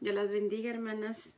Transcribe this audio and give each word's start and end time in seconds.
Dios 0.00 0.14
las 0.14 0.30
bendiga, 0.30 0.70
hermanas. 0.70 1.34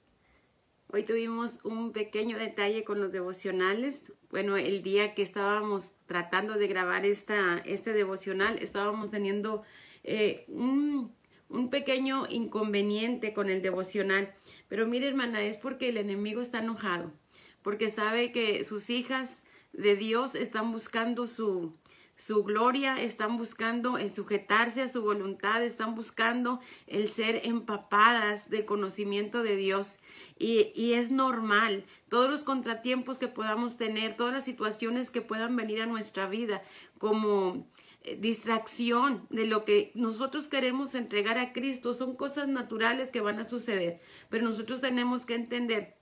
Hoy 0.88 1.02
tuvimos 1.02 1.60
un 1.64 1.92
pequeño 1.92 2.36
detalle 2.36 2.84
con 2.84 3.00
los 3.00 3.10
devocionales. 3.10 4.12
Bueno, 4.30 4.58
el 4.58 4.82
día 4.82 5.14
que 5.14 5.22
estábamos 5.22 5.92
tratando 6.04 6.54
de 6.54 6.66
grabar 6.66 7.06
esta, 7.06 7.62
este 7.64 7.94
devocional, 7.94 8.58
estábamos 8.60 9.10
teniendo 9.10 9.62
eh, 10.04 10.44
un, 10.48 11.10
un 11.48 11.70
pequeño 11.70 12.24
inconveniente 12.28 13.32
con 13.32 13.48
el 13.48 13.62
devocional. 13.62 14.34
Pero 14.68 14.86
mire, 14.86 15.08
hermana, 15.08 15.40
es 15.40 15.56
porque 15.56 15.88
el 15.88 15.96
enemigo 15.96 16.42
está 16.42 16.58
enojado, 16.58 17.14
porque 17.62 17.88
sabe 17.88 18.30
que 18.30 18.62
sus 18.66 18.90
hijas 18.90 19.42
de 19.72 19.96
Dios 19.96 20.34
están 20.34 20.70
buscando 20.70 21.26
su, 21.26 21.72
su 22.20 22.44
gloria, 22.44 23.00
están 23.00 23.38
buscando 23.38 23.96
el 23.96 24.12
sujetarse 24.12 24.82
a 24.82 24.88
su 24.88 25.00
voluntad, 25.00 25.64
están 25.64 25.94
buscando 25.94 26.60
el 26.86 27.08
ser 27.08 27.40
empapadas 27.44 28.50
de 28.50 28.66
conocimiento 28.66 29.42
de 29.42 29.56
Dios. 29.56 30.00
Y, 30.38 30.70
y, 30.74 30.92
es 30.92 31.10
normal, 31.10 31.86
todos 32.10 32.28
los 32.28 32.44
contratiempos 32.44 33.16
que 33.16 33.28
podamos 33.28 33.78
tener, 33.78 34.18
todas 34.18 34.34
las 34.34 34.44
situaciones 34.44 35.10
que 35.10 35.22
puedan 35.22 35.56
venir 35.56 35.80
a 35.80 35.86
nuestra 35.86 36.28
vida 36.28 36.62
como 36.98 37.66
eh, 38.02 38.18
distracción 38.20 39.26
de 39.30 39.46
lo 39.46 39.64
que 39.64 39.90
nosotros 39.94 40.46
queremos 40.46 40.94
entregar 40.94 41.38
a 41.38 41.54
Cristo, 41.54 41.94
son 41.94 42.16
cosas 42.16 42.48
naturales 42.48 43.08
que 43.08 43.22
van 43.22 43.38
a 43.38 43.48
suceder, 43.48 43.98
pero 44.28 44.44
nosotros 44.44 44.82
tenemos 44.82 45.24
que 45.24 45.36
entender 45.36 45.99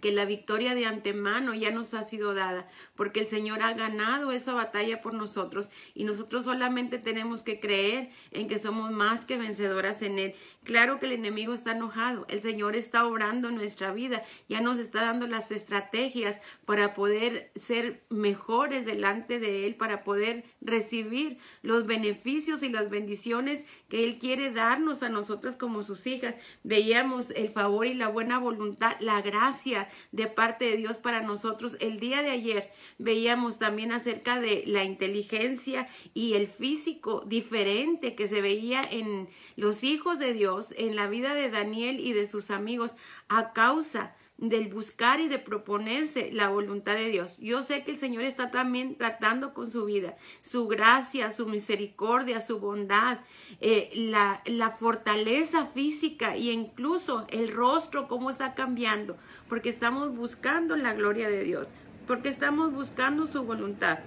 que 0.00 0.12
la 0.12 0.24
victoria 0.24 0.74
de 0.74 0.86
antemano 0.86 1.54
ya 1.54 1.70
nos 1.70 1.94
ha 1.94 2.04
sido 2.04 2.34
dada, 2.34 2.68
porque 2.94 3.20
el 3.20 3.26
Señor 3.26 3.62
ha 3.62 3.72
ganado 3.72 4.32
esa 4.32 4.52
batalla 4.52 5.02
por 5.02 5.14
nosotros 5.14 5.70
y 5.94 6.04
nosotros 6.04 6.44
solamente 6.44 6.98
tenemos 6.98 7.42
que 7.42 7.60
creer 7.60 8.10
en 8.30 8.48
que 8.48 8.58
somos 8.58 8.92
más 8.92 9.24
que 9.24 9.36
vencedoras 9.36 10.02
en 10.02 10.18
Él. 10.18 10.34
Claro 10.64 10.98
que 10.98 11.06
el 11.06 11.12
enemigo 11.12 11.54
está 11.54 11.72
enojado, 11.72 12.26
el 12.28 12.42
Señor 12.42 12.76
está 12.76 13.06
obrando 13.06 13.48
en 13.48 13.54
nuestra 13.54 13.92
vida, 13.92 14.22
ya 14.46 14.60
nos 14.60 14.78
está 14.78 15.00
dando 15.00 15.26
las 15.26 15.50
estrategias 15.52 16.38
para 16.66 16.92
poder 16.92 17.50
ser 17.56 18.04
mejores 18.10 18.84
delante 18.84 19.40
de 19.40 19.66
Él, 19.66 19.74
para 19.74 20.04
poder 20.04 20.44
recibir 20.60 21.38
los 21.62 21.86
beneficios 21.86 22.62
y 22.62 22.68
las 22.68 22.90
bendiciones 22.90 23.64
que 23.88 24.04
Él 24.04 24.18
quiere 24.18 24.50
darnos 24.50 25.02
a 25.02 25.08
nosotras 25.08 25.56
como 25.56 25.82
sus 25.82 26.06
hijas. 26.06 26.34
Veíamos 26.62 27.30
el 27.30 27.48
favor 27.48 27.86
y 27.86 27.94
la 27.94 28.08
buena 28.08 28.38
voluntad, 28.38 28.96
la 29.00 29.22
gracia 29.22 29.88
de 30.12 30.26
parte 30.26 30.66
de 30.66 30.76
Dios 30.76 30.98
para 30.98 31.22
nosotros. 31.22 31.78
El 31.80 32.00
día 32.00 32.22
de 32.22 32.30
ayer 32.30 32.70
veíamos 32.98 33.58
también 33.58 33.92
acerca 33.92 34.40
de 34.40 34.64
la 34.66 34.84
inteligencia 34.84 35.88
y 36.12 36.34
el 36.34 36.48
físico 36.48 37.24
diferente 37.26 38.14
que 38.14 38.28
se 38.28 38.42
veía 38.42 38.82
en 38.82 39.28
los 39.56 39.84
hijos 39.84 40.18
de 40.18 40.34
Dios, 40.34 40.49
en 40.76 40.96
la 40.96 41.08
vida 41.08 41.34
de 41.34 41.50
Daniel 41.50 42.00
y 42.00 42.12
de 42.12 42.26
sus 42.26 42.50
amigos, 42.50 42.92
a 43.28 43.52
causa 43.52 44.14
del 44.40 44.68
buscar 44.68 45.20
y 45.20 45.28
de 45.28 45.38
proponerse 45.38 46.30
la 46.32 46.48
voluntad 46.48 46.94
de 46.94 47.10
Dios. 47.10 47.38
Yo 47.38 47.62
sé 47.62 47.84
que 47.84 47.90
el 47.92 47.98
Señor 47.98 48.24
está 48.24 48.50
también 48.50 48.96
tratando 48.96 49.52
con 49.52 49.70
su 49.70 49.84
vida, 49.84 50.16
su 50.40 50.66
gracia, 50.66 51.30
su 51.30 51.46
misericordia, 51.46 52.40
su 52.40 52.58
bondad, 52.58 53.18
eh, 53.60 53.90
la, 53.94 54.40
la 54.46 54.70
fortaleza 54.70 55.66
física 55.66 56.34
e 56.34 56.52
incluso 56.52 57.26
el 57.28 57.48
rostro, 57.48 58.08
cómo 58.08 58.30
está 58.30 58.54
cambiando, 58.54 59.18
porque 59.48 59.68
estamos 59.68 60.16
buscando 60.16 60.74
la 60.74 60.94
gloria 60.94 61.28
de 61.28 61.44
Dios, 61.44 61.68
porque 62.06 62.30
estamos 62.30 62.72
buscando 62.72 63.26
su 63.26 63.42
voluntad. 63.42 63.98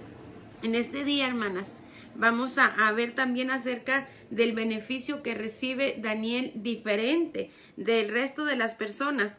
En 0.62 0.74
este 0.74 1.04
día, 1.04 1.28
hermanas, 1.28 1.74
vamos 2.16 2.58
a, 2.58 2.92
ver 2.92 3.14
también 3.14 3.50
acerca 3.50 4.08
del 4.30 4.52
beneficio 4.52 5.22
que 5.22 5.34
recibe 5.34 5.96
Daniel 5.98 6.52
diferente 6.54 7.50
del 7.76 8.08
resto 8.08 8.44
de 8.44 8.56
las 8.56 8.74
personas. 8.74 9.36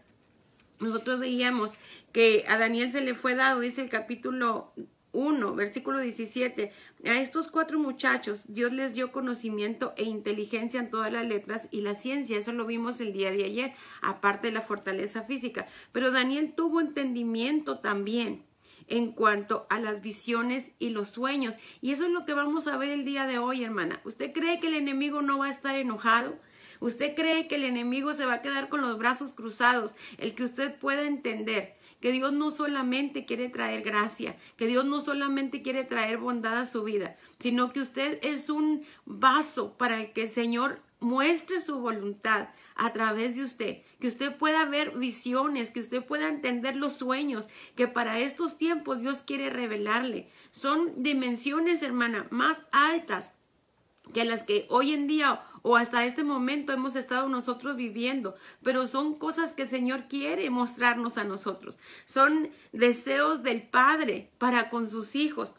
Nosotros 0.79 1.19
veíamos 1.19 1.73
que 2.11 2.45
a 2.47 2.57
Daniel 2.57 2.91
se 2.91 3.01
le 3.01 3.13
fue 3.13 3.35
dado, 3.35 3.61
dice 3.61 3.81
el 3.81 3.89
capítulo 3.89 4.73
1, 5.15 5.55
versículo 5.55 5.99
17, 5.99 6.71
a 7.05 7.21
estos 7.21 7.47
cuatro 7.47 7.80
muchachos 7.80 8.43
Dios 8.47 8.73
les 8.73 8.93
dio 8.93 9.11
conocimiento 9.14 9.93
e 9.95 10.03
inteligencia 10.03 10.80
en 10.80 10.89
todas 10.89 11.11
las 11.11 11.25
letras 11.25 11.69
y 11.71 11.81
la 11.81 11.93
ciencia, 11.93 12.37
eso 12.37 12.52
lo 12.52 12.65
vimos 12.65 12.99
el 12.99 13.14
día 13.14 13.31
de 13.31 13.45
ayer, 13.45 13.73
aparte 14.02 14.47
de 14.47 14.53
la 14.53 14.61
fortaleza 14.61 15.23
física, 15.23 15.67
pero 15.93 16.11
Daniel 16.11 16.53
tuvo 16.53 16.81
entendimiento 16.81 17.80
también 17.80 18.43
en 18.87 19.11
cuanto 19.11 19.65
a 19.69 19.79
las 19.79 20.01
visiones 20.01 20.71
y 20.79 20.89
los 20.89 21.09
sueños. 21.09 21.55
Y 21.81 21.91
eso 21.91 22.05
es 22.05 22.11
lo 22.11 22.25
que 22.25 22.33
vamos 22.33 22.67
a 22.67 22.77
ver 22.77 22.89
el 22.89 23.05
día 23.05 23.25
de 23.25 23.39
hoy, 23.39 23.63
hermana. 23.63 24.01
¿Usted 24.03 24.31
cree 24.33 24.59
que 24.59 24.67
el 24.67 24.75
enemigo 24.75 25.21
no 25.21 25.39
va 25.39 25.47
a 25.47 25.51
estar 25.51 25.75
enojado? 25.75 26.37
¿Usted 26.79 27.15
cree 27.15 27.47
que 27.47 27.55
el 27.55 27.63
enemigo 27.63 28.13
se 28.13 28.25
va 28.25 28.35
a 28.35 28.41
quedar 28.41 28.69
con 28.69 28.81
los 28.81 28.97
brazos 28.97 29.33
cruzados? 29.33 29.95
El 30.17 30.35
que 30.35 30.43
usted 30.43 30.75
pueda 30.75 31.03
entender 31.03 31.77
que 32.01 32.11
Dios 32.11 32.33
no 32.33 32.51
solamente 32.51 33.25
quiere 33.25 33.49
traer 33.49 33.81
gracia, 33.81 34.37
que 34.57 34.67
Dios 34.67 34.85
no 34.85 35.02
solamente 35.02 35.61
quiere 35.61 35.83
traer 35.83 36.17
bondad 36.17 36.57
a 36.57 36.65
su 36.65 36.83
vida, 36.83 37.17
sino 37.39 37.71
que 37.71 37.79
usted 37.79 38.19
es 38.21 38.49
un 38.49 38.85
vaso 39.05 39.77
para 39.77 39.99
el 40.02 40.13
que 40.13 40.23
el 40.23 40.29
Señor 40.29 40.81
muestre 40.99 41.61
su 41.61 41.79
voluntad 41.79 42.49
a 42.75 42.91
través 42.91 43.37
de 43.37 43.43
usted, 43.43 43.81
que 43.99 44.08
usted 44.08 44.36
pueda 44.36 44.65
ver 44.65 44.91
visiones, 44.91 45.71
que 45.71 45.80
usted 45.80 46.03
pueda 46.03 46.27
entender 46.27 46.75
los 46.75 46.93
sueños 46.93 47.49
que 47.75 47.87
para 47.87 48.19
estos 48.19 48.58
tiempos 48.58 48.99
Dios 48.99 49.23
quiere 49.25 49.49
revelarle. 49.49 50.30
Son 50.52 50.91
dimensiones, 51.02 51.81
hermana, 51.81 52.27
más 52.31 52.59
altas 52.71 53.33
que 54.14 54.25
las 54.25 54.43
que 54.43 54.67
hoy 54.69 54.93
en 54.93 55.08
día 55.08 55.41
o 55.61 55.77
hasta 55.77 56.05
este 56.05 56.23
momento 56.23 56.73
hemos 56.73 56.95
estado 56.95 57.27
nosotros 57.27 57.75
viviendo, 57.75 58.35
pero 58.61 58.85
son 58.85 59.15
cosas 59.15 59.53
que 59.53 59.64
el 59.64 59.69
Señor 59.69 60.08
quiere 60.08 60.49
mostrarnos 60.49 61.17
a 61.17 61.23
nosotros. 61.23 61.77
Son 62.05 62.49
deseos 62.71 63.41
del 63.41 63.64
Padre 63.64 64.30
para 64.37 64.69
con 64.69 64.87
sus 64.87 65.15
hijos. 65.15 65.55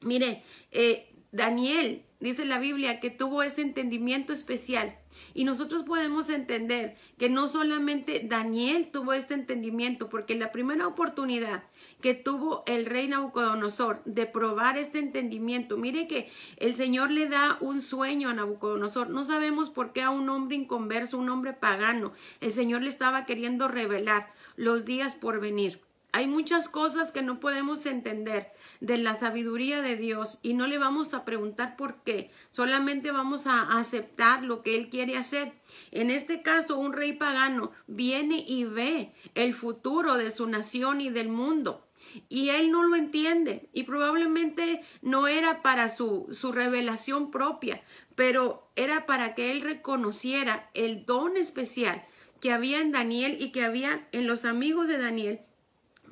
Mire, 0.00 0.42
eh, 0.72 1.14
Daniel 1.30 2.04
dice 2.18 2.44
la 2.44 2.58
Biblia 2.58 2.98
que 2.98 3.10
tuvo 3.10 3.42
ese 3.44 3.62
entendimiento 3.62 4.32
especial 4.32 4.98
y 5.34 5.44
nosotros 5.44 5.84
podemos 5.84 6.28
entender 6.30 6.96
que 7.18 7.28
no 7.28 7.48
solamente 7.48 8.20
Daniel 8.24 8.90
tuvo 8.92 9.12
este 9.12 9.34
entendimiento, 9.34 10.08
porque 10.08 10.34
la 10.34 10.52
primera 10.52 10.86
oportunidad 10.86 11.64
que 12.00 12.14
tuvo 12.14 12.62
el 12.66 12.86
rey 12.86 13.08
Nabucodonosor 13.08 14.02
de 14.04 14.26
probar 14.26 14.76
este 14.76 14.98
entendimiento, 14.98 15.76
mire 15.76 16.06
que 16.06 16.30
el 16.56 16.74
Señor 16.74 17.10
le 17.10 17.28
da 17.28 17.56
un 17.60 17.80
sueño 17.80 18.28
a 18.28 18.34
Nabucodonosor. 18.34 19.10
No 19.10 19.24
sabemos 19.24 19.70
por 19.70 19.92
qué 19.92 20.02
a 20.02 20.10
un 20.10 20.28
hombre 20.28 20.56
inconverso, 20.56 21.18
un 21.18 21.30
hombre 21.30 21.52
pagano, 21.52 22.12
el 22.40 22.52
Señor 22.52 22.82
le 22.82 22.88
estaba 22.88 23.26
queriendo 23.26 23.68
revelar 23.68 24.32
los 24.56 24.84
días 24.84 25.14
por 25.14 25.40
venir. 25.40 25.80
Hay 26.14 26.26
muchas 26.26 26.68
cosas 26.68 27.10
que 27.10 27.22
no 27.22 27.40
podemos 27.40 27.86
entender 27.86 28.52
de 28.82 28.98
la 28.98 29.14
sabiduría 29.14 29.80
de 29.80 29.96
Dios 29.96 30.40
y 30.42 30.54
no 30.54 30.66
le 30.66 30.76
vamos 30.76 31.14
a 31.14 31.24
preguntar 31.24 31.76
por 31.76 32.02
qué, 32.02 32.32
solamente 32.50 33.12
vamos 33.12 33.46
a 33.46 33.78
aceptar 33.78 34.42
lo 34.42 34.62
que 34.62 34.76
Él 34.76 34.90
quiere 34.90 35.16
hacer. 35.16 35.52
En 35.92 36.10
este 36.10 36.42
caso, 36.42 36.76
un 36.76 36.92
rey 36.92 37.12
pagano 37.12 37.70
viene 37.86 38.44
y 38.46 38.64
ve 38.64 39.12
el 39.36 39.54
futuro 39.54 40.16
de 40.16 40.32
su 40.32 40.48
nación 40.48 41.00
y 41.00 41.10
del 41.10 41.28
mundo. 41.28 41.86
Y 42.28 42.48
él 42.48 42.72
no 42.72 42.82
lo 42.82 42.96
entiende 42.96 43.68
y 43.72 43.84
probablemente 43.84 44.82
no 45.02 45.28
era 45.28 45.62
para 45.62 45.88
su, 45.88 46.26
su 46.32 46.50
revelación 46.50 47.30
propia, 47.30 47.84
pero 48.16 48.68
era 48.74 49.06
para 49.06 49.36
que 49.36 49.52
él 49.52 49.60
reconociera 49.60 50.68
el 50.74 51.06
don 51.06 51.36
especial 51.36 52.04
que 52.40 52.50
había 52.50 52.80
en 52.80 52.90
Daniel 52.90 53.36
y 53.38 53.52
que 53.52 53.62
había 53.62 54.08
en 54.10 54.26
los 54.26 54.44
amigos 54.44 54.88
de 54.88 54.98
Daniel 54.98 55.40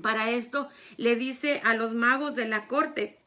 para 0.02 0.30
esto 0.30 0.68
le 0.96 1.16
dice 1.16 1.60
a 1.64 1.74
los 1.74 1.94
magos 1.94 2.34
de 2.34 2.46
la 2.46 2.66
corte 2.66 3.18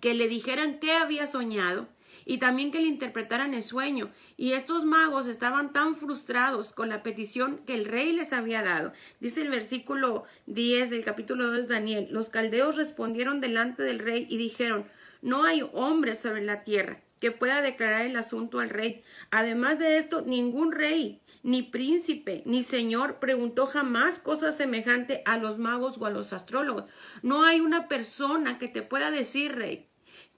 que 0.00 0.14
le 0.14 0.28
dijeran 0.28 0.78
qué 0.80 0.92
había 0.92 1.26
soñado 1.26 1.88
y 2.24 2.38
también 2.38 2.70
que 2.70 2.80
le 2.80 2.86
interpretaran 2.86 3.54
el 3.54 3.62
sueño. 3.62 4.10
Y 4.36 4.52
estos 4.52 4.84
magos 4.84 5.26
estaban 5.26 5.72
tan 5.72 5.96
frustrados 5.96 6.72
con 6.72 6.88
la 6.88 7.02
petición 7.02 7.58
que 7.66 7.74
el 7.74 7.84
rey 7.84 8.12
les 8.12 8.32
había 8.32 8.62
dado. 8.62 8.92
Dice 9.20 9.42
el 9.42 9.50
versículo 9.50 10.24
10 10.46 10.90
del 10.90 11.04
capítulo 11.04 11.48
2 11.48 11.56
de 11.56 11.66
Daniel, 11.66 12.08
los 12.10 12.30
caldeos 12.30 12.76
respondieron 12.76 13.40
delante 13.40 13.82
del 13.82 13.98
rey 13.98 14.26
y 14.28 14.36
dijeron, 14.36 14.86
no 15.22 15.44
hay 15.44 15.62
hombre 15.72 16.16
sobre 16.16 16.42
la 16.42 16.64
tierra 16.64 17.00
que 17.20 17.30
pueda 17.30 17.62
declarar 17.62 18.02
el 18.02 18.16
asunto 18.16 18.60
al 18.60 18.70
rey. 18.70 19.02
Además 19.30 19.78
de 19.78 19.96
esto, 19.96 20.22
ningún 20.22 20.72
rey 20.72 21.20
ni 21.44 21.62
príncipe, 21.62 22.42
ni 22.46 22.62
señor 22.62 23.20
preguntó 23.20 23.66
jamás 23.66 24.18
cosa 24.18 24.50
semejante 24.50 25.22
a 25.26 25.36
los 25.36 25.58
magos 25.58 25.98
o 25.98 26.06
a 26.06 26.10
los 26.10 26.32
astrólogos. 26.32 26.86
No 27.22 27.44
hay 27.44 27.60
una 27.60 27.86
persona 27.86 28.58
que 28.58 28.66
te 28.66 28.80
pueda 28.80 29.10
decir, 29.10 29.54
rey, 29.54 29.86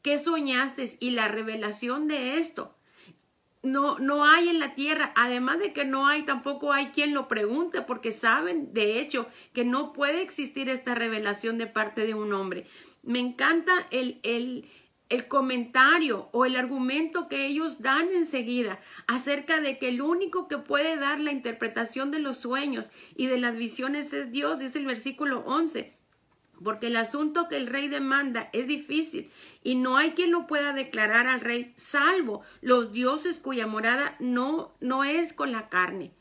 qué 0.03 0.19
soñaste 0.19 0.97
y 0.99 1.13
la 1.13 1.29
revelación 1.29 2.09
de 2.09 2.39
esto. 2.39 2.77
No, 3.63 3.99
no 4.01 4.25
hay 4.25 4.49
en 4.49 4.59
la 4.59 4.75
tierra, 4.75 5.13
además 5.15 5.61
de 5.61 5.73
que 5.73 5.85
no 5.85 6.09
hay, 6.09 6.25
tampoco 6.25 6.73
hay 6.73 6.89
quien 6.89 7.15
lo 7.15 7.29
pregunte, 7.29 7.83
porque 7.83 8.11
saben, 8.11 8.73
de 8.73 8.99
hecho, 9.01 9.29
que 9.53 9.65
no 9.65 9.93
puede 9.93 10.23
existir 10.23 10.69
esta 10.69 10.97
revelación 10.97 11.57
de 11.57 11.69
parte 11.69 12.05
de 12.05 12.15
un 12.15 12.33
hombre. 12.33 12.67
Me 13.03 13.21
encanta 13.21 13.73
el, 13.93 14.19
el, 14.25 14.69
el 15.09 15.29
comentario 15.29 16.29
o 16.33 16.45
el 16.45 16.57
argumento 16.57 17.29
que 17.29 17.47
ellos 17.47 17.81
dan 17.81 18.09
enseguida 18.11 18.81
acerca 19.07 19.61
de 19.61 19.79
que 19.79 19.89
el 19.89 20.03
único 20.03 20.49
que 20.49 20.59
puede 20.59 20.97
dar 20.97 21.21
la 21.21 21.33
interpretación 21.33 22.11
de 22.11 22.19
los 22.19 22.39
sueños 22.39 22.91
y 23.15 23.27
de 23.27 23.39
las 23.39 23.57
visiones 23.57 24.13
es 24.13 24.33
Dios, 24.33 24.59
dice 24.59 24.79
el 24.79 24.87
versículo 24.87 25.41
11. 25.41 25.95
Porque 26.65 26.87
el 26.87 26.97
asunto 26.97 27.49
que 27.49 27.59
el 27.59 27.67
rey 27.67 27.87
demanda 27.89 28.49
es 28.53 28.67
difícil 28.67 29.31
y 29.63 29.75
no 29.75 29.99
hay 29.99 30.13
quien 30.13 30.31
lo 30.31 30.47
pueda 30.47 30.73
declarar 30.73 31.27
al 31.27 31.41
rey, 31.41 31.73
salvo 31.77 32.43
los 32.63 32.93
dioses 32.93 33.37
cuya 33.37 33.67
morada 33.67 34.17
no, 34.21 34.75
no 34.81 35.05
es 35.05 35.35
con 35.35 35.53
la 35.53 35.69
carne 35.69 36.16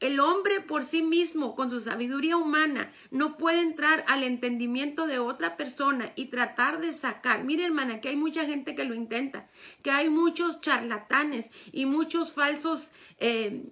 el 0.00 0.20
hombre 0.20 0.60
por 0.60 0.82
sí 0.82 1.02
mismo, 1.02 1.54
con 1.54 1.70
su 1.70 1.80
sabiduría 1.80 2.36
humana, 2.36 2.90
no 3.10 3.36
puede 3.36 3.60
entrar 3.60 4.04
al 4.08 4.22
entendimiento 4.22 5.06
de 5.06 5.18
otra 5.18 5.56
persona 5.56 6.12
y 6.16 6.26
tratar 6.26 6.80
de 6.80 6.92
sacar. 6.92 7.44
Mire, 7.44 7.64
hermana, 7.64 8.00
que 8.00 8.08
hay 8.08 8.16
mucha 8.16 8.44
gente 8.44 8.74
que 8.74 8.84
lo 8.84 8.94
intenta, 8.94 9.48
que 9.82 9.90
hay 9.90 10.08
muchos 10.08 10.60
charlatanes 10.60 11.50
y 11.70 11.86
muchos 11.86 12.32
falsos 12.32 12.92
eh, 13.18 13.64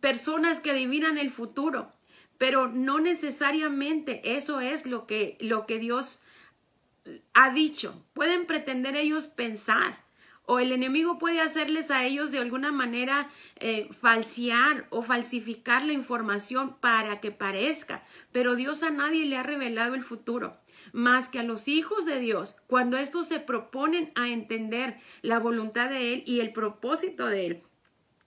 personas 0.00 0.60
que 0.60 0.70
adivinan 0.70 1.18
el 1.18 1.30
futuro, 1.30 1.90
pero 2.38 2.68
no 2.68 3.00
necesariamente 3.00 4.36
eso 4.36 4.60
es 4.60 4.86
lo 4.86 5.06
que, 5.06 5.36
lo 5.40 5.66
que 5.66 5.78
Dios 5.78 6.20
ha 7.34 7.50
dicho. 7.50 8.04
Pueden 8.14 8.46
pretender 8.46 8.96
ellos 8.96 9.26
pensar 9.26 10.03
o 10.46 10.58
el 10.58 10.72
enemigo 10.72 11.18
puede 11.18 11.40
hacerles 11.40 11.90
a 11.90 12.04
ellos 12.04 12.30
de 12.30 12.38
alguna 12.38 12.72
manera 12.72 13.30
eh, 13.56 13.88
falsear 14.00 14.86
o 14.90 15.02
falsificar 15.02 15.84
la 15.84 15.92
información 15.92 16.76
para 16.80 17.20
que 17.20 17.30
parezca, 17.30 18.04
pero 18.32 18.54
Dios 18.54 18.82
a 18.82 18.90
nadie 18.90 19.26
le 19.26 19.36
ha 19.36 19.42
revelado 19.42 19.94
el 19.94 20.02
futuro 20.02 20.58
más 20.92 21.28
que 21.28 21.40
a 21.40 21.44
los 21.44 21.66
hijos 21.66 22.04
de 22.04 22.18
Dios, 22.18 22.56
cuando 22.66 22.96
estos 22.96 23.26
se 23.26 23.40
proponen 23.40 24.12
a 24.14 24.28
entender 24.28 24.98
la 25.22 25.38
voluntad 25.38 25.90
de 25.90 26.14
Él 26.14 26.22
y 26.26 26.40
el 26.40 26.52
propósito 26.52 27.26
de 27.26 27.46
Él. 27.46 27.62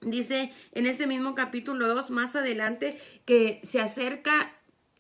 Dice 0.02 0.54
en 0.74 0.86
ese 0.86 1.08
mismo 1.08 1.34
capítulo 1.34 1.88
2 1.88 2.12
más 2.12 2.36
adelante 2.36 3.00
que 3.26 3.62
se 3.64 3.82
acerca 3.82 4.57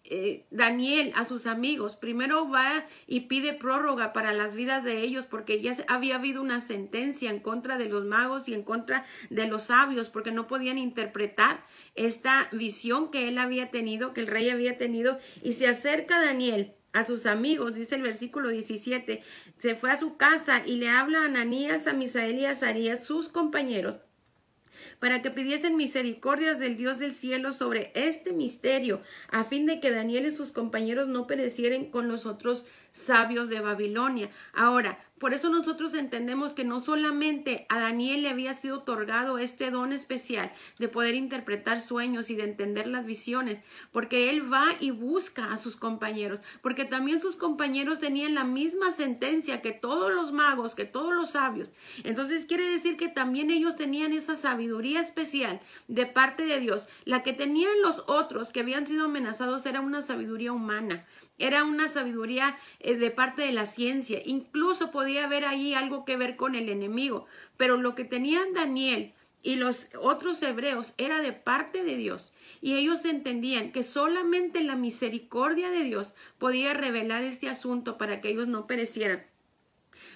eh, 0.10 0.46
Daniel 0.52 1.12
a 1.16 1.26
sus 1.26 1.46
amigos. 1.46 1.96
Primero 1.96 2.50
va 2.50 2.86
y 3.08 3.22
pide 3.22 3.54
prórroga 3.54 4.14
para 4.14 4.34
las 4.34 4.56
vidas 4.56 4.84
de 4.84 5.02
ellos 5.02 5.26
porque 5.26 5.62
ya 5.62 5.76
había 5.88 6.16
habido 6.16 6.42
una 6.42 6.62
sentencia 6.62 7.30
en 7.30 7.40
contra 7.40 7.78
de 7.78 7.90
los 7.90 8.06
magos 8.06 8.48
y 8.48 8.54
en 8.54 8.64
contra 8.64 9.06
de 9.30 9.48
los 9.48 9.64
sabios 9.64 10.10
porque 10.10 10.32
no 10.32 10.48
podían 10.48 10.78
interpretar 10.78 11.66
esta 11.96 12.48
visión 12.52 13.12
que 13.12 13.28
él 13.28 13.38
había 13.38 13.70
tenido, 13.70 14.14
que 14.14 14.22
el 14.22 14.28
rey 14.28 14.50
había 14.50 14.78
tenido. 14.78 15.20
Y 15.44 15.54
se 15.54 15.68
acerca 15.68 16.22
Daniel 16.22 16.74
a 16.94 17.06
sus 17.06 17.26
amigos, 17.26 17.76
dice 17.76 17.96
el 17.96 18.02
versículo 18.02 18.50
17, 18.50 19.22
se 19.62 19.76
fue 19.76 19.92
a 19.92 20.00
su 20.00 20.18
casa 20.18 20.64
y 20.66 20.78
le 20.78 20.90
habla 20.90 21.22
a 21.22 21.26
Ananías, 21.26 21.86
a 21.88 21.94
Misael 21.94 22.40
y 22.40 22.46
a 22.46 22.52
Azarías, 22.52 23.04
sus 23.04 23.30
compañeros, 23.30 23.98
para 25.00 25.22
que 25.22 25.32
pidiesen 25.32 25.76
misericordias 25.76 26.60
del 26.60 26.78
Dios 26.78 27.00
del 27.00 27.14
cielo 27.14 27.54
sobre 27.54 27.92
este 27.94 28.34
misterio, 28.34 29.02
a 29.30 29.44
fin 29.44 29.66
de 29.66 29.80
que 29.80 29.92
Daniel 29.92 30.26
y 30.26 30.32
sus 30.32 30.52
compañeros 30.52 31.08
no 31.08 31.28
perecieren 31.28 31.92
con 31.92 32.08
los 32.08 32.26
otros 32.26 32.66
sabios 32.92 33.50
de 33.50 33.62
Babilonia. 33.62 34.30
Ahora, 34.54 35.00
por 35.20 35.34
eso 35.34 35.50
nosotros 35.50 35.96
entendemos 35.96 36.54
que 36.54 36.64
no 36.64 36.80
solamente 36.80 37.66
a 37.70 37.80
Daniel 37.80 38.22
le 38.22 38.30
había 38.30 38.54
sido 38.54 38.78
otorgado 38.78 39.40
este 39.40 39.72
don 39.72 39.92
especial 39.92 40.52
de 40.78 40.90
poder 40.90 41.16
interpretar 41.16 41.82
sueños 41.82 42.30
y 42.30 42.36
de 42.36 42.44
entender 42.44 42.86
las 42.86 43.08
visiones, 43.08 43.60
porque 43.92 44.30
él 44.30 44.52
va 44.52 44.68
y 44.80 44.92
busca 44.92 45.52
a 45.52 45.58
sus 45.58 45.76
compañeros, 45.76 46.42
porque 46.62 46.86
también 46.86 47.20
sus 47.20 47.36
compañeros 47.36 48.00
tenían 48.00 48.36
la 48.36 48.44
misma 48.44 48.92
sentencia 48.92 49.62
que 49.62 49.72
todos 49.72 50.14
los 50.14 50.32
magos, 50.34 50.76
que 50.76 50.86
todos 50.86 51.16
los 51.16 51.32
sabios. 51.32 51.72
Entonces 52.04 52.46
quiere 52.46 52.70
decir 52.70 52.96
que 52.96 53.08
también 53.08 53.50
ellos 53.50 53.76
tenían 53.76 54.14
esa 54.14 54.36
sabiduría 54.36 55.02
especial 55.02 55.60
de 55.88 56.06
parte 56.06 56.46
de 56.46 56.60
Dios. 56.60 56.88
La 57.06 57.24
que 57.24 57.34
tenían 57.34 57.82
los 57.82 58.04
otros 58.06 58.52
que 58.52 58.60
habían 58.60 58.86
sido 58.86 59.06
amenazados 59.06 59.66
era 59.66 59.82
una 59.82 60.04
sabiduría 60.04 60.54
humana. 60.54 61.08
Era 61.38 61.64
una 61.64 61.88
sabiduría 61.88 62.58
eh, 62.80 62.96
de 62.96 63.12
parte 63.12 63.44
de 63.44 63.52
la 63.52 63.66
ciencia. 63.66 64.22
Incluso 64.26 64.92
podía 64.92 65.26
haber 65.26 65.46
ahí 65.46 65.74
algo 65.74 66.06
que 66.06 66.18
ver 66.18 66.36
con 66.36 66.56
el 66.56 66.70
enemigo. 66.70 67.26
Pero 67.58 67.78
lo 67.78 67.96
que 67.96 68.06
tenían 68.06 68.54
Daniel 68.54 69.14
y 69.44 69.56
los 69.56 69.88
otros 70.02 70.42
hebreos 70.42 70.94
era 70.98 71.22
de 71.22 71.34
parte 71.34 71.84
de 71.84 71.96
Dios. 71.96 72.34
Y 72.60 72.74
ellos 72.74 73.06
entendían 73.06 73.72
que 73.72 73.84
solamente 73.84 74.64
la 74.64 74.76
misericordia 74.76 75.70
de 75.70 75.84
Dios 75.84 76.14
podía 76.40 76.74
revelar 76.74 77.24
este 77.24 77.50
asunto 77.50 77.98
para 77.98 78.20
que 78.20 78.30
ellos 78.30 78.48
no 78.48 78.66
perecieran. 78.66 79.26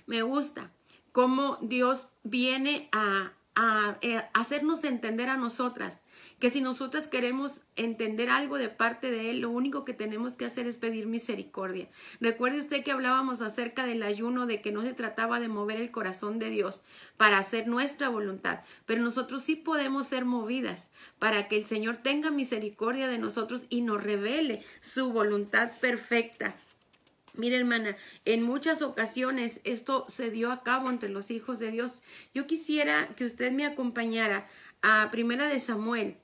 Me 0.07 0.23
gusta 0.23 0.71
cómo 1.11 1.59
Dios 1.61 2.07
viene 2.23 2.89
a, 2.91 3.33
a 3.55 3.97
eh, 4.01 4.23
hacernos 4.33 4.83
entender 4.83 5.29
a 5.29 5.37
nosotras 5.37 5.99
que 6.41 6.49
si 6.49 6.59
nosotras 6.59 7.07
queremos 7.07 7.61
entender 7.75 8.31
algo 8.31 8.57
de 8.57 8.67
parte 8.67 9.11
de 9.11 9.29
Él, 9.29 9.41
lo 9.41 9.51
único 9.51 9.85
que 9.85 9.93
tenemos 9.93 10.33
que 10.33 10.45
hacer 10.45 10.65
es 10.65 10.79
pedir 10.79 11.05
misericordia. 11.05 11.87
Recuerde 12.19 12.57
usted 12.57 12.83
que 12.83 12.91
hablábamos 12.91 13.43
acerca 13.43 13.85
del 13.85 14.01
ayuno, 14.01 14.47
de 14.47 14.59
que 14.59 14.71
no 14.71 14.81
se 14.81 14.95
trataba 14.95 15.39
de 15.39 15.49
mover 15.49 15.79
el 15.79 15.91
corazón 15.91 16.39
de 16.39 16.49
Dios 16.49 16.81
para 17.15 17.37
hacer 17.37 17.67
nuestra 17.67 18.09
voluntad, 18.09 18.61
pero 18.87 19.03
nosotros 19.03 19.43
sí 19.43 19.55
podemos 19.55 20.07
ser 20.07 20.25
movidas 20.25 20.89
para 21.19 21.47
que 21.47 21.57
el 21.57 21.65
Señor 21.65 21.97
tenga 21.97 22.31
misericordia 22.31 23.07
de 23.07 23.19
nosotros 23.19 23.61
y 23.69 23.81
nos 23.81 24.03
revele 24.03 24.65
su 24.81 25.13
voluntad 25.13 25.71
perfecta. 25.79 26.55
Mire, 27.35 27.57
hermana, 27.57 27.95
en 28.25 28.41
muchas 28.41 28.81
ocasiones 28.81 29.61
esto 29.63 30.05
se 30.09 30.31
dio 30.31 30.51
a 30.51 30.63
cabo 30.63 30.89
entre 30.89 31.07
los 31.07 31.29
hijos 31.29 31.59
de 31.59 31.69
Dios. 31.69 32.01
Yo 32.33 32.47
quisiera 32.47 33.09
que 33.15 33.25
usted 33.25 33.51
me 33.51 33.65
acompañara 33.65 34.49
a 34.81 35.09
Primera 35.11 35.47
de 35.47 35.59
Samuel, 35.59 36.17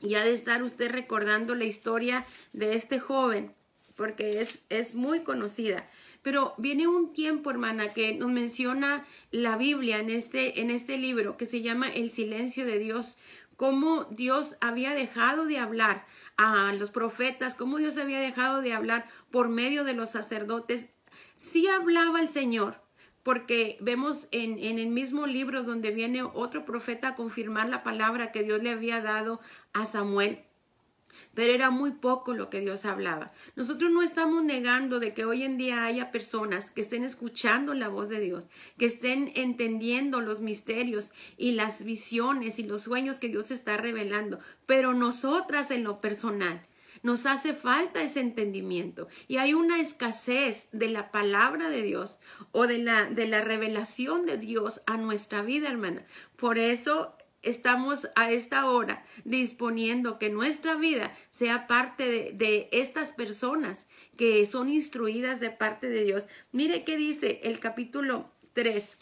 y 0.00 0.14
ha 0.14 0.24
de 0.24 0.32
estar 0.32 0.62
usted 0.62 0.90
recordando 0.90 1.54
la 1.54 1.64
historia 1.64 2.26
de 2.52 2.74
este 2.74 2.98
joven, 2.98 3.54
porque 3.96 4.40
es, 4.40 4.60
es 4.68 4.94
muy 4.94 5.20
conocida. 5.20 5.88
Pero 6.22 6.54
viene 6.58 6.86
un 6.86 7.12
tiempo, 7.12 7.50
hermana, 7.50 7.92
que 7.94 8.14
nos 8.14 8.30
menciona 8.30 9.06
la 9.30 9.56
Biblia 9.56 9.98
en 9.98 10.10
este, 10.10 10.60
en 10.60 10.70
este 10.70 10.98
libro 10.98 11.36
que 11.36 11.46
se 11.46 11.62
llama 11.62 11.88
El 11.88 12.10
silencio 12.10 12.66
de 12.66 12.78
Dios, 12.78 13.18
cómo 13.56 14.04
Dios 14.04 14.56
había 14.60 14.92
dejado 14.92 15.46
de 15.46 15.58
hablar 15.58 16.06
a 16.36 16.72
los 16.72 16.90
profetas, 16.90 17.54
cómo 17.54 17.78
Dios 17.78 17.96
había 17.98 18.20
dejado 18.20 18.62
de 18.62 18.72
hablar 18.72 19.08
por 19.30 19.48
medio 19.48 19.84
de 19.84 19.94
los 19.94 20.10
sacerdotes. 20.10 20.90
Sí 21.36 21.68
hablaba 21.68 22.20
el 22.20 22.28
Señor, 22.28 22.82
porque 23.22 23.76
vemos 23.80 24.28
en, 24.30 24.58
en, 24.58 24.78
el 24.78 24.88
mismo 24.88 25.26
libro 25.26 25.62
donde 25.62 25.90
viene 25.90 26.22
otro 26.22 26.64
profeta 26.64 27.08
a 27.08 27.14
confirmar 27.16 27.68
la 27.68 27.82
palabra 27.82 28.32
que 28.32 28.42
Dios 28.42 28.62
le 28.62 28.70
había 28.70 29.00
dado 29.00 29.40
a 29.72 29.84
Samuel. 29.84 30.44
Pero 31.34 31.52
era 31.52 31.70
muy 31.70 31.92
poco 31.92 32.34
lo 32.34 32.50
que 32.50 32.60
Dios 32.60 32.84
hablaba. 32.84 33.32
Nosotros 33.56 33.90
no 33.90 34.02
estamos 34.02 34.42
negando 34.42 35.00
de 35.00 35.12
que 35.12 35.24
hoy 35.24 35.42
en 35.42 35.58
día 35.58 35.84
haya 35.84 36.10
personas 36.10 36.70
que 36.70 36.80
estén 36.80 37.04
escuchando 37.04 37.74
la 37.74 37.88
voz 37.88 38.08
de 38.08 38.20
Dios, 38.20 38.46
que 38.78 38.86
estén 38.86 39.32
entendiendo 39.34 40.20
los 40.20 40.40
misterios 40.40 41.12
y 41.36 41.52
las 41.52 41.84
visiones 41.84 42.58
y 42.58 42.64
los 42.64 42.82
sueños 42.82 43.18
que 43.18 43.28
Dios 43.28 43.50
está 43.50 43.76
revelando. 43.76 44.38
Pero 44.66 44.94
nosotras 44.94 45.70
en 45.70 45.84
lo 45.84 46.00
personal 46.00 46.66
nos 47.02 47.26
hace 47.26 47.54
falta 47.54 48.02
ese 48.02 48.20
entendimiento 48.20 49.08
y 49.28 49.38
hay 49.38 49.54
una 49.54 49.80
escasez 49.80 50.68
de 50.72 50.88
la 50.88 51.10
palabra 51.10 51.70
de 51.70 51.82
Dios 51.82 52.18
o 52.52 52.66
de 52.66 52.78
la, 52.78 53.04
de 53.04 53.26
la 53.26 53.40
revelación 53.40 54.26
de 54.26 54.36
Dios 54.36 54.82
a 54.86 54.96
nuestra 54.96 55.42
vida, 55.42 55.68
hermana. 55.68 56.04
Por 56.36 56.58
eso 56.58 57.16
estamos 57.42 58.08
a 58.16 58.30
esta 58.30 58.66
hora 58.66 59.04
disponiendo 59.24 60.18
que 60.18 60.30
nuestra 60.30 60.74
vida 60.74 61.16
sea 61.30 61.66
parte 61.66 62.08
de, 62.08 62.32
de, 62.32 62.68
estas 62.72 63.12
personas 63.12 63.86
que 64.16 64.44
son 64.44 64.68
instruidas 64.68 65.40
de 65.40 65.50
parte 65.50 65.88
de 65.88 66.04
Dios. 66.04 66.26
Mire 66.52 66.84
qué 66.84 66.96
dice 66.96 67.40
el 67.44 67.58
capítulo 67.58 68.30
3, 68.52 68.98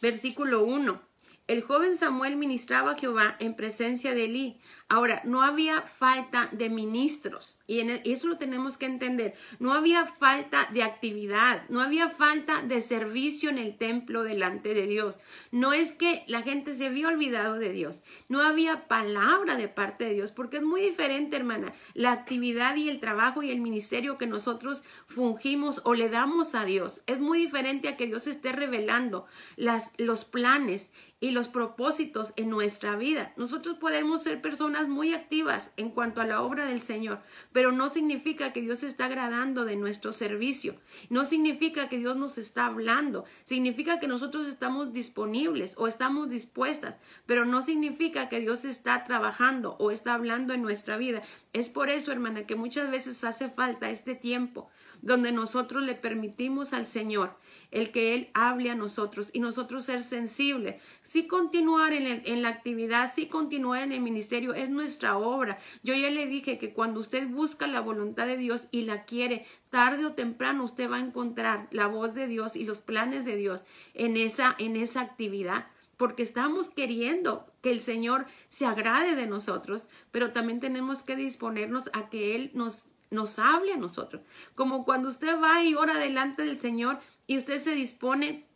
versículo 0.00 0.64
1. 0.64 1.14
El 1.46 1.60
joven 1.60 1.94
Samuel 1.94 2.36
ministraba 2.36 2.92
a 2.92 2.96
Jehová 2.96 3.36
en 3.38 3.54
presencia 3.54 4.14
de 4.14 4.24
Elí. 4.24 4.60
Ahora, 4.90 5.22
no 5.24 5.42
había 5.42 5.80
falta 5.80 6.50
de 6.52 6.68
ministros, 6.68 7.58
y, 7.66 7.80
e, 7.80 8.02
eso 8.04 8.28
lo 8.28 8.36
tenemos 8.36 8.76
que 8.76 8.84
entender. 8.84 9.34
No 9.58 9.72
había 9.72 10.04
falta 10.04 10.68
de 10.72 10.82
actividad, 10.82 11.66
no 11.70 11.80
había 11.80 12.10
falta 12.10 12.60
de 12.60 12.82
servicio 12.82 13.48
en 13.48 13.56
el 13.56 13.78
templo 13.78 14.24
delante 14.24 14.74
de 14.74 14.86
Dios. 14.86 15.18
No 15.50 15.72
es 15.72 15.92
que 15.92 16.22
la 16.28 16.42
gente 16.42 16.74
se 16.74 16.86
había 16.86 17.08
olvidado 17.08 17.58
de 17.58 17.72
Dios, 17.72 18.02
no 18.28 18.42
había 18.42 18.86
palabra 18.86 19.56
de 19.56 19.68
parte 19.68 20.04
de 20.04 20.14
Dios, 20.14 20.32
porque 20.32 20.58
es 20.58 20.62
muy 20.62 20.82
diferente, 20.82 21.36
hermana, 21.36 21.72
la 21.94 22.12
actividad 22.12 22.76
y 22.76 22.90
el 22.90 23.00
trabajo 23.00 23.42
y 23.42 23.50
el 23.50 23.62
ministerio 23.62 24.18
que 24.18 24.26
nosotros 24.26 24.84
fungimos 25.06 25.80
o 25.84 25.94
le 25.94 26.10
damos 26.10 26.54
a 26.54 26.66
Dios. 26.66 27.00
Es 27.06 27.20
muy 27.20 27.38
diferente 27.38 27.88
a 27.88 27.96
que 27.96 28.06
Dios 28.06 28.26
esté 28.26 28.52
revelando 28.52 29.24
las, 29.56 29.92
los 29.96 30.26
planes 30.26 30.90
y 31.20 31.30
los 31.30 31.48
propósitos 31.48 32.34
en 32.36 32.50
nuestra 32.50 32.96
vida. 32.96 33.32
Nosotros 33.36 33.76
podemos 33.78 34.22
ser 34.22 34.42
personas 34.42 34.73
muy 34.82 35.14
activas 35.14 35.72
en 35.76 35.90
cuanto 35.90 36.20
a 36.20 36.26
la 36.26 36.42
obra 36.42 36.66
del 36.66 36.80
Señor, 36.80 37.20
pero 37.52 37.72
no 37.72 37.88
significa 37.88 38.52
que 38.52 38.60
Dios 38.60 38.82
está 38.82 39.06
agradando 39.06 39.64
de 39.64 39.76
nuestro 39.76 40.12
servicio. 40.12 40.76
No 41.08 41.24
significa 41.24 41.88
que 41.88 41.98
Dios 41.98 42.16
nos 42.16 42.36
está 42.36 42.66
hablando. 42.66 43.24
Significa 43.44 44.00
que 44.00 44.08
nosotros 44.08 44.46
estamos 44.46 44.92
disponibles 44.92 45.74
o 45.76 45.86
estamos 45.86 46.28
dispuestas, 46.28 46.96
pero 47.26 47.44
no 47.44 47.62
significa 47.62 48.28
que 48.28 48.40
Dios 48.40 48.64
está 48.64 49.04
trabajando 49.04 49.76
o 49.78 49.90
está 49.90 50.14
hablando 50.14 50.52
en 50.52 50.62
nuestra 50.62 50.96
vida. 50.96 51.22
Es 51.52 51.68
por 51.68 51.88
eso, 51.88 52.10
hermana, 52.12 52.46
que 52.46 52.56
muchas 52.56 52.90
veces 52.90 53.22
hace 53.24 53.48
falta 53.48 53.90
este 53.90 54.14
tiempo 54.14 54.68
donde 55.04 55.32
nosotros 55.32 55.82
le 55.82 55.94
permitimos 55.94 56.72
al 56.72 56.86
Señor 56.86 57.36
el 57.70 57.90
que 57.90 58.14
Él 58.14 58.30
hable 58.34 58.70
a 58.70 58.74
nosotros 58.74 59.30
y 59.32 59.40
nosotros 59.40 59.84
ser 59.84 60.00
sensibles. 60.00 60.80
Sí 61.02 61.26
continuar 61.26 61.92
en, 61.92 62.22
en, 62.24 62.42
la 62.42 62.48
actividad, 62.48 63.12
sí 63.14 63.26
continuar 63.26 63.82
en 63.82 63.92
el 63.92 64.00
ministerio, 64.00 64.54
es 64.54 64.70
nuestra 64.70 65.18
obra. 65.18 65.58
Yo 65.82 65.94
ya 65.94 66.08
le 66.08 66.26
dije 66.26 66.56
que 66.56 66.72
cuando 66.72 67.00
usted 67.00 67.28
busca 67.28 67.66
la 67.66 67.80
voluntad 67.80 68.26
de 68.26 68.36
Dios 68.36 68.68
y 68.70 68.82
la 68.82 69.04
quiere, 69.04 69.44
tarde 69.70 70.06
o 70.06 70.12
temprano 70.12 70.64
usted 70.64 70.90
va 70.90 70.96
a 70.96 71.00
encontrar 71.00 71.68
la 71.70 71.86
voz 71.86 72.14
de 72.14 72.26
Dios 72.26 72.54
y 72.56 72.64
los 72.64 72.80
planes 72.80 73.24
de 73.24 73.36
Dios 73.36 73.64
en 73.94 74.16
esa, 74.16 74.54
en 74.58 74.76
esa 74.76 75.00
actividad 75.00 75.66
porque 75.96 76.24
estamos 76.24 76.70
queriendo 76.70 77.46
que 77.62 77.70
el 77.70 77.80
Señor 77.80 78.26
se 78.48 78.66
agrade 78.66 79.14
de 79.14 79.28
nosotros, 79.28 79.88
pero 80.10 80.32
también 80.32 80.58
tenemos 80.58 81.04
que 81.04 81.14
disponernos 81.14 81.88
a 81.92 82.08
que 82.10 82.34
Él 82.34 82.50
nos 82.54 82.86
nos 83.10 83.38
hable 83.38 83.72
a 83.72 83.76
nosotros. 83.76 84.22
Como 84.54 84.84
cuando 84.84 85.08
usted 85.08 85.40
va 85.40 85.62
y 85.62 85.74
ora 85.74 85.98
delante 85.98 86.44
del 86.44 86.60
Señor 86.60 87.00
y 87.26 87.36
usted 87.36 87.62
se 87.62 87.74
dispone 87.74 88.46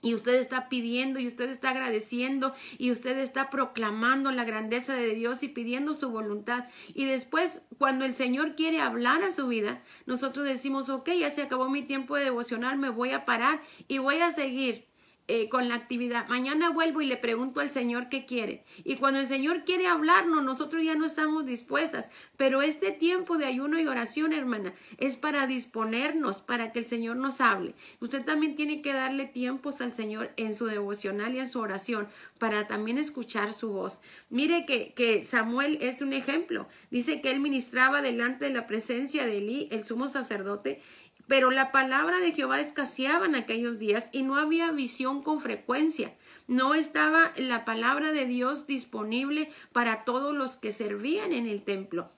y 0.00 0.14
usted 0.14 0.34
está 0.34 0.68
pidiendo 0.68 1.18
y 1.18 1.26
usted 1.26 1.50
está 1.50 1.70
agradeciendo 1.70 2.54
y 2.78 2.92
usted 2.92 3.18
está 3.18 3.50
proclamando 3.50 4.30
la 4.30 4.44
grandeza 4.44 4.94
de 4.94 5.14
Dios 5.14 5.42
y 5.42 5.48
pidiendo 5.48 5.94
su 5.94 6.10
voluntad. 6.10 6.66
Y 6.94 7.06
después, 7.06 7.62
cuando 7.78 8.04
el 8.04 8.14
Señor 8.14 8.54
quiere 8.54 8.80
hablar 8.80 9.22
a 9.24 9.32
su 9.32 9.48
vida, 9.48 9.82
nosotros 10.06 10.46
decimos, 10.46 10.88
ok, 10.88 11.10
ya 11.18 11.30
se 11.30 11.42
acabó 11.42 11.68
mi 11.68 11.82
tiempo 11.82 12.16
de 12.16 12.24
devocional, 12.24 12.78
me 12.78 12.90
voy 12.90 13.10
a 13.10 13.24
parar 13.24 13.60
y 13.88 13.98
voy 13.98 14.18
a 14.18 14.32
seguir. 14.32 14.87
Eh, 15.30 15.50
con 15.50 15.68
la 15.68 15.74
actividad. 15.74 16.26
Mañana 16.28 16.70
vuelvo 16.70 17.02
y 17.02 17.06
le 17.06 17.18
pregunto 17.18 17.60
al 17.60 17.70
Señor 17.70 18.08
qué 18.08 18.24
quiere. 18.24 18.64
Y 18.82 18.96
cuando 18.96 19.20
el 19.20 19.28
Señor 19.28 19.62
quiere 19.64 19.86
hablarnos, 19.86 20.42
nosotros 20.42 20.82
ya 20.82 20.94
no 20.94 21.04
estamos 21.04 21.44
dispuestas. 21.44 22.08
Pero 22.38 22.62
este 22.62 22.92
tiempo 22.92 23.36
de 23.36 23.44
ayuno 23.44 23.78
y 23.78 23.86
oración, 23.86 24.32
hermana, 24.32 24.72
es 24.96 25.18
para 25.18 25.46
disponernos, 25.46 26.40
para 26.40 26.72
que 26.72 26.78
el 26.78 26.86
Señor 26.86 27.16
nos 27.16 27.42
hable. 27.42 27.74
Usted 28.00 28.24
también 28.24 28.56
tiene 28.56 28.80
que 28.80 28.94
darle 28.94 29.26
tiempos 29.26 29.82
al 29.82 29.92
Señor 29.92 30.32
en 30.38 30.54
su 30.54 30.64
devocional 30.64 31.34
y 31.34 31.40
en 31.40 31.48
su 31.48 31.60
oración 31.60 32.08
para 32.38 32.66
también 32.66 32.96
escuchar 32.96 33.52
su 33.52 33.70
voz. 33.70 34.00
Mire 34.30 34.64
que, 34.64 34.94
que 34.94 35.26
Samuel 35.26 35.76
es 35.82 36.00
un 36.00 36.14
ejemplo. 36.14 36.68
Dice 36.90 37.20
que 37.20 37.32
él 37.32 37.40
ministraba 37.40 38.00
delante 38.00 38.46
de 38.46 38.54
la 38.54 38.66
presencia 38.66 39.26
de 39.26 39.36
Elí, 39.36 39.68
el 39.72 39.84
sumo 39.84 40.08
sacerdote, 40.08 40.80
pero 41.28 41.50
la 41.50 41.70
palabra 41.70 42.18
de 42.18 42.32
Jehová 42.32 42.60
escaseaba 42.60 43.26
en 43.26 43.36
aquellos 43.36 43.78
días 43.78 44.04
y 44.10 44.22
no 44.22 44.36
había 44.36 44.72
visión 44.72 45.22
con 45.22 45.40
frecuencia. 45.40 46.16
No 46.48 46.74
estaba 46.74 47.32
la 47.36 47.64
palabra 47.64 48.12
de 48.12 48.26
Dios 48.26 48.66
disponible 48.66 49.50
para 49.72 50.04
todos 50.04 50.34
los 50.34 50.56
que 50.56 50.72
servían 50.72 51.32
en 51.32 51.46
el 51.46 51.62
templo. 51.62 52.10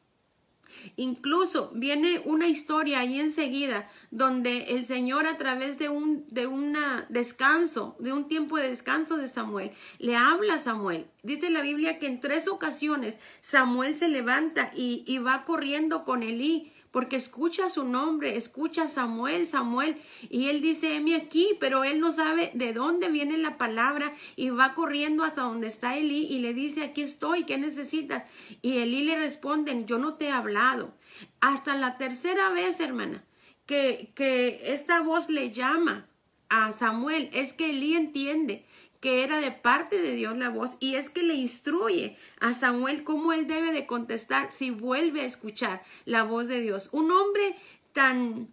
Incluso 0.96 1.72
viene 1.74 2.22
una 2.24 2.46
historia 2.46 3.00
ahí 3.00 3.18
enseguida 3.18 3.88
donde 4.12 4.74
el 4.74 4.86
Señor 4.86 5.26
a 5.26 5.36
través 5.36 5.78
de 5.78 5.88
un 5.88 6.24
de 6.28 6.46
una 6.46 7.06
descanso, 7.08 7.96
de 7.98 8.12
un 8.12 8.28
tiempo 8.28 8.56
de 8.56 8.68
descanso 8.68 9.16
de 9.16 9.26
Samuel, 9.28 9.72
le 9.98 10.16
habla 10.16 10.54
a 10.54 10.60
Samuel. 10.60 11.06
Dice 11.22 11.50
la 11.50 11.62
Biblia 11.62 11.98
que 11.98 12.06
en 12.06 12.20
tres 12.20 12.48
ocasiones 12.48 13.18
Samuel 13.40 13.96
se 13.96 14.08
levanta 14.08 14.70
y, 14.74 15.04
y 15.06 15.18
va 15.18 15.44
corriendo 15.44 16.04
con 16.04 16.22
Elí 16.22 16.72
porque 16.90 17.16
escucha 17.16 17.70
su 17.70 17.84
nombre, 17.84 18.36
escucha 18.36 18.88
Samuel, 18.88 19.46
Samuel, 19.46 19.96
y 20.28 20.48
él 20.48 20.60
dice, 20.60 20.96
heme 20.96 21.14
aquí, 21.14 21.56
pero 21.60 21.84
él 21.84 22.00
no 22.00 22.12
sabe 22.12 22.50
de 22.54 22.72
dónde 22.72 23.10
viene 23.10 23.38
la 23.38 23.58
palabra 23.58 24.12
y 24.36 24.50
va 24.50 24.74
corriendo 24.74 25.24
hasta 25.24 25.42
donde 25.42 25.68
está 25.68 25.96
Elí 25.96 26.26
y 26.30 26.40
le 26.40 26.54
dice, 26.54 26.82
aquí 26.82 27.02
estoy, 27.02 27.44
¿qué 27.44 27.58
necesitas? 27.58 28.24
Y 28.62 28.78
Elí 28.78 29.04
le 29.04 29.16
responde, 29.16 29.84
yo 29.86 29.98
no 29.98 30.14
te 30.14 30.26
he 30.26 30.32
hablado. 30.32 30.94
Hasta 31.40 31.76
la 31.76 31.96
tercera 31.96 32.50
vez, 32.50 32.80
hermana, 32.80 33.24
que, 33.66 34.12
que 34.14 34.72
esta 34.72 35.00
voz 35.00 35.30
le 35.30 35.52
llama 35.52 36.08
a 36.48 36.72
Samuel, 36.72 37.30
es 37.32 37.52
que 37.52 37.70
Elí 37.70 37.94
entiende 37.94 38.64
que 39.00 39.24
era 39.24 39.40
de 39.40 39.50
parte 39.50 40.00
de 40.00 40.12
Dios 40.12 40.36
la 40.36 40.50
voz 40.50 40.76
y 40.78 40.94
es 40.94 41.10
que 41.10 41.22
le 41.22 41.34
instruye 41.34 42.16
a 42.38 42.52
Samuel 42.52 43.02
cómo 43.02 43.32
él 43.32 43.46
debe 43.46 43.72
de 43.72 43.86
contestar 43.86 44.52
si 44.52 44.70
vuelve 44.70 45.22
a 45.22 45.26
escuchar 45.26 45.82
la 46.04 46.22
voz 46.22 46.46
de 46.46 46.60
Dios. 46.60 46.90
Un 46.92 47.10
hombre 47.10 47.56
tan 47.92 48.48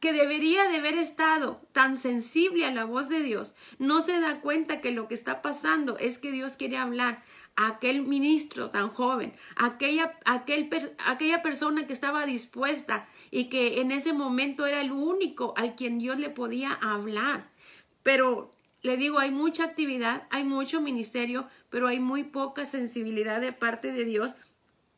que 0.00 0.12
debería 0.12 0.68
de 0.68 0.76
haber 0.76 0.94
estado 0.98 1.62
tan 1.72 1.96
sensible 1.96 2.66
a 2.66 2.70
la 2.70 2.84
voz 2.84 3.08
de 3.08 3.22
Dios, 3.22 3.54
no 3.78 4.02
se 4.02 4.20
da 4.20 4.40
cuenta 4.40 4.80
que 4.80 4.90
lo 4.90 5.08
que 5.08 5.14
está 5.14 5.40
pasando 5.40 5.96
es 5.98 6.18
que 6.18 6.30
Dios 6.30 6.52
quiere 6.52 6.76
hablar 6.76 7.22
a 7.56 7.68
aquel 7.68 8.02
ministro 8.02 8.70
tan 8.70 8.88
joven, 8.88 9.32
aquella, 9.56 10.18
aquel, 10.26 10.68
aquella 11.06 11.42
persona 11.42 11.86
que 11.86 11.92
estaba 11.92 12.26
dispuesta 12.26 13.08
y 13.30 13.48
que 13.48 13.80
en 13.80 13.90
ese 13.90 14.12
momento 14.12 14.66
era 14.66 14.80
el 14.80 14.92
único 14.92 15.54
al 15.56 15.74
quien 15.76 15.98
Dios 15.98 16.18
le 16.18 16.30
podía 16.30 16.72
hablar. 16.74 17.50
Pero 18.02 18.53
le 18.84 18.98
digo, 18.98 19.18
hay 19.18 19.30
mucha 19.30 19.64
actividad, 19.64 20.28
hay 20.30 20.44
mucho 20.44 20.82
ministerio, 20.82 21.48
pero 21.70 21.88
hay 21.88 22.00
muy 22.00 22.22
poca 22.22 22.66
sensibilidad 22.66 23.40
de 23.40 23.50
parte 23.50 23.92
de 23.92 24.04
Dios. 24.04 24.36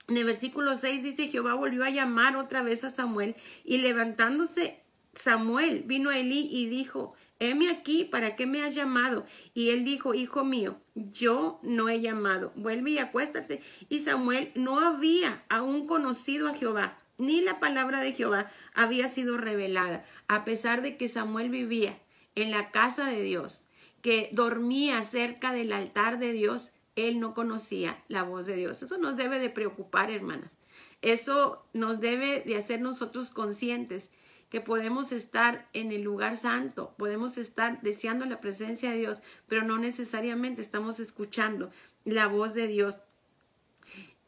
En 0.08 0.16
el 0.16 0.24
versículo 0.24 0.76
6 0.76 1.04
dice, 1.04 1.28
Jehová 1.28 1.54
volvió 1.54 1.84
a 1.84 1.90
llamar 1.90 2.36
otra 2.36 2.62
vez 2.62 2.82
a 2.82 2.90
Samuel 2.90 3.36
y 3.64 3.78
levantándose 3.78 4.82
Samuel 5.14 5.84
vino 5.86 6.10
a 6.10 6.18
Elí 6.18 6.48
y 6.50 6.66
dijo, 6.66 7.14
heme 7.38 7.70
aquí, 7.70 8.02
¿para 8.02 8.34
qué 8.34 8.46
me 8.46 8.64
has 8.64 8.74
llamado? 8.74 9.24
Y 9.54 9.70
él 9.70 9.84
dijo, 9.84 10.14
hijo 10.14 10.44
mío, 10.44 10.80
yo 10.96 11.60
no 11.62 11.88
he 11.88 12.00
llamado, 12.00 12.52
vuelve 12.56 12.90
y 12.90 12.98
acuéstate. 12.98 13.62
Y 13.88 14.00
Samuel 14.00 14.50
no 14.56 14.80
había 14.80 15.44
aún 15.48 15.86
conocido 15.86 16.48
a 16.48 16.54
Jehová, 16.54 16.98
ni 17.18 17.40
la 17.40 17.60
palabra 17.60 18.00
de 18.00 18.14
Jehová 18.14 18.50
había 18.74 19.06
sido 19.06 19.38
revelada, 19.38 20.04
a 20.26 20.44
pesar 20.44 20.82
de 20.82 20.96
que 20.96 21.08
Samuel 21.08 21.50
vivía 21.50 22.00
en 22.34 22.50
la 22.50 22.72
casa 22.72 23.06
de 23.06 23.22
Dios 23.22 23.65
que 24.02 24.30
dormía 24.32 25.02
cerca 25.04 25.52
del 25.52 25.72
altar 25.72 26.18
de 26.18 26.32
Dios, 26.32 26.72
él 26.96 27.20
no 27.20 27.34
conocía 27.34 28.02
la 28.08 28.22
voz 28.22 28.46
de 28.46 28.56
Dios. 28.56 28.82
Eso 28.82 28.98
nos 28.98 29.16
debe 29.16 29.38
de 29.38 29.50
preocupar, 29.50 30.10
hermanas. 30.10 30.58
Eso 31.02 31.64
nos 31.72 32.00
debe 32.00 32.40
de 32.40 32.56
hacer 32.56 32.80
nosotros 32.80 33.30
conscientes 33.30 34.10
que 34.48 34.60
podemos 34.60 35.12
estar 35.12 35.68
en 35.72 35.92
el 35.92 36.02
lugar 36.02 36.36
santo, 36.36 36.94
podemos 36.96 37.36
estar 37.36 37.82
deseando 37.82 38.24
la 38.26 38.40
presencia 38.40 38.90
de 38.90 38.98
Dios, 38.98 39.18
pero 39.48 39.62
no 39.62 39.76
necesariamente 39.76 40.62
estamos 40.62 41.00
escuchando 41.00 41.70
la 42.04 42.28
voz 42.28 42.54
de 42.54 42.68
Dios. 42.68 42.96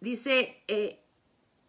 Dice 0.00 0.62
eh, 0.66 1.00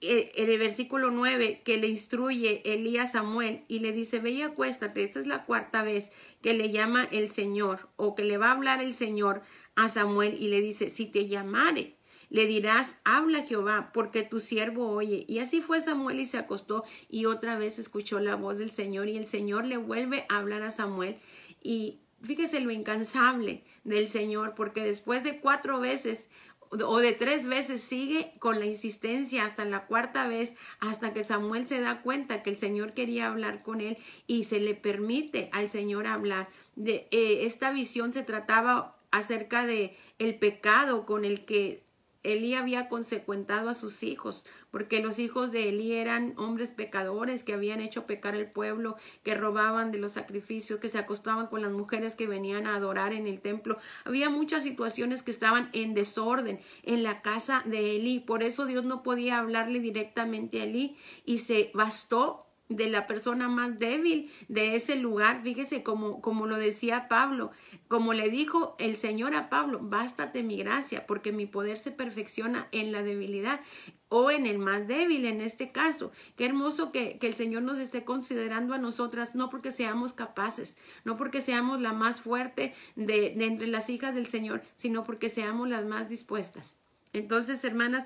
eh, 0.01 0.31
en 0.35 0.49
el 0.49 0.57
versículo 0.57 1.11
9 1.11 1.61
que 1.65 1.77
le 1.77 1.87
instruye 1.87 2.61
Elías 2.73 3.11
Samuel 3.11 3.65
y 3.67 3.79
le 3.79 3.91
dice, 3.91 4.19
ve 4.19 4.31
y 4.31 4.41
acuéstate. 4.41 5.03
Esta 5.03 5.19
es 5.19 5.27
la 5.27 5.45
cuarta 5.45 5.83
vez 5.83 6.11
que 6.41 6.53
le 6.53 6.71
llama 6.71 7.07
el 7.11 7.27
Señor 7.27 7.89
o 7.97 8.15
que 8.15 8.23
le 8.23 8.37
va 8.37 8.47
a 8.47 8.53
hablar 8.53 8.81
el 8.81 8.93
Señor 8.93 9.41
a 9.75 9.89
Samuel 9.89 10.35
y 10.39 10.47
le 10.47 10.61
dice, 10.61 10.89
si 10.89 11.05
te 11.05 11.27
llamare, 11.27 11.97
le 12.29 12.45
dirás, 12.45 12.97
habla 13.03 13.43
Jehová, 13.43 13.91
porque 13.93 14.23
tu 14.23 14.39
siervo 14.39 14.89
oye. 14.89 15.25
Y 15.27 15.39
así 15.39 15.61
fue 15.61 15.81
Samuel 15.81 16.19
y 16.19 16.25
se 16.25 16.37
acostó 16.37 16.85
y 17.09 17.25
otra 17.25 17.57
vez 17.57 17.77
escuchó 17.79 18.19
la 18.19 18.35
voz 18.35 18.57
del 18.57 18.69
Señor 18.69 19.09
y 19.09 19.17
el 19.17 19.27
Señor 19.27 19.65
le 19.65 19.77
vuelve 19.77 20.25
a 20.29 20.37
hablar 20.37 20.61
a 20.61 20.71
Samuel 20.71 21.17
y 21.61 21.99
fíjese 22.21 22.59
lo 22.59 22.71
incansable 22.71 23.63
del 23.83 24.07
Señor, 24.07 24.53
porque 24.55 24.83
después 24.83 25.23
de 25.23 25.39
cuatro 25.39 25.79
veces 25.79 26.29
o 26.71 26.99
de 26.99 27.13
tres 27.13 27.47
veces 27.47 27.81
sigue 27.81 28.33
con 28.39 28.59
la 28.59 28.65
insistencia 28.65 29.45
hasta 29.45 29.65
la 29.65 29.85
cuarta 29.85 30.27
vez, 30.27 30.53
hasta 30.79 31.13
que 31.13 31.23
Samuel 31.23 31.67
se 31.67 31.81
da 31.81 32.01
cuenta 32.01 32.43
que 32.43 32.51
el 32.51 32.57
Señor 32.57 32.93
quería 32.93 33.27
hablar 33.27 33.63
con 33.63 33.81
él 33.81 33.97
y 34.27 34.43
se 34.43 34.59
le 34.59 34.75
permite 34.75 35.49
al 35.51 35.69
Señor 35.69 36.07
hablar. 36.07 36.49
De, 36.75 37.07
eh, 37.11 37.45
esta 37.45 37.71
visión 37.71 38.13
se 38.13 38.23
trataba 38.23 38.95
acerca 39.11 39.65
de 39.65 39.97
el 40.19 40.35
pecado 40.35 41.05
con 41.05 41.25
el 41.25 41.45
que 41.45 41.83
Elí 42.23 42.53
había 42.53 42.89
consecuentado 42.89 43.69
a 43.69 43.73
sus 43.73 44.03
hijos, 44.03 44.45
porque 44.71 45.01
los 45.01 45.19
hijos 45.19 45.51
de 45.51 45.69
Elí 45.69 45.93
eran 45.93 46.33
hombres 46.37 46.71
pecadores 46.71 47.43
que 47.43 47.53
habían 47.53 47.79
hecho 47.79 48.05
pecar 48.05 48.35
al 48.35 48.51
pueblo, 48.51 48.97
que 49.23 49.35
robaban 49.35 49.91
de 49.91 49.99
los 49.99 50.13
sacrificios, 50.13 50.79
que 50.79 50.89
se 50.89 50.97
acostaban 50.97 51.47
con 51.47 51.61
las 51.61 51.71
mujeres 51.71 52.15
que 52.15 52.27
venían 52.27 52.67
a 52.67 52.75
adorar 52.75 53.13
en 53.13 53.25
el 53.25 53.39
templo. 53.39 53.77
Había 54.03 54.29
muchas 54.29 54.63
situaciones 54.63 55.23
que 55.23 55.31
estaban 55.31 55.69
en 55.71 55.93
desorden 55.93 56.59
en 56.83 57.03
la 57.03 57.21
casa 57.21 57.63
de 57.65 57.95
Elí. 57.95 58.19
Por 58.19 58.43
eso 58.43 58.65
Dios 58.65 58.83
no 58.83 59.01
podía 59.01 59.37
hablarle 59.37 59.79
directamente 59.79 60.59
a 60.59 60.65
Elí 60.65 60.97
y 61.25 61.37
se 61.37 61.71
bastó 61.73 62.48
de 62.69 62.87
la 62.87 63.07
persona 63.07 63.49
más 63.49 63.79
débil 63.79 64.31
de 64.47 64.75
ese 64.75 64.95
lugar. 64.95 65.41
Fíjese 65.43 65.81
como, 65.81 66.21
como 66.21 66.45
lo 66.45 66.55
decía 66.57 67.07
Pablo, 67.07 67.51
como 67.87 68.13
le 68.13 68.29
dijo 68.29 68.75
el 68.79 68.95
Señor 68.95 69.35
a 69.35 69.49
Pablo, 69.49 69.79
bástate 69.81 70.43
mi 70.43 70.57
gracia, 70.57 71.07
porque 71.07 71.31
mi 71.31 71.47
poder 71.47 71.77
se 71.77 71.91
perfecciona 71.91 72.67
en 72.71 72.91
la 72.91 73.01
debilidad 73.01 73.59
o 74.07 74.29
en 74.29 74.45
el 74.45 74.59
más 74.59 74.87
débil 74.87 75.25
en 75.25 75.41
este 75.41 75.71
caso. 75.71 76.11
Qué 76.35 76.45
hermoso 76.45 76.91
que, 76.91 77.17
que, 77.17 77.27
el 77.27 77.33
Señor 77.33 77.63
nos 77.63 77.79
esté 77.79 78.03
considerando 78.03 78.75
a 78.75 78.79
nosotras, 78.79 79.33
no 79.33 79.49
porque 79.49 79.71
seamos 79.71 80.13
capaces, 80.13 80.77
no 81.03 81.17
porque 81.17 81.41
seamos 81.41 81.81
la 81.81 81.93
más 81.93 82.21
fuerte 82.21 82.73
de, 82.95 83.33
de 83.35 83.45
entre 83.45 83.67
las 83.67 83.89
hijas 83.89 84.13
del 84.13 84.27
Señor, 84.27 84.61
sino 84.75 85.03
porque 85.03 85.29
seamos 85.29 85.69
las 85.69 85.85
más 85.85 86.07
dispuestas. 86.07 86.77
Entonces, 87.13 87.63
hermanas, 87.63 88.05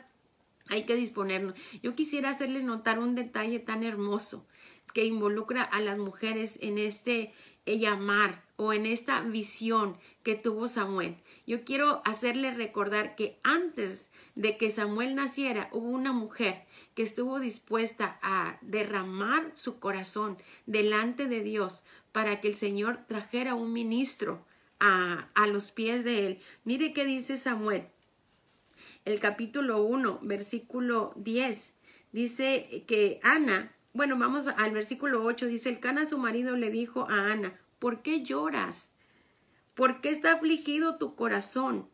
hay 0.70 0.84
que 0.84 0.96
disponernos. 0.96 1.56
Yo 1.82 1.96
quisiera 1.96 2.30
hacerle 2.30 2.64
notar 2.64 3.00
un 3.00 3.16
detalle 3.16 3.60
tan 3.60 3.84
hermoso 3.84 4.46
que 4.94 5.06
involucra 5.06 5.64
a 5.64 5.80
las 5.80 5.98
mujeres 5.98 6.58
en 6.62 6.78
este 6.78 7.34
eh, 7.66 7.80
llamar 7.80 8.44
o 8.56 8.74
en 8.74 8.86
esta 8.86 9.22
visión 9.22 9.98
que 10.22 10.36
tuvo 10.36 10.68
Samuel. 10.68 11.18
Yo 11.48 11.64
quiero 11.64 12.02
hacerle 12.06 12.54
recordar 12.54 13.16
que 13.16 13.40
antes 13.44 14.10
de 14.36 14.58
que 14.58 14.72
Samuel 14.72 15.16
naciera 15.16 15.70
hubo 15.72 15.90
una 15.90 16.14
mujer 16.14 16.66
que 16.94 17.04
estuvo 17.04 17.40
dispuesta 17.40 18.20
a 18.22 18.58
derramar 18.62 19.52
su 19.56 19.80
corazón 19.80 20.38
delante 20.66 21.28
de 21.28 21.42
Dios 21.42 21.84
para 22.12 22.42
que 22.42 22.48
el 22.48 22.56
Señor 22.56 23.00
trajera 23.08 23.56
un 23.56 23.74
ministro 23.74 24.46
a, 24.80 25.30
a 25.34 25.48
los 25.48 25.72
pies 25.72 26.04
de 26.04 26.28
él. 26.28 26.40
Mire 26.64 26.94
qué 26.94 27.06
dice 27.06 27.38
Samuel. 27.38 27.88
El 29.06 29.20
capítulo 29.20 29.84
1, 29.84 30.20
versículo 30.22 31.14
10, 31.18 31.74
dice 32.12 32.84
que 32.88 33.20
Ana 33.24 33.74
bueno, 33.94 34.18
vamos 34.18 34.48
al 34.48 34.72
versículo 34.72 35.24
8. 35.24 35.48
Dice, 35.48 35.70
el 35.70 35.80
Cana 35.80 36.06
su 36.06 36.18
marido 36.18 36.56
le 36.56 36.70
dijo 36.70 37.08
a 37.10 37.32
Ana, 37.32 37.60
¿por 37.80 38.02
qué 38.02 38.24
lloras? 38.24 38.90
¿Por 39.74 40.02
qué 40.02 40.10
está 40.10 40.34
afligido 40.34 40.98
tu 40.98 41.16
corazón? 41.16 41.90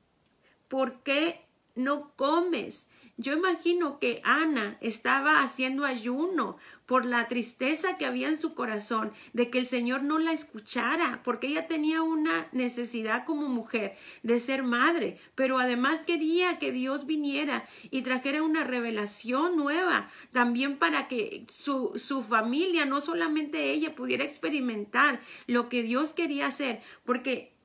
¿Por 0.68 1.02
qué 1.04 1.46
no 1.76 2.12
comes? 2.16 2.88
Yo 3.20 3.34
imagino 3.34 4.00
que 4.00 4.22
Ana 4.24 4.78
estaba 4.80 5.44
haciendo 5.44 5.84
ayuno 5.84 6.56
por 6.86 7.04
la 7.04 7.28
tristeza 7.28 7.98
que 7.98 8.06
había 8.06 8.30
en 8.30 8.38
su 8.38 8.54
corazón 8.54 9.12
de 9.34 9.50
que 9.50 9.60
el 9.60 9.66
Señor 9.66 10.04
no 10.04 10.20
la 10.20 10.32
escuchara, 10.32 11.20
porque 11.22 11.48
ella 11.48 11.68
tenía 11.68 12.02
una 12.02 12.48
necesidad 12.54 13.26
como 13.26 13.50
mujer 13.50 13.98
de 14.24 14.40
ser 14.40 14.64
madre, 14.64 15.20
pero 15.36 15.60
además 15.60 16.04
quería 16.04 16.60
que 16.60 16.72
Dios 16.72 17.06
viniera 17.06 17.68
y 17.92 18.04
trajera 18.04 18.42
una 18.42 18.64
revelación 18.64 19.58
nueva, 19.58 20.10
también 20.32 20.78
para 20.78 21.10
que 21.10 21.46
su, 21.50 21.92
su 21.98 22.24
familia, 22.24 22.86
no 22.86 23.02
solamente 23.02 23.74
ella, 23.74 23.96
pudiera 23.96 24.24
experimentar 24.24 25.20
lo 25.46 25.68
que 25.68 25.84
Dios 25.84 26.12
quería 26.12 26.48
hacer, 26.48 26.82
porque 27.04 27.59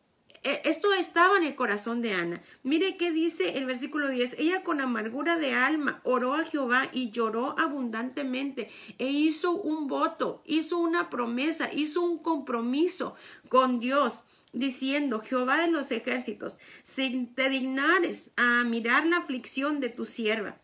esto 0.44 0.92
estaba 0.92 1.38
en 1.38 1.44
el 1.44 1.54
corazón 1.54 2.02
de 2.02 2.12
Ana. 2.12 2.42
Mire 2.62 2.96
qué 2.96 3.10
dice 3.10 3.56
el 3.56 3.64
versículo 3.64 4.08
10. 4.08 4.36
Ella 4.38 4.62
con 4.62 4.80
amargura 4.80 5.38
de 5.38 5.54
alma 5.54 6.00
oró 6.04 6.34
a 6.34 6.44
Jehová 6.44 6.88
y 6.92 7.10
lloró 7.10 7.58
abundantemente 7.58 8.68
e 8.98 9.06
hizo 9.06 9.52
un 9.52 9.86
voto, 9.86 10.42
hizo 10.44 10.78
una 10.78 11.08
promesa, 11.08 11.72
hizo 11.72 12.02
un 12.02 12.18
compromiso 12.18 13.14
con 13.48 13.80
Dios 13.80 14.24
diciendo, 14.52 15.20
Jehová 15.20 15.60
de 15.60 15.70
los 15.70 15.90
ejércitos, 15.90 16.58
si 16.82 17.26
te 17.34 17.48
dignares 17.48 18.30
a 18.36 18.64
mirar 18.64 19.06
la 19.06 19.18
aflicción 19.18 19.80
de 19.80 19.88
tu 19.88 20.04
sierva, 20.04 20.58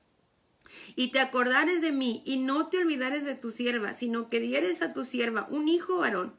y 0.94 1.08
te 1.08 1.20
acordares 1.20 1.80
de 1.80 1.90
mí, 1.90 2.22
y 2.24 2.36
no 2.36 2.68
te 2.68 2.78
olvidares 2.78 3.24
de 3.24 3.34
tu 3.34 3.50
sierva, 3.50 3.92
sino 3.92 4.30
que 4.30 4.38
dieres 4.40 4.82
a 4.82 4.92
tu 4.92 5.04
sierva 5.04 5.48
un 5.50 5.68
hijo 5.68 5.98
varón, 5.98 6.34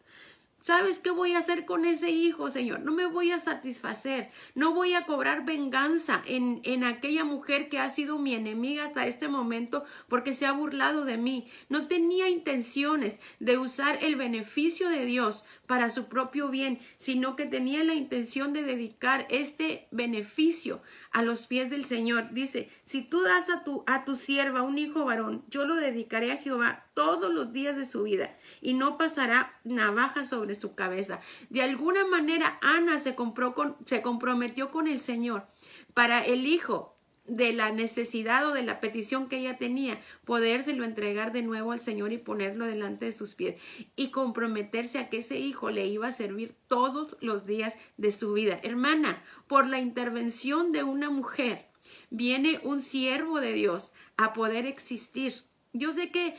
¿Sabes 0.62 1.00
qué 1.00 1.10
voy 1.10 1.34
a 1.34 1.39
hacer 1.39 1.65
con 1.65 1.86
ese 1.86 2.12
hijo, 2.12 2.50
Señor? 2.50 2.82
No 2.82 2.91
me 2.91 3.08
voy 3.08 3.32
a 3.32 3.39
satisfacer, 3.39 4.30
no 4.53 4.74
voy 4.74 4.94
a 4.94 5.06
cobrar 5.06 5.44
venganza 5.44 6.22
en, 6.25 6.62
en, 6.63 6.84
aquella 6.84 7.24
mujer 7.24 7.68
que 7.68 7.80
ha 7.80 7.89
sido 7.89 8.20
mi 8.20 8.36
enemiga 8.36 8.84
hasta 8.84 9.08
este 9.08 9.27
momento 9.27 9.84
porque 10.08 10.34
se 10.36 10.46
ha 10.46 10.51
burlado 10.51 11.03
de 11.03 11.18
mí. 11.18 11.50
No 11.70 11.88
tenía 11.88 12.30
intenciones 12.30 13.15
de 13.39 13.58
usar 13.58 13.98
el 14.01 14.15
beneficio 14.15 14.89
de 14.89 15.06
Dios 15.06 15.46
para 15.65 15.89
su 15.89 16.06
propio 16.06 16.50
bien, 16.50 16.80
sino 16.98 17.36
que 17.36 17.46
tenía 17.46 17.84
la 17.84 17.96
intención 17.96 18.53
de 18.53 18.62
dedicar 18.62 19.25
este 19.30 19.88
beneficio 19.89 20.82
a 21.12 21.24
los 21.24 21.48
pies 21.48 21.72
del 21.72 21.86
Señor. 21.86 22.34
Dice, 22.34 22.70
si 22.84 23.01
tú 23.01 23.22
das 23.22 23.50
a 23.50 23.63
tu, 23.63 23.84
a 23.88 24.06
tu 24.06 24.15
sierva 24.15 24.62
un 24.62 24.77
hijo 24.77 25.06
varón, 25.06 25.44
yo 25.50 25.65
lo 25.65 25.75
dedicaré 25.75 26.32
a 26.32 26.38
Jehová 26.38 26.90
todos 26.93 27.34
los 27.34 27.54
días 27.54 27.77
de 27.77 27.86
su 27.86 28.04
vida 28.04 28.38
y 28.62 28.73
no 28.73 28.97
pasará 28.97 29.60
navaja 29.63 30.25
sobre 30.25 30.56
su 30.56 30.75
cabeza. 30.75 31.19
De 31.49 31.62
alguna 31.62 32.06
manera, 32.06 32.60
Ana 32.62 32.99
se, 32.99 33.15
compró 33.15 33.54
con, 33.54 33.77
comprometió 34.04 34.71
con 34.71 34.88
el 34.88 34.99
Señor 34.99 35.47
para 35.93 36.25
el 36.25 36.45
hijo 36.45 36.97
de 37.25 37.54
la 37.54 37.71
necesidad 37.71 38.47
o 38.47 38.54
de 38.54 38.63
la 38.63 38.82
petición 38.82 39.30
que 39.30 39.38
ella 39.38 39.58
tenía, 39.58 40.01
podérselo 40.25 40.84
entregar 40.84 41.32
de 41.32 41.43
nuevo 41.43 41.71
al 41.71 41.80
Señor 41.80 42.12
y 42.12 42.17
ponerlo 42.17 42.65
delante 42.65 43.06
de 43.06 43.12
sus 43.12 43.36
pies 43.36 43.62
y 43.95 44.10
comprometerse 44.10 44.97
a 44.99 45.10
que 45.10 45.19
ese 45.19 45.38
hijo 45.38 45.69
le 45.69 45.88
iba 45.88 46.08
a 46.08 46.12
servir 46.12 46.56
todos 46.67 47.15
los 47.21 47.45
días 47.45 47.75
de 47.97 48.12
su 48.12 48.34
vida. 48.34 48.60
Hermana, 48.63 49.23
por 49.47 49.67
la 49.67 49.80
intervención 49.80 50.71
de 50.71 50.84
una 50.84 51.10
mujer, 51.10 51.67
viene 52.10 52.60
un 52.63 52.82
siervo 52.82 53.39
de 53.39 53.54
Dios 53.54 53.93
a 54.17 54.34
poder 54.34 54.65
existir. 54.65 55.43
Yo 55.73 55.91
sé 55.91 56.12
que 56.12 56.36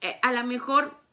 eh, 0.00 0.18
a 0.22 0.32
lo 0.32 0.44
mejor 0.44 1.06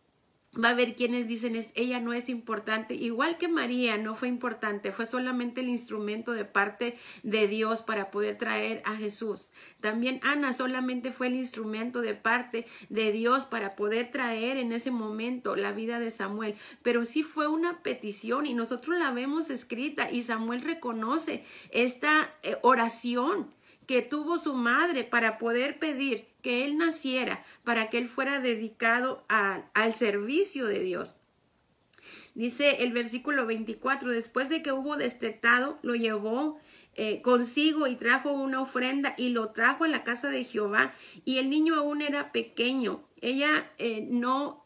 va 0.61 0.69
a 0.69 0.71
haber 0.71 0.95
quienes 0.95 1.27
dicen 1.27 1.55
es 1.55 1.69
ella 1.73 1.99
no 1.99 2.13
es 2.13 2.29
importante, 2.29 2.93
igual 2.93 3.37
que 3.37 3.47
María 3.47 3.97
no 3.97 4.15
fue 4.15 4.27
importante, 4.27 4.91
fue 4.91 5.05
solamente 5.05 5.61
el 5.61 5.69
instrumento 5.69 6.33
de 6.33 6.45
parte 6.45 6.97
de 7.23 7.47
Dios 7.47 7.81
para 7.81 8.11
poder 8.11 8.37
traer 8.37 8.81
a 8.85 8.95
Jesús. 8.95 9.51
También 9.81 10.19
Ana 10.23 10.53
solamente 10.53 11.11
fue 11.11 11.27
el 11.27 11.35
instrumento 11.35 12.01
de 12.01 12.13
parte 12.13 12.67
de 12.89 13.11
Dios 13.11 13.45
para 13.45 13.75
poder 13.75 14.11
traer 14.11 14.57
en 14.57 14.71
ese 14.71 14.91
momento 14.91 15.55
la 15.55 15.71
vida 15.71 15.99
de 15.99 16.11
Samuel, 16.11 16.55
pero 16.83 17.05
sí 17.05 17.23
fue 17.23 17.47
una 17.47 17.81
petición 17.81 18.45
y 18.45 18.53
nosotros 18.53 18.97
la 18.99 19.11
vemos 19.11 19.49
escrita 19.49 20.11
y 20.11 20.21
Samuel 20.21 20.61
reconoce 20.61 21.43
esta 21.71 22.31
eh, 22.43 22.57
oración 22.61 23.47
que 23.87 24.01
tuvo 24.01 24.37
su 24.37 24.53
madre 24.53 25.03
para 25.03 25.37
poder 25.37 25.79
pedir 25.79 26.27
que 26.41 26.65
él 26.65 26.77
naciera, 26.77 27.43
para 27.63 27.89
que 27.89 27.97
él 27.97 28.07
fuera 28.07 28.39
dedicado 28.39 29.25
al 29.27 29.95
servicio 29.95 30.65
de 30.65 30.79
Dios. 30.79 31.15
Dice 32.35 32.83
el 32.83 32.91
versículo 32.91 33.45
24, 33.45 34.11
después 34.11 34.49
de 34.49 34.61
que 34.61 34.71
hubo 34.71 34.97
destetado, 34.97 35.79
lo 35.83 35.95
llevó 35.95 36.59
eh, 36.95 37.21
consigo 37.21 37.87
y 37.87 37.95
trajo 37.95 38.31
una 38.31 38.61
ofrenda 38.61 39.15
y 39.17 39.29
lo 39.29 39.49
trajo 39.49 39.83
a 39.83 39.87
la 39.87 40.03
casa 40.03 40.29
de 40.29 40.43
Jehová 40.43 40.93
y 41.25 41.37
el 41.37 41.49
niño 41.49 41.75
aún 41.75 42.01
era 42.01 42.31
pequeño. 42.31 43.03
Ella 43.21 43.71
eh, 43.77 44.07
no 44.09 44.63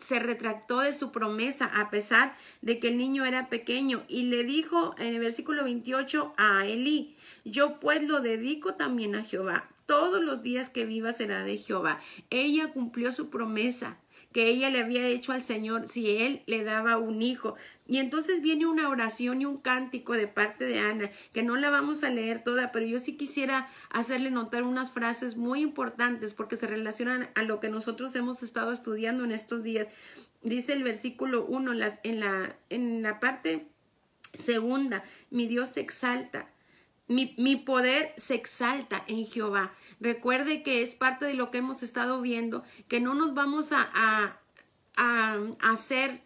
se 0.00 0.18
retractó 0.18 0.80
de 0.80 0.92
su 0.92 1.10
promesa 1.12 1.66
a 1.66 1.90
pesar 1.90 2.34
de 2.62 2.78
que 2.78 2.88
el 2.88 2.98
niño 2.98 3.24
era 3.24 3.48
pequeño 3.48 4.04
y 4.08 4.24
le 4.24 4.44
dijo 4.44 4.94
en 4.98 5.08
el 5.14 5.18
versículo 5.18 5.64
28 5.64 6.34
a 6.36 6.66
Elí, 6.66 7.16
yo 7.44 7.80
pues 7.80 8.02
lo 8.02 8.20
dedico 8.20 8.74
también 8.74 9.14
a 9.14 9.24
Jehová. 9.24 9.68
Todos 9.86 10.22
los 10.22 10.42
días 10.42 10.68
que 10.68 10.84
viva 10.84 11.12
será 11.14 11.44
de 11.44 11.56
Jehová. 11.56 12.00
Ella 12.30 12.72
cumplió 12.72 13.10
su 13.10 13.30
promesa 13.30 13.98
que 14.32 14.48
ella 14.48 14.70
le 14.70 14.80
había 14.80 15.06
hecho 15.06 15.32
al 15.32 15.42
Señor 15.42 15.88
si 15.88 16.10
él 16.18 16.42
le 16.46 16.62
daba 16.62 16.98
un 16.98 17.22
hijo. 17.22 17.56
Y 17.86 17.98
entonces 17.98 18.42
viene 18.42 18.66
una 18.66 18.88
oración 18.88 19.40
y 19.40 19.46
un 19.46 19.56
cántico 19.58 20.12
de 20.12 20.28
parte 20.28 20.66
de 20.66 20.80
Ana, 20.80 21.10
que 21.32 21.42
no 21.42 21.56
la 21.56 21.70
vamos 21.70 22.04
a 22.04 22.10
leer 22.10 22.44
toda, 22.44 22.70
pero 22.70 22.84
yo 22.84 22.98
sí 23.00 23.16
quisiera 23.16 23.68
hacerle 23.90 24.30
notar 24.30 24.62
unas 24.62 24.90
frases 24.90 25.36
muy 25.36 25.62
importantes 25.62 26.34
porque 26.34 26.56
se 26.56 26.66
relacionan 26.66 27.30
a 27.34 27.42
lo 27.42 27.60
que 27.60 27.70
nosotros 27.70 28.14
hemos 28.16 28.42
estado 28.42 28.72
estudiando 28.72 29.24
en 29.24 29.32
estos 29.32 29.62
días. 29.62 29.88
Dice 30.42 30.74
el 30.74 30.82
versículo 30.82 31.46
1 31.46 31.72
en 32.02 32.20
la, 32.20 32.58
en 32.68 33.02
la 33.02 33.20
parte 33.20 33.68
segunda, 34.34 35.02
mi 35.30 35.46
Dios 35.46 35.70
se 35.70 35.80
exalta 35.80 36.50
mi, 37.08 37.56
poder 37.56 38.12
se 38.16 38.34
exalta 38.34 39.02
en 39.06 39.26
Jehová. 39.26 39.72
Recuerde 40.00 40.62
que 40.62 40.82
es 40.82 40.94
parte 40.94 41.24
de 41.24 41.34
lo 41.34 41.50
que 41.50 41.58
hemos 41.58 41.82
estado 41.82 42.20
viendo, 42.20 42.62
que 42.86 43.00
no 43.00 43.14
nos 43.14 43.34
vamos 43.34 43.72
a, 43.72 43.90
a, 43.94 44.36
a, 44.96 45.38
hacer 45.62 46.22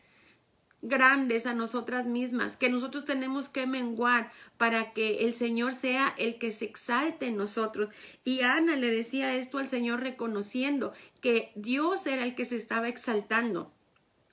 grandes 0.82 1.46
a 1.46 1.54
nosotras 1.54 2.06
mismas, 2.06 2.56
que 2.56 2.68
nosotros 2.68 3.04
tenemos 3.04 3.48
que 3.48 3.68
menguar 3.68 4.32
para 4.58 4.92
que 4.92 5.24
el 5.24 5.34
Señor 5.34 5.72
sea 5.74 6.12
el 6.18 6.38
que 6.38 6.50
se 6.50 6.64
exalte 6.64 7.26
en 7.26 7.36
nosotros. 7.36 7.88
Y 8.24 8.40
Ana 8.40 8.74
le 8.74 8.90
decía 8.90 9.36
esto 9.36 9.58
al 9.58 9.68
Señor 9.68 10.00
reconociendo 10.00 10.92
que 11.20 11.52
Dios 11.54 12.06
era 12.06 12.24
el 12.24 12.34
que 12.34 12.44
se 12.44 12.56
estaba 12.56 12.88
exaltando. 12.88 13.72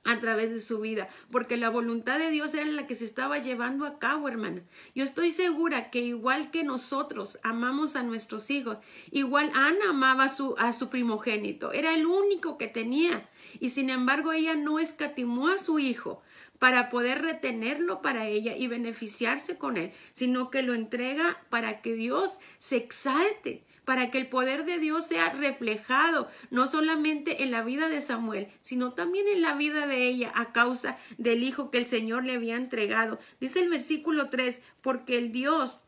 A 0.03 0.19
través 0.19 0.49
de 0.49 0.59
su 0.59 0.79
vida, 0.79 1.09
porque 1.31 1.57
la 1.57 1.69
voluntad 1.69 2.19
de 2.19 2.29
Dios 2.29 2.53
era 2.53 2.65
la 2.65 2.87
que 2.87 2.95
se 2.95 3.05
estaba 3.05 3.37
llevando 3.39 3.85
a 3.85 3.99
cabo, 3.99 4.27
hermana. 4.27 4.61
Yo 4.95 5.03
estoy 5.03 5.31
segura 5.31 5.89
que 5.91 5.99
igual 5.99 6.51
que 6.51 6.63
nosotros 6.63 7.37
amamos 7.43 7.95
a 7.95 8.03
nuestros 8.03 8.49
hijos, 8.49 8.77
igual 9.11 9.51
Ana 9.53 9.89
amaba 9.89 10.25
a 10.25 10.29
su, 10.29 10.55
a 10.57 10.73
su 10.73 10.89
primogénito, 10.89 11.73
era 11.73 11.93
el 11.93 12.05
único 12.05 12.57
que 12.57 12.67
tenía, 12.67 13.29
y 13.59 13.69
sin 13.69 13.89
embargo 13.89 14.31
ella 14.31 14.55
no 14.55 14.79
escatimó 14.79 15.49
a 15.49 15.57
su 15.57 15.79
hijo 15.79 16.21
para 16.59 16.89
poder 16.89 17.21
retenerlo 17.21 18.01
para 18.01 18.27
ella 18.27 18.55
y 18.55 18.67
beneficiarse 18.67 19.57
con 19.57 19.77
él, 19.77 19.91
sino 20.13 20.49
que 20.49 20.61
lo 20.61 20.73
entrega 20.73 21.41
para 21.49 21.81
que 21.81 21.93
Dios 21.93 22.39
se 22.59 22.75
exalte 22.75 23.63
para 23.89 24.11
que 24.11 24.19
el 24.19 24.27
poder 24.27 24.65
de 24.65 24.77
Dios 24.77 25.07
sea 25.07 25.31
reflejado 25.31 26.29
no 26.51 26.67
solamente 26.67 27.41
en 27.41 27.49
la 27.49 27.63
vida 27.63 27.89
de 27.89 28.01
Samuel, 28.01 28.47
sino 28.61 28.93
también 28.93 29.27
en 29.27 29.41
la 29.41 29.55
vida 29.55 29.87
de 29.87 30.07
ella 30.07 30.31
a 30.35 30.51
causa 30.51 30.95
del 31.17 31.41
hijo 31.41 31.71
que 31.71 31.79
el 31.79 31.87
Señor 31.87 32.23
le 32.23 32.33
había 32.33 32.55
entregado. 32.55 33.17
Dice 33.39 33.63
el 33.63 33.69
versículo 33.69 34.29
3, 34.29 34.61
porque 34.83 35.17
el 35.17 35.31
Dios 35.31 35.79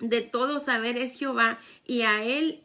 de 0.00 0.22
todo 0.22 0.58
saber 0.58 0.96
es 0.98 1.16
Jehová 1.16 1.60
y 1.86 2.02
a 2.02 2.24
él 2.24 2.64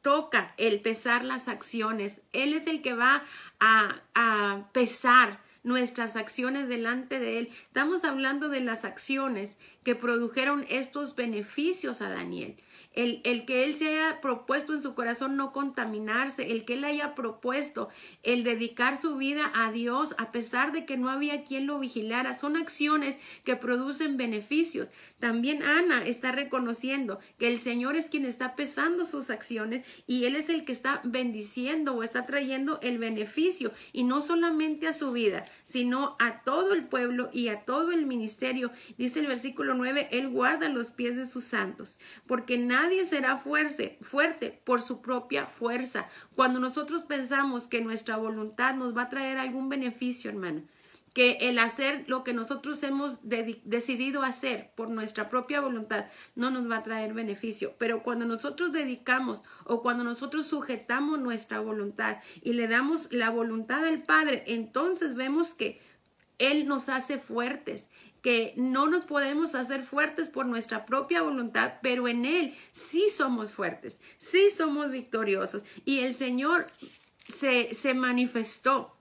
toca 0.00 0.54
el 0.58 0.80
pesar 0.80 1.24
las 1.24 1.48
acciones. 1.48 2.20
Él 2.32 2.54
es 2.54 2.68
el 2.68 2.82
que 2.82 2.94
va 2.94 3.24
a, 3.58 4.00
a 4.14 4.68
pesar 4.70 5.40
nuestras 5.64 6.14
acciones 6.14 6.68
delante 6.68 7.18
de 7.18 7.38
Él. 7.38 7.48
Estamos 7.64 8.04
hablando 8.04 8.48
de 8.48 8.60
las 8.60 8.84
acciones 8.84 9.56
que 9.82 9.96
produjeron 9.96 10.66
estos 10.68 11.16
beneficios 11.16 12.00
a 12.00 12.10
Daniel 12.10 12.56
el, 12.94 13.20
el, 13.24 13.44
que 13.44 13.64
él 13.64 13.74
se 13.74 13.88
haya 13.88 14.20
propuesto 14.20 14.72
en 14.72 14.82
su 14.82 14.94
corazón 14.94 15.36
no 15.36 15.52
contaminarse, 15.52 16.52
el 16.52 16.64
que 16.64 16.74
él 16.74 16.84
haya 16.84 17.14
propuesto 17.14 17.88
el 18.22 18.44
dedicar 18.44 18.96
su 18.96 19.16
vida 19.16 19.50
a 19.54 19.72
Dios 19.72 20.14
a 20.18 20.32
pesar 20.32 20.72
de 20.72 20.86
que 20.86 20.96
no 20.96 21.10
había 21.10 21.44
quien 21.44 21.66
lo 21.66 21.78
vigilara, 21.78 22.38
son 22.38 22.56
acciones 22.56 23.16
que 23.44 23.56
producen 23.56 24.16
beneficios. 24.16 24.88
También 25.18 25.62
Ana 25.62 26.04
está 26.04 26.32
reconociendo 26.32 27.18
que 27.38 27.48
el 27.48 27.58
Señor 27.58 27.96
es 27.96 28.10
quien 28.10 28.24
está 28.24 28.56
pesando 28.56 29.04
sus 29.04 29.30
acciones 29.30 29.84
y 30.06 30.24
Él 30.24 30.36
es 30.36 30.48
el 30.48 30.64
que 30.64 30.72
está 30.72 31.00
bendiciendo 31.04 31.94
o 31.94 32.02
está 32.02 32.26
trayendo 32.26 32.78
el 32.82 32.98
beneficio 32.98 33.72
y 33.92 34.04
no 34.04 34.22
solamente 34.22 34.86
a 34.86 34.92
su 34.92 35.12
vida, 35.12 35.44
sino 35.64 36.16
a 36.18 36.42
todo 36.42 36.74
el 36.74 36.84
pueblo 36.84 37.30
y 37.32 37.48
a 37.48 37.64
todo 37.64 37.92
el 37.92 38.06
ministerio. 38.06 38.70
Dice 38.98 39.20
el 39.20 39.26
versículo 39.26 39.74
9, 39.74 40.08
Él 40.12 40.28
guarda 40.28 40.68
los 40.68 40.90
pies 40.90 41.16
de 41.16 41.26
sus 41.26 41.44
santos, 41.44 41.98
porque 42.26 42.58
nada 42.58 42.83
Nadie 42.84 43.06
será 43.06 43.38
fuerte, 43.38 43.96
fuerte 44.02 44.60
por 44.62 44.82
su 44.82 45.00
propia 45.00 45.46
fuerza. 45.46 46.06
Cuando 46.36 46.60
nosotros 46.60 47.02
pensamos 47.04 47.66
que 47.66 47.80
nuestra 47.80 48.18
voluntad 48.18 48.74
nos 48.74 48.94
va 48.94 49.04
a 49.04 49.08
traer 49.08 49.38
algún 49.38 49.70
beneficio, 49.70 50.30
hermana, 50.30 50.64
que 51.14 51.38
el 51.40 51.58
hacer 51.60 52.04
lo 52.08 52.24
que 52.24 52.34
nosotros 52.34 52.82
hemos 52.82 53.20
decidido 53.22 54.22
hacer 54.22 54.72
por 54.76 54.90
nuestra 54.90 55.30
propia 55.30 55.62
voluntad 55.62 56.08
no 56.34 56.50
nos 56.50 56.70
va 56.70 56.76
a 56.76 56.82
traer 56.82 57.14
beneficio. 57.14 57.74
Pero 57.78 58.02
cuando 58.02 58.26
nosotros 58.26 58.70
dedicamos 58.70 59.40
o 59.64 59.80
cuando 59.80 60.04
nosotros 60.04 60.46
sujetamos 60.46 61.18
nuestra 61.20 61.60
voluntad 61.60 62.18
y 62.42 62.52
le 62.52 62.68
damos 62.68 63.10
la 63.14 63.30
voluntad 63.30 63.82
al 63.82 64.02
Padre, 64.02 64.44
entonces 64.46 65.14
vemos 65.14 65.54
que 65.54 65.80
Él 66.36 66.68
nos 66.68 66.90
hace 66.90 67.18
fuertes 67.18 67.88
que 68.24 68.54
no 68.56 68.86
nos 68.86 69.04
podemos 69.04 69.54
hacer 69.54 69.82
fuertes 69.82 70.30
por 70.30 70.46
nuestra 70.46 70.86
propia 70.86 71.20
voluntad, 71.20 71.74
pero 71.82 72.08
en 72.08 72.24
Él 72.24 72.56
sí 72.72 73.08
somos 73.14 73.52
fuertes, 73.52 74.00
sí 74.16 74.48
somos 74.50 74.90
victoriosos. 74.90 75.66
Y 75.84 75.98
el 75.98 76.14
Señor 76.14 76.66
se, 77.28 77.74
se 77.74 77.92
manifestó 77.92 78.93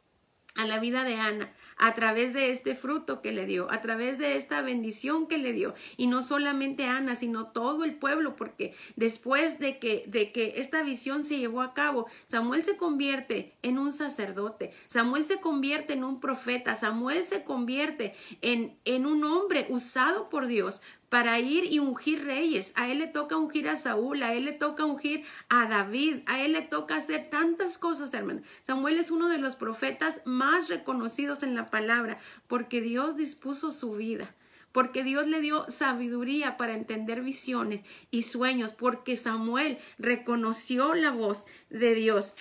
a 0.56 0.66
la 0.66 0.80
vida 0.80 1.04
de 1.04 1.16
Ana 1.16 1.54
a 1.78 1.94
través 1.96 2.34
de 2.34 2.52
este 2.52 2.76
fruto 2.76 3.22
que 3.22 3.32
le 3.32 3.46
dio, 3.46 3.72
a 3.72 3.82
través 3.82 4.18
de 4.18 4.38
esta 4.38 4.62
bendición 4.62 5.28
que 5.28 5.38
le 5.38 5.54
dio. 5.54 5.74
Y 5.98 6.08
no 6.08 6.24
solamente 6.24 6.86
Ana, 6.86 7.16
sino 7.16 7.48
todo 7.48 7.84
el 7.84 7.96
pueblo, 7.96 8.36
porque 8.36 8.76
después 8.96 9.60
de 9.60 9.80
que, 9.80 10.04
de 10.08 10.32
que 10.32 10.54
esta 10.58 10.84
visión 10.84 11.24
se 11.24 11.40
llevó 11.40 11.62
a 11.62 11.74
cabo, 11.74 12.08
Samuel 12.26 12.64
se 12.64 12.78
convierte 12.78 13.54
en 13.62 13.80
un 13.80 13.92
sacerdote, 13.92 14.72
Samuel 14.88 15.26
se 15.26 15.40
convierte 15.40 15.94
en 15.94 16.04
un 16.04 16.20
profeta, 16.20 16.76
Samuel 16.76 17.24
se 17.24 17.44
convierte 17.44 18.14
en, 18.42 18.78
en 18.86 19.06
un 19.06 19.24
hombre 19.24 19.66
usado 19.70 20.30
por 20.30 20.48
Dios 20.48 20.82
para 21.14 21.40
ir 21.40 21.72
y 21.72 21.78
ungir 21.78 22.26
reyes. 22.26 22.74
A 22.74 22.90
él 22.90 22.98
le 22.98 23.06
toca 23.06 23.38
ungir 23.38 23.70
a 23.70 23.76
Saúl, 23.76 24.24
a 24.24 24.34
él 24.34 24.46
le 24.46 24.52
toca 24.52 24.84
ungir 24.84 25.24
a 25.48 25.68
David, 25.68 26.22
a 26.26 26.44
él 26.44 26.54
le 26.54 26.64
toca 26.64 26.96
hacer 26.96 27.30
tantas 27.30 27.78
cosas, 27.78 28.12
hermano. 28.16 28.42
Samuel 28.66 28.98
es 28.98 29.12
uno 29.12 29.30
de 29.30 29.38
los 29.38 29.56
profetas 29.56 30.22
más 30.26 30.70
reconocidos 30.70 31.44
en 31.44 31.54
la 31.54 31.70
palabra 31.70 32.18
porque 32.48 32.82
Dios 32.82 33.16
dispuso 33.16 33.72
su 33.72 33.92
vida 33.92 34.34
porque 34.72 35.04
Dios 35.04 35.28
le 35.28 35.40
dio 35.40 35.70
sabiduría 35.70 36.58
para 36.58 36.74
entender 36.74 37.22
visiones 37.22 37.82
y 38.10 38.24
sueños, 38.24 38.72
porque 38.72 39.16
Samuel 39.16 39.78
reconoció 40.00 40.96
la 40.96 41.12
voz 41.12 41.46
de 41.70 41.94
Dios. 41.94 42.34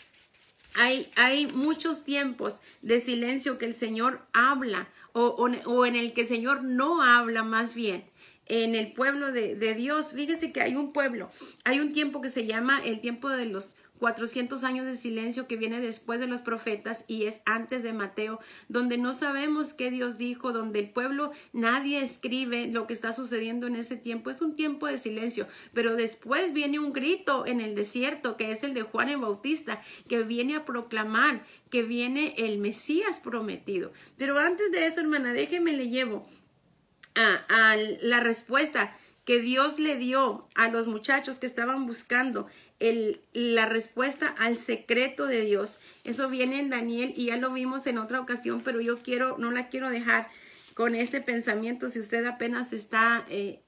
Hay, 0.77 1.11
hay 1.17 1.47
muchos 1.49 2.05
tiempos 2.05 2.63
de 2.81 3.01
silencio 3.01 3.59
que 3.59 3.67
el 3.67 3.75
Señor 3.75 4.23
habla 4.33 4.89
o, 5.13 5.27
o 5.67 5.85
en 5.85 5.95
el 5.95 6.15
que 6.15 6.23
el 6.23 6.27
Señor 6.27 6.65
no 6.65 7.03
habla 7.03 7.43
más 7.43 7.75
bien 7.75 8.11
en 8.53 8.75
el 8.75 8.93
pueblo 8.93 9.33
de, 9.33 9.75
Dios. 9.75 10.13
Fíjese 10.13 10.53
que 10.53 10.61
hay 10.61 10.77
un 10.77 10.93
pueblo, 10.93 11.31
hay 11.65 11.81
un 11.81 11.93
tiempo 11.93 12.21
que 12.21 12.29
se 12.29 12.45
llama 12.45 12.83
el 12.85 13.01
tiempo 13.01 13.31
de 13.31 13.47
los 13.47 13.77
400 13.99 14.65
años 14.65 14.85
de 14.85 14.97
silencio 14.97 15.47
que 15.47 15.57
viene 15.57 15.81
después 15.81 16.21
de 16.21 16.27
los 16.27 16.43
profetas 16.43 17.05
y 17.07 17.25
es 17.25 17.41
antes 17.47 17.83
de 17.83 17.93
Mateo, 17.93 18.41
donde 18.69 18.99
no 18.99 19.15
sabemos 19.15 19.73
qué 19.75 19.91
Dios 19.91 20.19
dijo, 20.19 20.53
donde 20.53 20.81
el 20.81 20.91
pueblo 20.91 21.31
nadie 21.53 22.03
escribe 22.03 22.67
lo 22.67 22.87
que 22.87 22.95
está 22.95 23.13
sucediendo 23.13 23.69
en 23.69 23.77
ese 23.77 23.97
tiempo. 23.97 24.29
Es 24.29 24.43
un 24.43 24.57
tiempo 24.57 24.87
de 24.89 24.99
silencio, 24.99 25.47
pero 25.73 25.97
después 25.97 26.53
viene 26.53 26.79
un 26.79 26.93
grito 26.93 27.47
en 27.47 27.61
el 27.61 27.75
desierto, 27.75 28.37
que 28.37 28.51
es 28.51 28.65
el 28.65 28.75
de 28.75 28.83
Juan 28.83 29.09
el 29.09 29.19
Bautista, 29.19 29.81
que 30.09 30.25
viene 30.25 30.57
a 30.57 30.65
proclamar 30.67 31.45
que 31.71 31.83
viene 31.83 32.35
el 32.37 32.59
Mesías 32.59 33.21
prometido. 33.21 33.93
Pero 34.19 34.39
antes 34.39 34.71
de 34.73 34.85
eso, 34.85 35.01
hermana, 35.01 35.33
déjeme 35.33 35.73
le 35.73 35.89
llevo 35.89 36.27
a, 37.15 37.77
la 38.01 38.21
respuesta 38.21 38.97
que 39.25 39.41
Dios 39.41 39.79
le 39.79 39.97
dio 39.97 40.49
a 40.55 40.69
los 40.69 40.87
muchachos 40.87 41.39
que 41.39 41.47
estaban 41.47 41.87
buscando 41.87 42.47
el, 42.81 43.21
la 43.33 43.67
respuesta 43.67 44.35
al 44.39 44.59
secreto 44.59 45.27
de 45.27 45.43
Dios. 45.43 45.79
Eso 46.05 46.29
viene 46.29 46.59
en 46.59 46.71
Daniel 46.71 47.13
y 47.17 47.27
ya 47.27 47.37
lo 47.37 47.53
vimos 47.53 47.87
en 47.87 47.99
otra 47.99 48.21
ocasión, 48.21 48.63
pero 48.63 48.81
yo 48.81 48.99
quiero, 48.99 49.37
no 49.39 49.53
la 49.53 49.69
quiero 49.69 49.91
dejar 49.91 50.29
con 50.75 50.95
este 50.95 51.21
pensamiento 51.21 51.89
si 51.89 52.01
usted 52.01 52.25
apenas 52.25 52.73
está 52.73 53.25
eh, 53.29 53.61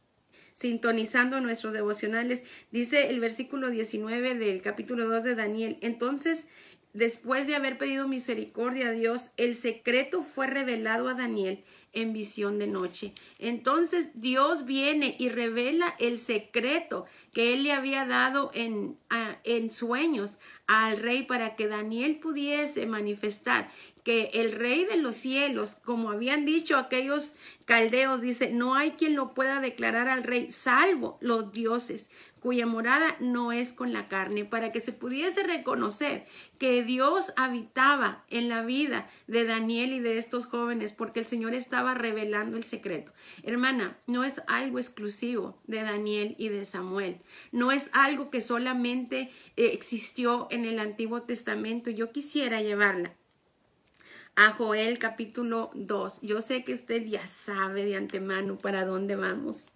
sintonizando 0.59 1.41
nuestros 1.41 1.73
devocionales. 1.73 2.45
Dice 2.73 3.11
el 3.11 3.21
versículo 3.21 3.71
19 3.71 4.35
del 4.35 4.63
capítulo 4.63 5.09
2 5.09 5.23
de 5.23 5.35
Daniel. 5.35 5.79
Entonces, 5.81 6.47
después 6.93 7.47
de 7.47 7.57
haber 7.57 7.79
pedido 7.79 8.09
misericordia 8.09 8.89
a 8.89 8.93
Dios, 8.93 9.31
el 9.37 9.57
secreto 9.57 10.23
fue 10.23 10.47
revelado 10.47 11.09
a 11.09 11.15
Daniel 11.15 11.63
en 11.95 12.13
visión 12.13 12.59
de 12.59 12.67
noche. 12.67 13.13
Entonces 13.39 14.09
Dios 14.15 14.65
viene 14.65 15.17
y 15.19 15.29
revela 15.29 15.95
el 15.99 16.19
secreto 16.19 17.07
que 17.33 17.55
él 17.55 17.65
le 17.65 17.73
había 17.73 18.05
dado 18.05 18.51
en, 18.55 18.97
en 19.45 19.71
sueños 19.71 20.39
al 20.67 20.97
rey 20.97 21.23
para 21.23 21.57
que 21.57 21.69
Daniel 21.69 22.17
pudiese 22.17 22.87
manifestar 22.87 23.71
que 24.05 24.31
el 24.35 24.53
rey 24.53 24.85
de 24.85 24.99
los 24.99 25.17
cielos, 25.17 25.77
como 25.83 26.11
habían 26.11 26.45
dicho 26.45 26.77
aquellos 26.77 27.37
caldeos, 27.65 28.21
dice, 28.21 28.53
no 28.53 28.75
hay 28.75 28.93
quien 28.93 29.17
lo 29.17 29.33
pueda 29.33 29.61
declarar 29.61 30.09
al 30.09 30.23
rey, 30.23 30.51
salvo 30.53 31.19
los 31.21 31.53
dioses 31.53 32.11
cuya 32.45 32.67
morada 32.67 33.17
no 33.21 33.53
es 33.53 33.73
con 33.73 33.95
la 33.95 34.07
carne, 34.07 34.45
para 34.45 34.71
que 34.71 34.81
se 34.81 34.93
pudiese 34.93 35.43
reconocer 35.45 36.27
que 36.59 36.85
Dios 36.85 37.33
habitaba 37.37 38.27
en 38.29 38.51
la 38.51 38.61
vida 38.61 39.09
de 39.27 39.47
Daniel 39.47 39.95
y 39.95 40.01
de 40.01 40.19
estos 40.19 40.45
jóvenes, 40.45 40.93
porque 40.93 41.21
el 41.21 41.27
Señor 41.27 41.55
estaba 41.55 41.95
revelando 41.95 42.59
el 42.59 42.65
secreto. 42.65 43.15
Hermana, 43.45 43.97
no 44.07 44.25
es 44.25 44.43
algo 44.47 44.79
exclusivo 44.79 45.59
de 45.67 45.85
Daniel 45.85 46.35
y 46.37 46.51
de 46.51 46.67
Samuel, 46.67 47.23
no 47.51 47.73
es 47.73 47.89
algo 47.95 48.29
que 48.29 48.43
solamente 48.43 49.31
eh, 49.57 49.71
existió 49.73 50.47
en 50.51 50.67
el 50.67 50.81
Antiguo 50.81 51.23
Testamento. 51.23 51.91
Yo 51.91 52.13
quisiera 52.13 52.61
llevarla 52.61 53.15
a 54.37 54.53
Joel 54.53 54.99
capítulo 54.99 55.71
2. 55.75 56.21
Yo 56.23 56.41
sé 56.41 56.65
que 56.65 56.73
usted 56.73 57.05
ya 57.05 57.27
sabe 57.27 57.85
de 57.85 57.97
antemano 57.97 58.59
para 58.59 58.85
dónde 58.85 59.17
vamos. 59.17 59.71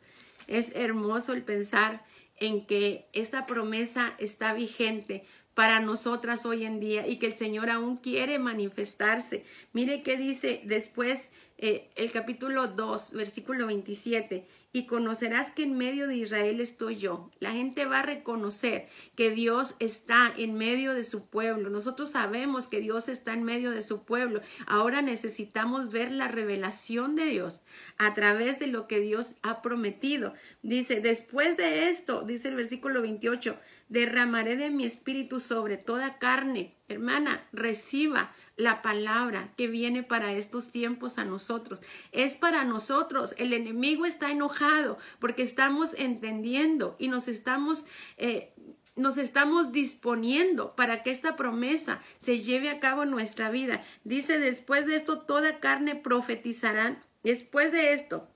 Es 0.47 0.73
hermoso 0.75 1.33
el 1.33 1.43
pensar 1.43 2.05
en 2.37 2.67
que 2.67 3.07
esta 3.13 3.47
promesa 3.47 4.15
está 4.19 4.53
vigente 4.53 5.25
para 5.55 5.81
nosotras 5.81 6.47
hoy 6.47 6.65
en 6.65 6.79
día 6.79 7.07
y 7.07 7.17
que 7.17 7.27
el 7.27 7.37
Señor 7.37 7.71
aún 7.71 7.97
quiere 7.97 8.39
manifestarse. 8.39 9.45
Mire 9.73 10.03
qué 10.03 10.17
dice 10.17 10.61
después 10.65 11.31
eh, 11.59 11.91
el 11.97 12.13
capítulo 12.13 12.69
2, 12.69 13.13
versículo 13.13 13.67
27 13.67 14.47
y 14.73 14.87
conocerás 14.87 15.51
que 15.51 15.63
en 15.63 15.79
medio 15.79 16.07
de 16.09 16.17
Israel 16.17 16.61
estoy 16.61 16.97
yo. 16.97 17.31
La 17.41 17.53
gente 17.53 17.87
va 17.87 18.01
a 18.01 18.03
reconocer 18.03 18.89
que 19.17 19.31
Dios 19.31 19.77
está 19.79 20.33
en 20.37 20.55
medio 20.55 20.93
de 20.95 21.05
su 21.05 21.27
pueblo. 21.27 21.71
Nosotros 21.71 22.11
sabemos 22.11 22.69
que 22.69 22.81
Dios 22.81 23.09
está 23.09 23.33
en 23.33 23.45
medio 23.45 23.71
de 23.71 23.83
su 23.83 24.05
pueblo. 24.05 24.41
Ahora 24.67 25.01
necesitamos 25.01 25.91
ver 25.91 26.13
la 26.13 26.29
revelación 26.29 27.17
de 27.17 27.25
Dios 27.27 27.63
a 27.97 28.13
través 28.15 28.59
de 28.59 28.67
lo 28.67 28.87
que 28.87 29.01
Dios 29.01 29.37
ha 29.43 29.63
prometido. 29.63 30.35
Dice, 30.63 31.01
después 31.01 31.57
de 31.57 31.89
esto, 31.89 32.23
dice 32.23 32.49
el 32.49 32.57
versículo 32.57 33.01
28, 33.01 33.59
derramaré 33.89 34.57
de 34.57 34.71
mi 34.71 34.85
espíritu 34.85 35.41
sobre 35.41 35.77
toda 35.77 36.19
carne. 36.19 36.75
Hermana, 36.89 37.47
reciba 37.53 38.33
la 38.57 38.83
palabra 38.83 39.53
que 39.57 39.69
viene 39.69 40.03
para 40.03 40.33
estos 40.33 40.71
tiempos 40.71 41.19
a 41.19 41.25
nosotros. 41.25 41.81
Es 42.13 42.37
para 42.37 42.65
nosotros. 42.65 43.35
El 43.39 43.53
enemigo 43.53 44.07
está 44.07 44.31
enojado 44.31 44.99
porque 45.19 45.43
estamos 45.43 45.95
entendiendo 45.95 46.97
y 46.99 47.09
nos 47.09 47.29
estamos... 47.29 47.87
Eh, 48.17 48.55
nos 48.97 49.17
estamos 49.17 49.71
disponiendo 49.71 50.75
para 50.75 51.05
que 51.05 51.13
esta 51.13 51.37
promesa 51.37 52.01
se 52.21 52.41
lleve 52.41 52.69
a 52.69 52.81
cabo 52.81 53.05
en 53.05 53.11
nuestra 53.11 53.49
vida. 53.49 53.85
Dice, 54.03 54.41
después 54.41 54.87
de 54.87 54.97
esto, 54.97 55.21
toda 55.21 55.61
carne 55.61 55.95
profetizarán. 55.95 57.01
Después 57.23 57.71
de 57.71 57.93
esto, 57.93 58.29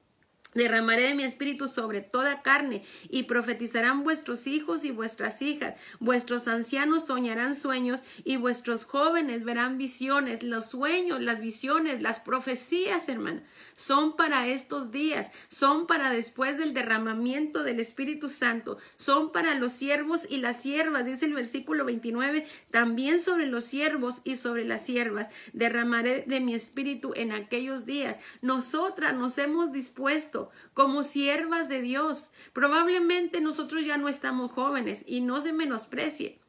Derramaré 0.54 1.04
de 1.04 1.14
mi 1.14 1.24
espíritu 1.24 1.66
sobre 1.66 2.02
toda 2.02 2.42
carne 2.42 2.82
y 3.08 3.22
profetizarán 3.22 4.04
vuestros 4.04 4.46
hijos 4.46 4.84
y 4.84 4.90
vuestras 4.90 5.40
hijas. 5.40 5.74
Vuestros 5.98 6.46
ancianos 6.46 7.06
soñarán 7.06 7.54
sueños 7.54 8.02
y 8.22 8.36
vuestros 8.36 8.84
jóvenes 8.84 9.44
verán 9.44 9.78
visiones. 9.78 10.42
Los 10.42 10.66
sueños, 10.66 11.22
las 11.22 11.40
visiones, 11.40 12.02
las 12.02 12.20
profecías, 12.20 13.08
hermana, 13.08 13.42
son 13.76 14.14
para 14.14 14.46
estos 14.46 14.90
días, 14.90 15.32
son 15.48 15.86
para 15.86 16.10
después 16.10 16.58
del 16.58 16.74
derramamiento 16.74 17.64
del 17.64 17.80
Espíritu 17.80 18.28
Santo, 18.28 18.76
son 18.96 19.32
para 19.32 19.54
los 19.54 19.72
siervos 19.72 20.26
y 20.28 20.36
las 20.36 20.60
siervas, 20.60 21.06
dice 21.06 21.24
el 21.24 21.32
versículo 21.32 21.86
29, 21.86 22.46
también 22.70 23.22
sobre 23.22 23.46
los 23.46 23.64
siervos 23.64 24.20
y 24.24 24.36
sobre 24.36 24.66
las 24.66 24.84
siervas. 24.84 25.28
Derramaré 25.54 26.24
de 26.26 26.40
mi 26.40 26.54
espíritu 26.54 27.12
en 27.16 27.32
aquellos 27.32 27.86
días. 27.86 28.16
Nosotras 28.42 29.14
nos 29.14 29.38
hemos 29.38 29.72
dispuesto 29.72 30.41
como 30.74 31.02
siervas 31.02 31.68
de 31.68 31.82
Dios. 31.82 32.32
Probablemente 32.52 33.40
nosotros 33.40 33.84
ya 33.84 33.96
no 33.96 34.08
estamos 34.08 34.52
jóvenes 34.52 35.02
y 35.06 35.20
no 35.20 35.40
se 35.40 35.52
menosprecie. 35.52 36.40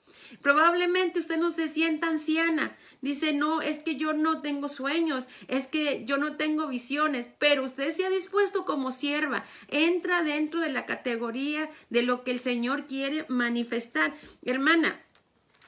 Probablemente 0.41 1.19
usted 1.19 1.37
no 1.37 1.49
se 1.49 1.67
sienta 1.67 2.07
anciana. 2.07 2.75
Dice, 3.01 3.33
no, 3.33 3.61
es 3.61 3.79
que 3.79 3.95
yo 3.95 4.13
no 4.13 4.41
tengo 4.41 4.69
sueños, 4.69 5.27
es 5.47 5.67
que 5.67 6.05
yo 6.05 6.17
no 6.17 6.35
tengo 6.35 6.67
visiones, 6.67 7.27
pero 7.39 7.63
usted 7.63 7.93
se 7.95 8.05
ha 8.05 8.09
dispuesto 8.09 8.65
como 8.65 8.91
sierva. 8.91 9.43
Entra 9.69 10.23
dentro 10.23 10.59
de 10.61 10.71
la 10.71 10.85
categoría 10.85 11.69
de 11.89 12.03
lo 12.03 12.23
que 12.23 12.31
el 12.31 12.39
Señor 12.39 12.87
quiere 12.87 13.25
manifestar. 13.29 14.15
Hermana, 14.43 15.01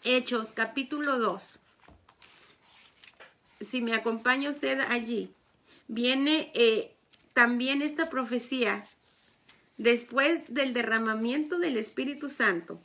Hechos 0.03 0.51
capítulo 0.51 1.17
2. 1.17 1.59
Si 3.61 3.81
me 3.81 3.93
acompaña 3.93 4.49
usted 4.49 4.79
allí, 4.81 5.33
viene 5.88 6.51
eh, 6.53 6.94
también 7.36 7.82
esta 7.82 8.10
profecía, 8.10 8.86
después 9.78 10.54
del 10.54 10.74
derramamiento 10.74 11.60
del 11.60 11.76
Espíritu 11.76 12.30
Santo, 12.30 12.80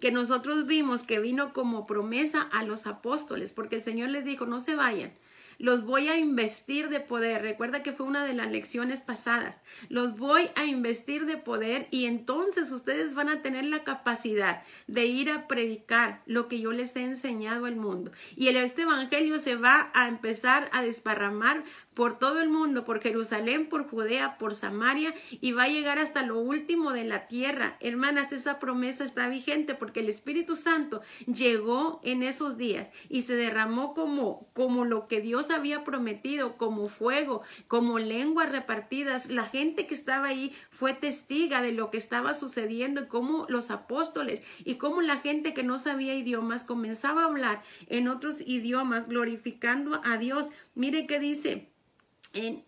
que 0.00 0.10
nosotros 0.10 0.66
vimos 0.66 1.04
que 1.04 1.20
vino 1.20 1.52
como 1.52 1.86
promesa 1.86 2.42
a 2.42 2.64
los 2.64 2.88
apóstoles, 2.88 3.52
porque 3.52 3.76
el 3.76 3.84
Señor 3.84 4.08
les 4.08 4.24
dijo, 4.24 4.44
no 4.44 4.58
se 4.58 4.74
vayan, 4.74 5.12
los 5.58 5.84
voy 5.84 6.08
a 6.08 6.16
investir 6.16 6.88
de 6.88 7.00
poder. 7.00 7.42
Recuerda 7.42 7.82
que 7.82 7.92
fue 7.92 8.06
una 8.06 8.24
de 8.24 8.34
las 8.34 8.50
lecciones 8.50 9.02
pasadas. 9.02 9.60
Los 9.88 10.16
voy 10.16 10.50
a 10.54 10.64
investir 10.64 11.26
de 11.26 11.36
poder 11.36 11.88
y 11.90 12.06
entonces 12.06 12.70
ustedes 12.70 13.14
van 13.14 13.28
a 13.28 13.42
tener 13.42 13.64
la 13.64 13.84
capacidad 13.84 14.62
de 14.86 15.06
ir 15.06 15.30
a 15.30 15.46
predicar 15.48 16.22
lo 16.26 16.48
que 16.48 16.60
yo 16.60 16.72
les 16.72 16.94
he 16.96 17.02
enseñado 17.02 17.66
al 17.66 17.76
mundo. 17.76 18.12
Y 18.36 18.48
este 18.48 18.82
evangelio 18.82 19.38
se 19.38 19.56
va 19.56 19.90
a 19.94 20.08
empezar 20.08 20.68
a 20.72 20.82
desparramar 20.82 21.64
por 21.94 22.18
todo 22.18 22.40
el 22.40 22.48
mundo, 22.48 22.84
por 22.84 23.00
Jerusalén, 23.00 23.68
por 23.68 23.88
Judea, 23.88 24.38
por 24.38 24.54
Samaria 24.54 25.14
y 25.40 25.52
va 25.52 25.64
a 25.64 25.68
llegar 25.68 25.98
hasta 25.98 26.22
lo 26.22 26.38
último 26.38 26.92
de 26.92 27.04
la 27.04 27.26
tierra. 27.26 27.76
Hermanas, 27.80 28.32
esa 28.32 28.60
promesa 28.60 29.04
está 29.04 29.28
vigente 29.28 29.74
porque 29.74 30.00
el 30.00 30.08
Espíritu 30.08 30.54
Santo 30.54 31.02
llegó 31.26 32.00
en 32.04 32.22
esos 32.22 32.56
días 32.56 32.90
y 33.08 33.22
se 33.22 33.34
derramó 33.34 33.94
como 33.94 34.48
como 34.52 34.84
lo 34.84 35.08
que 35.08 35.20
Dios 35.20 35.47
había 35.50 35.84
prometido, 35.84 36.56
como 36.56 36.86
fuego, 36.86 37.42
como 37.66 37.98
lenguas 37.98 38.50
repartidas. 38.50 39.28
La 39.28 39.44
gente 39.44 39.86
que 39.86 39.94
estaba 39.94 40.28
ahí 40.28 40.54
fue 40.70 40.92
testiga 40.92 41.62
de 41.62 41.72
lo 41.72 41.90
que 41.90 41.98
estaba 41.98 42.34
sucediendo 42.34 43.02
y 43.02 43.06
cómo 43.06 43.46
los 43.48 43.70
apóstoles 43.70 44.42
y 44.64 44.76
cómo 44.76 45.00
la 45.00 45.18
gente 45.18 45.54
que 45.54 45.62
no 45.62 45.78
sabía 45.78 46.14
idiomas 46.14 46.64
comenzaba 46.64 47.22
a 47.22 47.26
hablar 47.26 47.62
en 47.88 48.08
otros 48.08 48.36
idiomas 48.40 49.08
glorificando 49.08 50.00
a 50.04 50.18
Dios. 50.18 50.48
Mire 50.74 51.06
qué 51.06 51.18
dice 51.18 51.68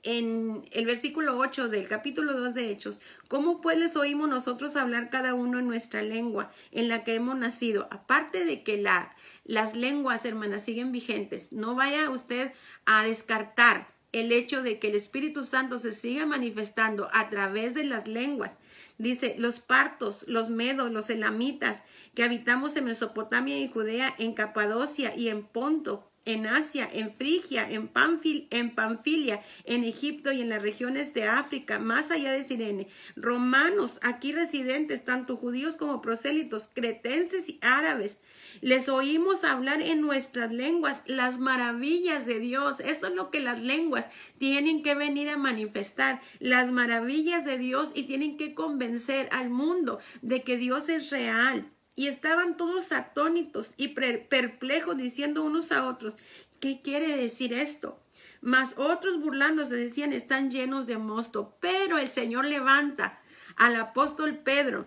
en, 0.02 0.64
el 0.72 0.86
versículo 0.86 1.38
8 1.38 1.68
del 1.68 1.88
capítulo 1.88 2.34
2 2.34 2.54
de 2.54 2.70
Hechos, 2.70 3.00
¿cómo 3.28 3.60
pues 3.60 3.78
les 3.78 3.96
oímos 3.96 4.28
nosotros 4.28 4.76
hablar 4.76 5.10
cada 5.10 5.34
uno 5.34 5.58
en 5.58 5.66
nuestra 5.66 6.02
lengua 6.02 6.50
en 6.72 6.88
la 6.88 7.04
que 7.04 7.14
hemos 7.14 7.36
nacido? 7.36 7.88
Aparte 7.90 8.44
de 8.44 8.62
que 8.62 8.78
la, 8.78 9.14
las 9.44 9.74
lenguas, 9.74 10.24
hermanas, 10.24 10.62
siguen 10.62 10.92
vigentes, 10.92 11.52
no 11.52 11.74
vaya 11.74 12.10
usted 12.10 12.52
a 12.84 13.04
descartar 13.04 13.88
el 14.12 14.32
hecho 14.32 14.62
de 14.62 14.78
que 14.78 14.88
el 14.88 14.96
Espíritu 14.96 15.44
Santo 15.44 15.78
se 15.78 15.92
siga 15.92 16.26
manifestando 16.26 17.08
a 17.12 17.30
través 17.30 17.74
de 17.74 17.84
las 17.84 18.08
lenguas. 18.08 18.56
Dice, 18.98 19.36
los 19.38 19.60
partos, 19.60 20.24
los 20.26 20.50
medos, 20.50 20.90
los 20.90 21.10
elamitas, 21.10 21.84
que 22.14 22.24
habitamos 22.24 22.76
en 22.76 22.86
Mesopotamia 22.86 23.58
y 23.58 23.68
Judea, 23.68 24.14
en 24.18 24.34
Capadocia 24.34 25.14
y 25.16 25.28
en 25.28 25.44
Ponto, 25.44 26.09
en 26.24 26.46
Asia, 26.46 26.88
en 26.92 27.14
Frigia, 27.14 27.70
en, 27.70 27.88
Panfil, 27.88 28.46
en 28.50 28.74
Panfilia, 28.74 29.42
en 29.64 29.84
Egipto 29.84 30.32
y 30.32 30.40
en 30.40 30.48
las 30.48 30.62
regiones 30.62 31.14
de 31.14 31.24
África, 31.24 31.78
más 31.78 32.10
allá 32.10 32.32
de 32.32 32.42
Sirene. 32.42 32.88
Romanos, 33.16 33.98
aquí 34.02 34.32
residentes, 34.32 35.04
tanto 35.04 35.36
judíos 35.36 35.76
como 35.76 36.02
prosélitos, 36.02 36.68
cretenses 36.72 37.48
y 37.48 37.58
árabes. 37.62 38.20
Les 38.60 38.88
oímos 38.88 39.44
hablar 39.44 39.80
en 39.80 40.00
nuestras 40.00 40.52
lenguas 40.52 41.02
las 41.06 41.38
maravillas 41.38 42.26
de 42.26 42.40
Dios. 42.40 42.80
Esto 42.80 43.08
es 43.08 43.14
lo 43.14 43.30
que 43.30 43.40
las 43.40 43.60
lenguas 43.60 44.06
tienen 44.38 44.82
que 44.82 44.94
venir 44.94 45.28
a 45.30 45.36
manifestar, 45.36 46.20
las 46.38 46.70
maravillas 46.70 47.44
de 47.44 47.58
Dios 47.58 47.92
y 47.94 48.04
tienen 48.04 48.36
que 48.36 48.54
convencer 48.54 49.28
al 49.32 49.50
mundo 49.50 49.98
de 50.22 50.42
que 50.42 50.56
Dios 50.56 50.88
es 50.88 51.10
real 51.10 51.70
y 51.96 52.06
estaban 52.06 52.56
todos 52.56 52.92
atónitos 52.92 53.72
y 53.76 53.88
perplejos 53.88 54.96
diciendo 54.96 55.42
unos 55.42 55.72
a 55.72 55.86
otros, 55.86 56.14
¿qué 56.60 56.80
quiere 56.82 57.16
decir 57.16 57.52
esto? 57.52 58.00
Mas 58.40 58.74
otros 58.78 59.20
burlándose 59.20 59.76
decían, 59.76 60.12
están 60.12 60.50
llenos 60.50 60.86
de 60.86 60.98
mosto. 60.98 61.56
Pero 61.60 61.98
el 61.98 62.08
Señor 62.08 62.46
levanta 62.46 63.20
al 63.56 63.76
apóstol 63.76 64.38
Pedro 64.38 64.86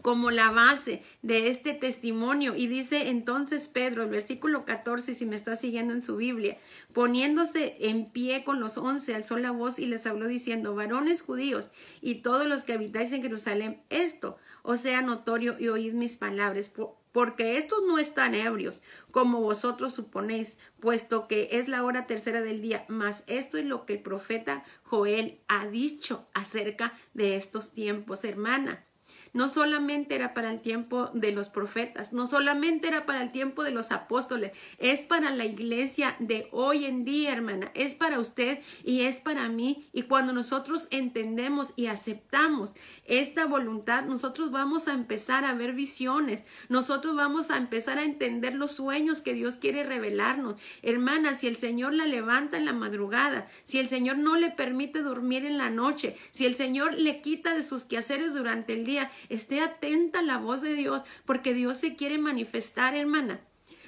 como 0.00 0.30
la 0.30 0.50
base 0.50 1.02
de 1.20 1.48
este 1.48 1.74
testimonio. 1.74 2.54
Y 2.56 2.66
dice 2.66 3.10
entonces 3.10 3.68
Pedro, 3.68 4.04
el 4.04 4.08
versículo 4.08 4.64
14, 4.64 5.12
si 5.12 5.26
me 5.26 5.36
está 5.36 5.56
siguiendo 5.56 5.92
en 5.92 6.02
su 6.02 6.16
Biblia, 6.16 6.56
poniéndose 6.94 7.76
en 7.80 8.10
pie 8.10 8.44
con 8.44 8.60
los 8.60 8.78
once, 8.78 9.14
alzó 9.14 9.36
la 9.36 9.50
voz 9.50 9.78
y 9.78 9.86
les 9.86 10.06
habló 10.06 10.26
diciendo, 10.26 10.74
varones 10.74 11.20
judíos 11.20 11.68
y 12.00 12.16
todos 12.16 12.46
los 12.46 12.64
que 12.64 12.72
habitáis 12.72 13.12
en 13.12 13.22
Jerusalén, 13.22 13.82
esto 13.90 14.38
os 14.62 14.80
sea 14.80 15.02
notorio 15.02 15.56
y 15.58 15.68
oíd 15.68 15.92
mis 15.92 16.16
palabras, 16.16 16.72
porque 17.12 17.58
estos 17.58 17.82
no 17.86 17.98
están 17.98 18.34
ebrios, 18.34 18.80
como 19.10 19.40
vosotros 19.40 19.94
suponéis, 19.94 20.56
puesto 20.80 21.28
que 21.28 21.48
es 21.52 21.68
la 21.68 21.84
hora 21.84 22.06
tercera 22.06 22.40
del 22.40 22.62
día, 22.62 22.84
mas 22.88 23.24
esto 23.26 23.58
es 23.58 23.66
lo 23.66 23.84
que 23.84 23.94
el 23.94 24.02
profeta 24.02 24.64
Joel 24.84 25.40
ha 25.48 25.66
dicho 25.66 26.26
acerca 26.32 26.98
de 27.14 27.36
estos 27.36 27.72
tiempos, 27.72 28.24
hermana 28.24 28.84
no 29.32 29.48
solamente 29.48 30.14
era 30.14 30.34
para 30.34 30.50
el 30.50 30.60
tiempo 30.60 31.10
de 31.14 31.32
los 31.32 31.48
profetas, 31.48 32.12
no 32.12 32.26
solamente 32.26 32.88
era 32.88 33.06
para 33.06 33.22
el 33.22 33.32
tiempo 33.32 33.62
de 33.64 33.70
los 33.70 33.92
apóstoles, 33.92 34.52
es 34.78 35.00
para 35.00 35.30
la 35.30 35.44
iglesia 35.44 36.16
de 36.18 36.48
hoy 36.52 36.84
en 36.84 37.04
día, 37.04 37.32
hermana, 37.32 37.70
es 37.74 37.94
para 37.94 38.18
usted 38.18 38.60
y 38.84 39.02
es 39.02 39.18
para 39.18 39.48
mí. 39.48 39.88
Y 39.92 40.02
cuando 40.02 40.32
nosotros 40.32 40.88
entendemos 40.90 41.72
y 41.76 41.86
aceptamos 41.86 42.74
esta 43.04 43.46
voluntad, 43.46 44.04
nosotros 44.04 44.50
vamos 44.50 44.88
a 44.88 44.94
empezar 44.94 45.44
a 45.44 45.54
ver 45.54 45.72
visiones, 45.72 46.44
nosotros 46.68 47.16
vamos 47.16 47.50
a 47.50 47.56
empezar 47.56 47.98
a 47.98 48.04
entender 48.04 48.54
los 48.54 48.72
sueños 48.72 49.22
que 49.22 49.34
Dios 49.34 49.56
quiere 49.56 49.84
revelarnos. 49.84 50.56
Hermana, 50.82 51.36
si 51.36 51.46
el 51.46 51.56
Señor 51.56 51.94
la 51.94 52.06
levanta 52.06 52.56
en 52.56 52.64
la 52.64 52.72
madrugada, 52.72 53.46
si 53.64 53.78
el 53.78 53.88
Señor 53.88 54.18
no 54.18 54.36
le 54.36 54.50
permite 54.50 55.02
dormir 55.02 55.44
en 55.44 55.58
la 55.58 55.70
noche, 55.70 56.16
si 56.30 56.46
el 56.46 56.54
Señor 56.54 56.94
le 56.94 57.20
quita 57.20 57.54
de 57.54 57.62
sus 57.62 57.84
quehaceres 57.84 58.34
durante 58.34 58.72
el 58.72 58.84
día, 58.84 59.01
Esté 59.28 59.60
atenta 59.60 60.20
a 60.20 60.22
la 60.22 60.38
voz 60.38 60.60
de 60.60 60.74
Dios, 60.74 61.02
porque 61.24 61.54
Dios 61.54 61.78
se 61.78 61.96
quiere 61.96 62.18
manifestar, 62.18 62.94
hermana. 62.94 63.40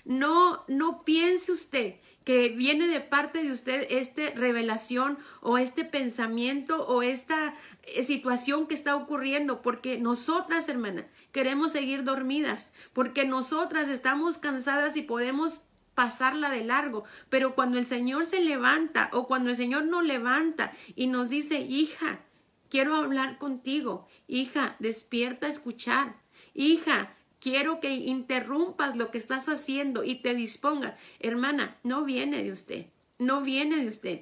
No, 0.04 0.64
no 0.68 1.04
piense 1.04 1.52
usted 1.52 1.94
que 2.24 2.48
viene 2.48 2.88
de 2.88 3.00
parte 3.00 3.42
de 3.42 3.52
usted 3.52 3.86
esta 3.90 4.30
revelación 4.30 5.18
o 5.40 5.58
este 5.58 5.84
pensamiento 5.84 6.86
o 6.86 7.02
esta 7.02 7.54
eh, 7.82 8.02
situación 8.02 8.66
que 8.66 8.74
está 8.74 8.96
ocurriendo, 8.96 9.60
porque 9.62 9.98
nosotras, 9.98 10.68
hermana, 10.68 11.06
queremos 11.32 11.72
seguir 11.72 12.02
dormidas, 12.02 12.72
porque 12.92 13.24
nosotras 13.26 13.88
estamos 13.88 14.38
cansadas 14.38 14.96
y 14.96 15.02
podemos 15.02 15.60
pasarla 15.94 16.50
de 16.50 16.64
largo, 16.64 17.04
pero 17.28 17.54
cuando 17.54 17.78
el 17.78 17.86
Señor 17.86 18.26
se 18.26 18.40
levanta 18.40 19.10
o 19.12 19.26
cuando 19.26 19.50
el 19.50 19.56
Señor 19.56 19.84
nos 19.84 20.04
levanta 20.04 20.72
y 20.96 21.06
nos 21.06 21.28
dice, 21.28 21.60
hija, 21.60 22.20
quiero 22.68 22.96
hablar 22.96 23.38
contigo, 23.38 24.08
hija, 24.26 24.76
despierta 24.78 25.46
a 25.46 25.50
escuchar, 25.50 26.16
hija, 26.54 27.14
quiero 27.44 27.78
que 27.78 27.90
interrumpas 27.90 28.96
lo 28.96 29.10
que 29.10 29.18
estás 29.18 29.50
haciendo 29.50 30.02
y 30.02 30.16
te 30.16 30.34
dispongas. 30.34 30.94
Hermana, 31.20 31.76
no 31.82 32.04
viene 32.04 32.42
de 32.42 32.50
usted, 32.50 32.86
no 33.18 33.42
viene 33.42 33.76
de 33.76 33.88
usted. 33.88 34.20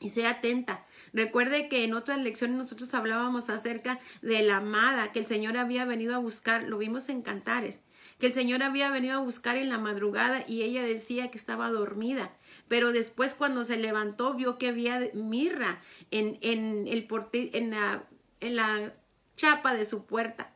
Y 0.00 0.10
sea 0.10 0.30
atenta. 0.30 0.84
Recuerde 1.12 1.68
que 1.68 1.84
en 1.84 1.94
otras 1.94 2.20
lecciones 2.20 2.56
nosotros 2.56 2.92
hablábamos 2.94 3.50
acerca 3.50 4.00
de 4.20 4.42
la 4.42 4.58
amada 4.58 5.12
que 5.12 5.20
el 5.20 5.26
Señor 5.26 5.56
había 5.56 5.84
venido 5.84 6.14
a 6.14 6.18
buscar, 6.18 6.64
lo 6.64 6.78
vimos 6.78 7.08
en 7.08 7.22
Cantares, 7.22 7.80
que 8.18 8.26
el 8.26 8.34
Señor 8.34 8.62
había 8.62 8.90
venido 8.90 9.16
a 9.16 9.22
buscar 9.22 9.56
en 9.56 9.68
la 9.68 9.78
madrugada 9.78 10.44
y 10.46 10.62
ella 10.62 10.84
decía 10.84 11.30
que 11.30 11.38
estaba 11.38 11.68
dormida. 11.68 12.32
Pero 12.68 12.92
después 12.92 13.34
cuando 13.34 13.64
se 13.64 13.76
levantó 13.76 14.34
vio 14.34 14.58
que 14.58 14.68
había 14.68 15.10
mirra 15.14 15.80
en, 16.12 16.38
en, 16.40 16.86
el 16.86 17.08
en, 17.32 17.70
la, 17.70 18.04
en 18.40 18.56
la 18.56 18.92
chapa 19.36 19.74
de 19.74 19.84
su 19.84 20.04
puerta 20.06 20.52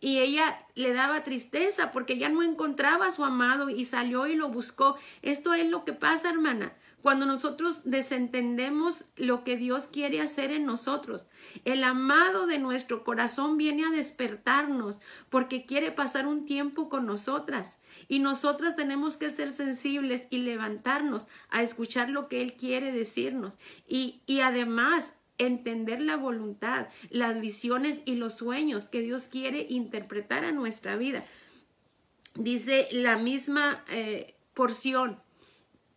y 0.00 0.18
ella 0.18 0.66
le 0.74 0.92
daba 0.92 1.24
tristeza 1.24 1.92
porque 1.92 2.16
ya 2.16 2.30
no 2.30 2.42
encontraba 2.42 3.06
a 3.06 3.10
su 3.10 3.24
amado 3.24 3.68
y 3.68 3.84
salió 3.84 4.26
y 4.26 4.34
lo 4.34 4.48
buscó. 4.48 4.96
Esto 5.20 5.52
es 5.52 5.68
lo 5.68 5.84
que 5.84 5.92
pasa, 5.92 6.30
hermana, 6.30 6.72
cuando 7.02 7.26
nosotros 7.26 7.82
desentendemos 7.84 9.04
lo 9.16 9.44
que 9.44 9.58
Dios 9.58 9.88
quiere 9.88 10.22
hacer 10.22 10.52
en 10.52 10.64
nosotros. 10.64 11.26
El 11.66 11.84
amado 11.84 12.46
de 12.46 12.58
nuestro 12.58 13.04
corazón 13.04 13.58
viene 13.58 13.84
a 13.84 13.90
despertarnos 13.90 14.98
porque 15.28 15.66
quiere 15.66 15.92
pasar 15.92 16.26
un 16.26 16.46
tiempo 16.46 16.88
con 16.88 17.04
nosotras 17.04 17.78
y 18.08 18.20
nosotras 18.20 18.76
tenemos 18.76 19.18
que 19.18 19.28
ser 19.28 19.50
sensibles 19.50 20.28
y 20.30 20.38
levantarnos 20.38 21.26
a 21.50 21.62
escuchar 21.62 22.08
lo 22.08 22.28
que 22.28 22.40
Él 22.40 22.54
quiere 22.54 22.90
decirnos. 22.90 23.58
Y, 23.86 24.22
y 24.24 24.40
además 24.40 25.14
entender 25.40 26.00
la 26.00 26.16
voluntad, 26.16 26.88
las 27.10 27.40
visiones 27.40 28.02
y 28.04 28.14
los 28.14 28.34
sueños 28.34 28.88
que 28.88 29.02
Dios 29.02 29.28
quiere 29.28 29.66
interpretar 29.68 30.44
a 30.44 30.52
nuestra 30.52 30.96
vida. 30.96 31.24
Dice 32.34 32.88
la 32.92 33.16
misma 33.16 33.84
eh, 33.90 34.34
porción 34.54 35.18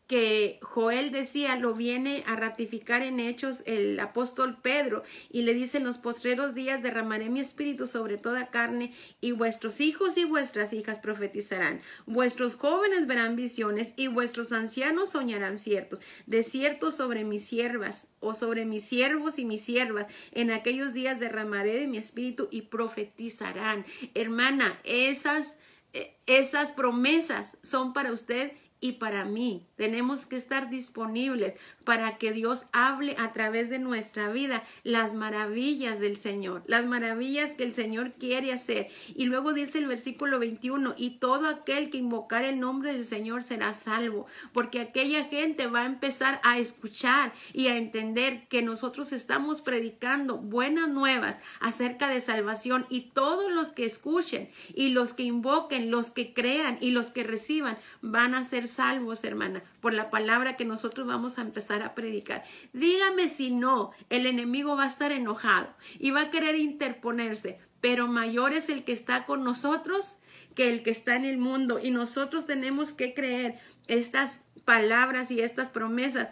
que 0.07 0.59
Joel 0.61 1.11
decía 1.11 1.55
lo 1.55 1.73
viene 1.73 2.23
a 2.27 2.35
ratificar 2.35 3.01
en 3.01 3.19
hechos 3.19 3.63
el 3.65 3.99
apóstol 3.99 4.57
Pedro 4.61 5.03
y 5.29 5.43
le 5.43 5.53
dice 5.53 5.77
en 5.77 5.85
los 5.85 5.97
postreros 5.97 6.53
días 6.53 6.83
derramaré 6.83 7.29
mi 7.29 7.39
espíritu 7.39 7.87
sobre 7.87 8.17
toda 8.17 8.49
carne 8.49 8.93
y 9.21 9.31
vuestros 9.31 9.79
hijos 9.79 10.17
y 10.17 10.25
vuestras 10.25 10.73
hijas 10.73 10.99
profetizarán, 10.99 11.81
vuestros 12.05 12.55
jóvenes 12.55 13.07
verán 13.07 13.35
visiones 13.35 13.93
y 13.95 14.07
vuestros 14.07 14.51
ancianos 14.51 15.09
soñarán 15.09 15.57
ciertos, 15.57 16.01
de 16.25 16.43
ciertos 16.43 16.95
sobre 16.95 17.23
mis 17.23 17.45
siervas 17.45 18.07
o 18.19 18.33
sobre 18.33 18.65
mis 18.65 18.83
siervos 18.83 19.39
y 19.39 19.45
mis 19.45 19.63
siervas, 19.63 20.07
en 20.31 20.51
aquellos 20.51 20.93
días 20.93 21.19
derramaré 21.19 21.79
de 21.79 21.87
mi 21.87 21.97
espíritu 21.97 22.47
y 22.51 22.63
profetizarán. 22.63 23.85
Hermana, 24.13 24.79
esas 24.83 25.57
eh, 25.93 26.15
esas 26.25 26.71
promesas 26.71 27.57
son 27.61 27.93
para 27.93 28.11
usted 28.11 28.53
y 28.83 28.91
para 28.91 29.23
mí. 29.23 29.65
Tenemos 29.77 30.25
que 30.25 30.35
estar 30.35 30.69
disponibles 30.69 31.53
para 31.85 32.17
que 32.17 32.33
Dios 32.33 32.65
hable 32.73 33.15
a 33.17 33.31
través 33.31 33.69
de 33.69 33.79
nuestra 33.79 34.29
vida 34.29 34.65
las 34.83 35.13
maravillas 35.13 35.99
del 36.01 36.17
Señor, 36.17 36.63
las 36.67 36.85
maravillas 36.85 37.51
que 37.51 37.63
el 37.63 37.73
Señor 37.73 38.11
quiere 38.11 38.51
hacer. 38.51 38.89
Y 39.15 39.23
luego 39.25 39.53
dice 39.53 39.77
el 39.77 39.87
versículo 39.87 40.37
21, 40.37 40.95
y 40.97 41.11
todo 41.11 41.47
aquel 41.47 41.89
que 41.89 41.97
invocar 41.97 42.43
el 42.43 42.59
nombre 42.59 42.91
del 42.91 43.05
Señor 43.05 43.43
será 43.43 43.73
salvo, 43.73 44.27
porque 44.51 44.81
aquella 44.81 45.23
gente 45.25 45.67
va 45.67 45.83
a 45.83 45.85
empezar 45.85 46.41
a 46.43 46.59
escuchar 46.59 47.31
y 47.53 47.67
a 47.67 47.77
entender 47.77 48.49
que 48.49 48.63
nosotros 48.63 49.13
estamos 49.13 49.61
predicando 49.61 50.39
buenas 50.39 50.89
nuevas 50.89 51.37
acerca 51.61 52.09
de 52.09 52.19
salvación 52.19 52.85
y 52.89 53.11
todos 53.13 53.49
los 53.49 53.71
que 53.71 53.85
escuchen 53.85 54.49
y 54.75 54.89
los 54.89 55.13
que 55.13 55.23
invoquen, 55.23 55.89
los 55.89 56.09
que 56.09 56.33
crean 56.33 56.77
y 56.81 56.91
los 56.91 57.11
que 57.11 57.23
reciban 57.23 57.77
van 58.01 58.35
a 58.35 58.43
ser 58.43 58.72
salvos, 58.73 59.23
hermana, 59.23 59.63
por 59.79 59.93
la 59.93 60.09
palabra 60.09 60.57
que 60.57 60.65
nosotros 60.65 61.07
vamos 61.07 61.37
a 61.37 61.41
empezar 61.41 61.81
a 61.81 61.95
predicar. 61.95 62.43
Dígame 62.73 63.27
si 63.27 63.51
no, 63.51 63.91
el 64.09 64.25
enemigo 64.25 64.75
va 64.75 64.83
a 64.83 64.87
estar 64.87 65.11
enojado 65.11 65.67
y 65.99 66.11
va 66.11 66.21
a 66.21 66.31
querer 66.31 66.55
interponerse, 66.55 67.59
pero 67.81 68.07
mayor 68.07 68.53
es 68.53 68.69
el 68.69 68.83
que 68.83 68.91
está 68.91 69.25
con 69.25 69.43
nosotros 69.43 70.17
que 70.55 70.69
el 70.69 70.83
que 70.83 70.91
está 70.91 71.15
en 71.15 71.25
el 71.25 71.37
mundo 71.37 71.79
y 71.81 71.91
nosotros 71.91 72.45
tenemos 72.45 72.91
que 72.91 73.13
creer 73.13 73.59
estas 73.87 74.41
palabras 74.65 75.31
y 75.31 75.41
estas 75.41 75.69
promesas. 75.69 76.29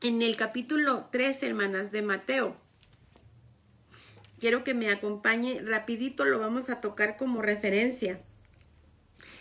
En 0.00 0.22
el 0.22 0.36
capítulo 0.36 1.08
3, 1.10 1.42
hermanas, 1.42 1.90
de 1.90 2.02
Mateo, 2.02 2.56
quiero 4.40 4.64
que 4.64 4.74
me 4.74 4.90
acompañe 4.90 5.60
rapidito, 5.62 6.24
lo 6.24 6.38
vamos 6.38 6.68
a 6.70 6.80
tocar 6.80 7.16
como 7.16 7.42
referencia 7.42 8.20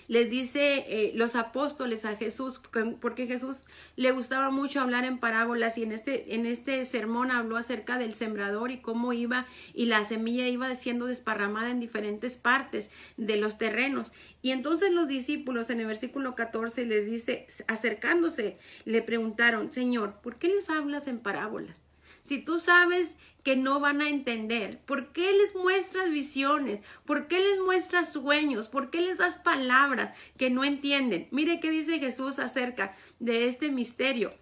les 0.07 0.29
dice 0.29 0.85
eh, 0.87 1.11
los 1.15 1.35
apóstoles 1.35 2.05
a 2.05 2.15
Jesús, 2.15 2.61
porque 3.01 3.27
Jesús 3.27 3.63
le 3.95 4.11
gustaba 4.11 4.51
mucho 4.51 4.81
hablar 4.81 5.05
en 5.05 5.19
parábolas 5.19 5.77
y 5.77 5.83
en 5.83 5.91
este, 5.91 6.35
en 6.35 6.45
este 6.45 6.83
sermón 6.85 7.31
habló 7.31 7.57
acerca 7.57 7.97
del 7.97 8.13
sembrador 8.13 8.71
y 8.71 8.77
cómo 8.77 9.13
iba 9.13 9.45
y 9.73 9.85
la 9.85 10.03
semilla 10.03 10.47
iba 10.47 10.73
siendo 10.75 11.05
desparramada 11.05 11.71
en 11.71 11.79
diferentes 11.79 12.37
partes 12.37 12.89
de 13.17 13.37
los 13.37 13.57
terrenos. 13.57 14.13
Y 14.41 14.51
entonces 14.51 14.91
los 14.91 15.07
discípulos 15.07 15.69
en 15.69 15.79
el 15.79 15.87
versículo 15.87 16.35
14 16.35 16.85
les 16.85 17.05
dice, 17.05 17.47
acercándose, 17.67 18.57
le 18.85 19.01
preguntaron, 19.01 19.71
Señor, 19.71 20.21
¿por 20.21 20.37
qué 20.37 20.49
les 20.49 20.69
hablas 20.69 21.07
en 21.07 21.19
parábolas? 21.19 21.79
Si 22.21 22.39
tú 22.39 22.57
sabes 22.57 23.17
que 23.45 23.55
no 23.55 23.79
van 23.79 24.01
a 24.01 24.09
entender, 24.09 24.79
¿por 24.87 25.13
qué 25.13 25.31
les 25.31 25.53
muestras 25.53 26.09
visiones? 26.09 26.79
¿Por 27.05 27.27
qué 27.27 27.39
les 27.39 27.59
muestras 27.59 28.11
sueños? 28.11 28.69
¿Por 28.69 28.89
qué 28.89 29.01
les 29.01 29.19
das 29.19 29.35
palabras 29.35 30.17
que 30.35 30.49
no 30.49 30.63
entienden? 30.63 31.27
Mire 31.29 31.59
qué 31.59 31.69
dice 31.69 31.99
Jesús 31.99 32.39
acerca 32.39 32.95
de 33.19 33.45
este 33.45 33.69
misterio 33.69 34.33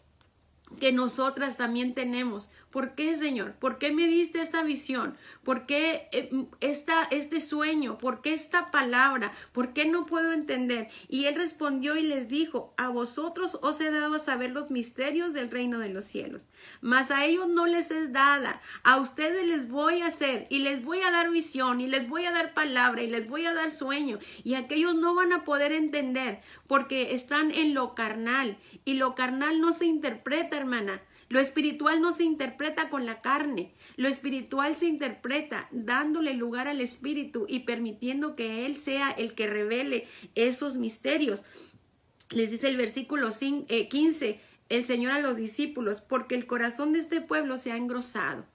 que 0.80 0.94
nosotras 0.94 1.58
también 1.58 1.94
tenemos. 1.94 2.50
¿Por 2.74 2.96
qué, 2.96 3.14
Señor? 3.14 3.54
¿Por 3.54 3.78
qué 3.78 3.92
me 3.92 4.08
diste 4.08 4.42
esta 4.42 4.64
visión? 4.64 5.16
¿Por 5.44 5.68
qué 5.68 6.10
eh, 6.12 6.32
esta, 6.60 7.04
este 7.12 7.40
sueño? 7.40 8.00
¿Por 8.00 8.24
qué 8.24 8.34
esta 8.34 8.72
palabra? 8.72 9.32
¿Por 9.52 9.74
qué 9.74 9.86
no 9.86 10.08
puedo 10.08 10.34
entender? 10.34 10.90
Y 11.08 11.26
él 11.26 11.36
respondió 11.36 11.96
y 11.98 12.02
les 12.02 12.30
dijo, 12.30 12.74
a 12.78 12.90
vosotros 12.90 13.60
os 13.62 13.80
he 13.80 13.92
dado 13.92 14.16
a 14.16 14.20
saber 14.20 14.50
los 14.50 14.72
misterios 14.72 15.34
del 15.34 15.52
reino 15.52 15.78
de 15.78 15.90
los 15.90 16.06
cielos, 16.06 16.48
mas 16.82 17.12
a 17.12 17.26
ellos 17.26 17.48
no 17.48 17.68
les 17.68 17.92
es 17.92 18.12
dada. 18.12 18.60
A 18.82 18.98
ustedes 18.98 19.46
les 19.46 19.70
voy 19.70 20.02
a 20.02 20.08
hacer 20.08 20.48
y 20.50 20.58
les 20.58 20.84
voy 20.84 21.00
a 21.02 21.12
dar 21.12 21.30
visión 21.30 21.80
y 21.80 21.86
les 21.86 22.10
voy 22.10 22.26
a 22.26 22.32
dar 22.32 22.56
palabra 22.56 23.04
y 23.04 23.08
les 23.08 23.30
voy 23.30 23.46
a 23.46 23.54
dar 23.54 23.70
sueño 23.70 24.18
y 24.44 24.56
aquellos 24.56 24.96
no 24.96 25.14
van 25.14 25.32
a 25.32 25.44
poder 25.44 25.74
entender 25.74 26.42
porque 26.66 27.14
están 27.14 27.52
en 27.52 27.76
lo 27.76 27.94
carnal 27.94 28.58
y 28.84 28.96
lo 28.96 29.14
carnal 29.14 29.62
no 29.62 29.74
se 29.74 29.86
interpreta, 29.86 30.58
hermana 30.58 31.04
lo 31.34 31.40
espiritual 31.40 32.00
no 32.00 32.14
se 32.14 32.24
interpreta 32.26 32.92
con 32.92 33.08
la 33.08 33.20
carne, 33.20 33.74
lo 33.96 34.08
espiritual 34.08 34.76
se 34.76 34.86
interpreta 34.86 35.68
dándole 35.72 36.36
lugar 36.36 36.68
al 36.68 36.80
espíritu 36.80 37.48
y 37.50 37.62
permitiendo 37.62 38.36
que 38.36 38.68
Él 38.68 38.76
sea 38.78 39.10
el 39.10 39.34
que 39.34 39.48
revele 39.48 40.06
esos 40.36 40.78
misterios. 40.78 41.42
Les 42.30 42.52
dice 42.52 42.68
el 42.68 42.78
versículo 42.78 43.30
15, 43.30 44.30
eh, 44.30 44.40
el 44.70 44.86
Señor 44.86 45.12
a 45.12 45.22
los 45.22 45.36
discípulos, 45.36 46.02
porque 46.02 46.36
el 46.36 46.46
corazón 46.46 46.94
de 46.94 47.00
este 47.00 47.20
pueblo 47.20 47.58
se 47.58 47.72
ha 47.72 47.78
engrosado 47.78 48.46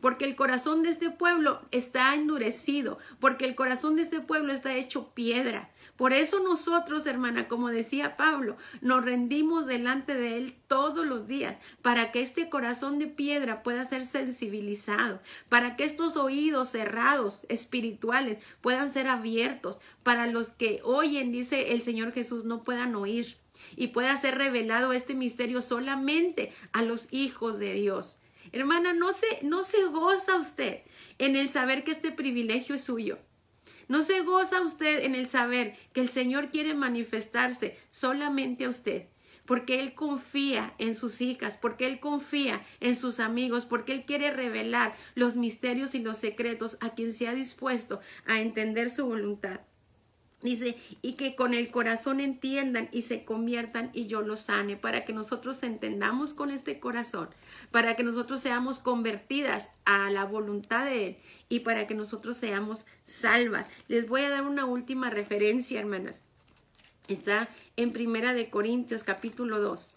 porque 0.00 0.24
el 0.24 0.36
corazón 0.36 0.82
de 0.82 0.90
este 0.90 1.10
pueblo 1.10 1.62
está 1.70 2.14
endurecido, 2.14 2.98
porque 3.20 3.44
el 3.44 3.54
corazón 3.54 3.96
de 3.96 4.02
este 4.02 4.20
pueblo 4.20 4.52
está 4.52 4.74
hecho 4.74 5.14
piedra. 5.14 5.70
Por 5.96 6.12
eso 6.12 6.40
nosotros, 6.40 7.06
hermana, 7.06 7.48
como 7.48 7.68
decía 7.68 8.16
Pablo, 8.16 8.56
nos 8.80 9.04
rendimos 9.04 9.66
delante 9.66 10.14
de 10.14 10.36
Él 10.38 10.54
todos 10.68 11.06
los 11.06 11.26
días, 11.26 11.56
para 11.82 12.12
que 12.12 12.20
este 12.20 12.48
corazón 12.48 12.98
de 12.98 13.06
piedra 13.06 13.62
pueda 13.62 13.84
ser 13.84 14.04
sensibilizado, 14.04 15.20
para 15.48 15.76
que 15.76 15.84
estos 15.84 16.16
oídos 16.16 16.68
cerrados 16.70 17.46
espirituales 17.48 18.38
puedan 18.60 18.92
ser 18.92 19.08
abiertos, 19.08 19.80
para 20.02 20.26
los 20.26 20.50
que 20.50 20.80
oyen, 20.84 21.32
dice 21.32 21.72
el 21.72 21.82
Señor 21.82 22.12
Jesús, 22.12 22.44
no 22.44 22.64
puedan 22.64 22.94
oír 22.94 23.38
y 23.76 23.88
pueda 23.88 24.16
ser 24.16 24.38
revelado 24.38 24.92
este 24.92 25.14
misterio 25.14 25.62
solamente 25.62 26.52
a 26.72 26.82
los 26.82 27.08
hijos 27.10 27.58
de 27.58 27.72
Dios. 27.74 28.20
Hermana, 28.52 28.92
no 28.92 29.12
se, 29.12 29.26
no 29.42 29.64
se 29.64 29.82
goza 29.84 30.36
usted 30.36 30.82
en 31.18 31.36
el 31.36 31.48
saber 31.48 31.84
que 31.84 31.90
este 31.90 32.10
privilegio 32.10 32.74
es 32.74 32.84
suyo. 32.84 33.18
¿No 33.88 34.04
se 34.04 34.20
goza 34.20 34.60
usted 34.62 35.04
en 35.04 35.14
el 35.14 35.28
saber 35.28 35.76
que 35.92 36.00
el 36.00 36.08
Señor 36.08 36.50
quiere 36.50 36.74
manifestarse 36.74 37.78
solamente 37.90 38.64
a 38.64 38.68
usted? 38.68 39.06
porque 39.48 39.80
Él 39.80 39.94
confía 39.94 40.74
en 40.76 40.94
sus 40.94 41.22
hijas, 41.22 41.56
porque 41.56 41.86
Él 41.86 42.00
confía 42.00 42.62
en 42.80 42.94
sus 42.94 43.18
amigos, 43.18 43.64
porque 43.64 43.92
Él 43.92 44.04
quiere 44.04 44.30
revelar 44.30 44.94
los 45.14 45.36
misterios 45.36 45.94
y 45.94 46.00
los 46.00 46.18
secretos 46.18 46.76
a 46.82 46.90
quien 46.90 47.14
se 47.14 47.28
ha 47.28 47.32
dispuesto 47.32 47.98
a 48.26 48.42
entender 48.42 48.90
su 48.90 49.06
voluntad. 49.06 49.62
Dice, 50.40 50.76
y 51.02 51.14
que 51.14 51.34
con 51.34 51.52
el 51.52 51.72
corazón 51.72 52.20
entiendan 52.20 52.88
y 52.92 53.02
se 53.02 53.24
conviertan 53.24 53.90
y 53.92 54.06
yo 54.06 54.22
los 54.22 54.42
sane, 54.42 54.76
para 54.76 55.04
que 55.04 55.12
nosotros 55.12 55.60
entendamos 55.64 56.32
con 56.32 56.52
este 56.52 56.78
corazón, 56.78 57.28
para 57.72 57.96
que 57.96 58.04
nosotros 58.04 58.38
seamos 58.38 58.78
convertidas 58.78 59.70
a 59.84 60.10
la 60.10 60.24
voluntad 60.24 60.84
de 60.84 61.06
Él 61.06 61.16
y 61.48 61.60
para 61.60 61.88
que 61.88 61.94
nosotros 61.94 62.36
seamos 62.36 62.86
salvas. 63.04 63.66
Les 63.88 64.08
voy 64.08 64.20
a 64.22 64.30
dar 64.30 64.44
una 64.44 64.64
última 64.64 65.10
referencia, 65.10 65.80
hermanas. 65.80 66.20
Está 67.08 67.48
en 67.76 67.90
Primera 67.90 68.32
de 68.32 68.48
Corintios 68.48 69.02
capítulo 69.02 69.60
2. 69.60 69.96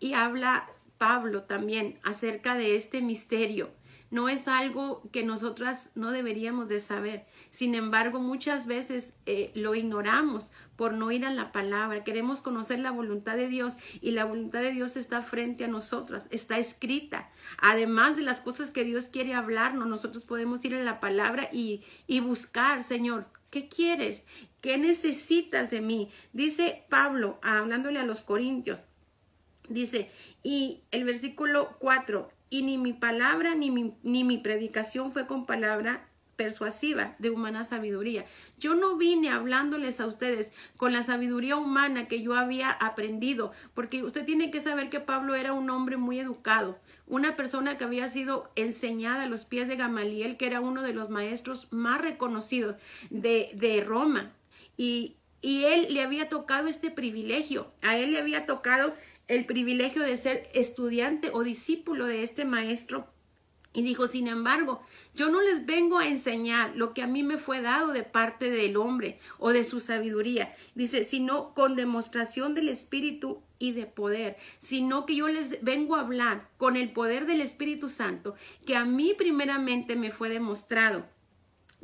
Y 0.00 0.12
habla 0.12 0.68
Pablo 0.98 1.44
también 1.44 1.98
acerca 2.02 2.54
de 2.54 2.76
este 2.76 3.00
misterio. 3.00 3.70
No 4.10 4.28
es 4.28 4.48
algo 4.48 5.02
que 5.12 5.22
nosotras 5.22 5.90
no 5.94 6.10
deberíamos 6.10 6.68
de 6.68 6.80
saber. 6.80 7.26
Sin 7.50 7.74
embargo, 7.74 8.20
muchas 8.20 8.66
veces 8.66 9.14
eh, 9.26 9.50
lo 9.54 9.74
ignoramos 9.74 10.50
por 10.76 10.92
no 10.92 11.10
ir 11.10 11.24
a 11.24 11.32
la 11.32 11.50
palabra. 11.52 12.04
Queremos 12.04 12.40
conocer 12.40 12.78
la 12.78 12.90
voluntad 12.90 13.36
de 13.36 13.48
Dios 13.48 13.74
y 14.00 14.12
la 14.12 14.24
voluntad 14.24 14.60
de 14.60 14.72
Dios 14.72 14.96
está 14.96 15.22
frente 15.22 15.64
a 15.64 15.68
nosotras, 15.68 16.26
está 16.30 16.58
escrita. 16.58 17.30
Además 17.60 18.16
de 18.16 18.22
las 18.22 18.40
cosas 18.40 18.70
que 18.70 18.84
Dios 18.84 19.08
quiere 19.08 19.34
hablarnos, 19.34 19.88
nosotros 19.88 20.24
podemos 20.24 20.64
ir 20.64 20.74
a 20.74 20.82
la 20.82 21.00
palabra 21.00 21.48
y, 21.52 21.82
y 22.06 22.20
buscar, 22.20 22.82
Señor, 22.82 23.26
¿qué 23.50 23.68
quieres? 23.68 24.24
¿Qué 24.60 24.78
necesitas 24.78 25.70
de 25.70 25.80
mí? 25.80 26.10
Dice 26.32 26.84
Pablo, 26.88 27.38
hablándole 27.42 27.98
a 27.98 28.06
los 28.06 28.22
Corintios, 28.22 28.80
dice, 29.68 30.10
y 30.42 30.82
el 30.90 31.04
versículo 31.04 31.76
4, 31.78 32.30
y 32.50 32.62
ni 32.62 32.78
mi 32.78 32.92
palabra 32.92 33.54
ni 33.54 33.70
mi, 33.70 33.94
ni 34.02 34.24
mi 34.24 34.38
predicación 34.38 35.12
fue 35.12 35.26
con 35.26 35.46
palabra 35.46 36.07
persuasiva 36.38 37.16
de 37.18 37.30
humana 37.30 37.64
sabiduría. 37.64 38.24
Yo 38.58 38.76
no 38.76 38.96
vine 38.96 39.28
hablándoles 39.28 40.00
a 40.00 40.06
ustedes 40.06 40.52
con 40.76 40.92
la 40.92 41.02
sabiduría 41.02 41.56
humana 41.56 42.06
que 42.06 42.22
yo 42.22 42.34
había 42.34 42.70
aprendido, 42.70 43.50
porque 43.74 44.04
usted 44.04 44.24
tiene 44.24 44.52
que 44.52 44.60
saber 44.60 44.88
que 44.88 45.00
Pablo 45.00 45.34
era 45.34 45.52
un 45.52 45.68
hombre 45.68 45.96
muy 45.96 46.20
educado, 46.20 46.78
una 47.08 47.34
persona 47.34 47.76
que 47.76 47.84
había 47.84 48.06
sido 48.06 48.50
enseñada 48.54 49.24
a 49.24 49.28
los 49.28 49.46
pies 49.46 49.66
de 49.66 49.74
Gamaliel, 49.74 50.36
que 50.36 50.46
era 50.46 50.60
uno 50.60 50.82
de 50.82 50.94
los 50.94 51.10
maestros 51.10 51.66
más 51.72 52.00
reconocidos 52.00 52.76
de, 53.10 53.50
de 53.54 53.82
Roma 53.82 54.32
y, 54.76 55.16
y 55.42 55.64
él 55.64 55.88
le 55.90 56.02
había 56.02 56.28
tocado 56.28 56.68
este 56.68 56.92
privilegio, 56.92 57.72
a 57.82 57.98
él 57.98 58.12
le 58.12 58.18
había 58.18 58.46
tocado 58.46 58.94
el 59.26 59.44
privilegio 59.44 60.02
de 60.02 60.16
ser 60.16 60.48
estudiante 60.54 61.30
o 61.32 61.42
discípulo 61.42 62.06
de 62.06 62.22
este 62.22 62.44
maestro. 62.44 63.08
Y 63.78 63.82
dijo, 63.82 64.08
sin 64.08 64.26
embargo, 64.26 64.82
yo 65.14 65.30
no 65.30 65.40
les 65.40 65.64
vengo 65.64 65.98
a 65.98 66.08
enseñar 66.08 66.74
lo 66.74 66.94
que 66.94 67.02
a 67.02 67.06
mí 67.06 67.22
me 67.22 67.38
fue 67.38 67.60
dado 67.60 67.92
de 67.92 68.02
parte 68.02 68.50
del 68.50 68.76
hombre 68.76 69.20
o 69.38 69.52
de 69.52 69.62
su 69.62 69.78
sabiduría. 69.78 70.52
Dice, 70.74 71.04
sino 71.04 71.54
con 71.54 71.76
demostración 71.76 72.56
del 72.56 72.70
Espíritu 72.70 73.40
y 73.60 73.70
de 73.70 73.86
poder, 73.86 74.36
sino 74.58 75.06
que 75.06 75.14
yo 75.14 75.28
les 75.28 75.62
vengo 75.62 75.94
a 75.94 76.00
hablar 76.00 76.48
con 76.56 76.76
el 76.76 76.90
poder 76.90 77.24
del 77.26 77.40
Espíritu 77.40 77.88
Santo, 77.88 78.34
que 78.66 78.74
a 78.74 78.84
mí 78.84 79.14
primeramente 79.16 79.94
me 79.94 80.10
fue 80.10 80.28
demostrado 80.28 81.06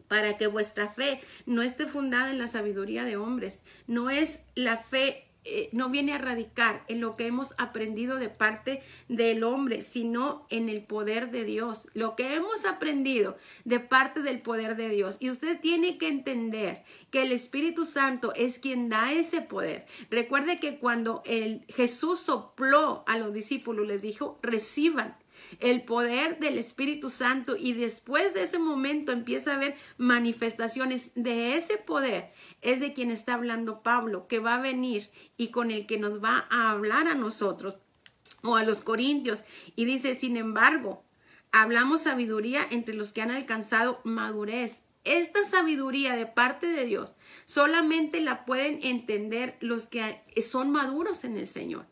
para 0.08 0.36
que 0.36 0.48
vuestra 0.48 0.92
fe 0.94 1.20
no 1.46 1.62
esté 1.62 1.86
fundada 1.86 2.30
en 2.30 2.38
la 2.38 2.48
sabiduría 2.48 3.04
de 3.04 3.16
hombres. 3.16 3.62
No 3.86 4.10
es 4.10 4.40
la 4.56 4.78
fe, 4.78 5.23
eh, 5.44 5.68
no 5.72 5.90
viene 5.90 6.14
a 6.14 6.18
radicar 6.18 6.84
en 6.88 7.00
lo 7.00 7.16
que 7.16 7.26
hemos 7.26 7.54
aprendido 7.58 8.16
de 8.16 8.28
parte 8.28 8.82
del 9.08 9.44
hombre, 9.44 9.82
sino 9.82 10.46
en 10.50 10.68
el 10.68 10.82
poder 10.82 11.30
de 11.30 11.44
Dios. 11.44 11.88
Lo 11.94 12.16
que 12.16 12.34
hemos 12.34 12.64
aprendido 12.64 13.36
de 13.64 13.80
parte 13.80 14.22
del 14.22 14.40
poder 14.40 14.76
de 14.76 14.88
Dios. 14.88 15.16
Y 15.20 15.30
usted 15.30 15.60
tiene 15.60 15.98
que 15.98 16.08
entender 16.08 16.82
que 17.10 17.22
el 17.22 17.32
Espíritu 17.32 17.84
Santo 17.84 18.32
es 18.34 18.58
quien 18.58 18.88
da 18.88 19.12
ese 19.12 19.42
poder. 19.42 19.86
Recuerde 20.10 20.58
que 20.58 20.78
cuando 20.78 21.22
el 21.26 21.64
Jesús 21.68 22.20
sopló 22.20 23.04
a 23.06 23.18
los 23.18 23.32
discípulos, 23.32 23.86
les 23.86 24.00
dijo, 24.00 24.38
reciban 24.42 25.16
el 25.60 25.82
poder 25.82 26.38
del 26.38 26.58
Espíritu 26.58 27.10
Santo 27.10 27.56
y 27.56 27.72
después 27.72 28.34
de 28.34 28.44
ese 28.44 28.58
momento 28.58 29.12
empieza 29.12 29.52
a 29.52 29.56
haber 29.56 29.76
manifestaciones 29.98 31.10
de 31.14 31.56
ese 31.56 31.76
poder. 31.76 32.32
Es 32.64 32.80
de 32.80 32.92
quien 32.92 33.12
está 33.12 33.34
hablando 33.34 33.82
Pablo, 33.82 34.26
que 34.26 34.40
va 34.40 34.56
a 34.56 34.60
venir 34.60 35.10
y 35.36 35.48
con 35.48 35.70
el 35.70 35.86
que 35.86 35.98
nos 35.98 36.22
va 36.22 36.46
a 36.50 36.70
hablar 36.70 37.06
a 37.06 37.14
nosotros 37.14 37.76
o 38.42 38.56
a 38.56 38.64
los 38.64 38.80
corintios. 38.80 39.44
Y 39.76 39.84
dice, 39.84 40.18
sin 40.18 40.36
embargo, 40.36 41.04
hablamos 41.52 42.02
sabiduría 42.02 42.66
entre 42.70 42.94
los 42.94 43.12
que 43.12 43.22
han 43.22 43.30
alcanzado 43.30 44.00
madurez. 44.02 44.82
Esta 45.04 45.44
sabiduría 45.44 46.16
de 46.16 46.26
parte 46.26 46.66
de 46.66 46.86
Dios 46.86 47.14
solamente 47.44 48.20
la 48.20 48.44
pueden 48.44 48.80
entender 48.82 49.56
los 49.60 49.86
que 49.86 50.24
son 50.42 50.70
maduros 50.70 51.22
en 51.24 51.36
el 51.36 51.46
Señor 51.46 51.86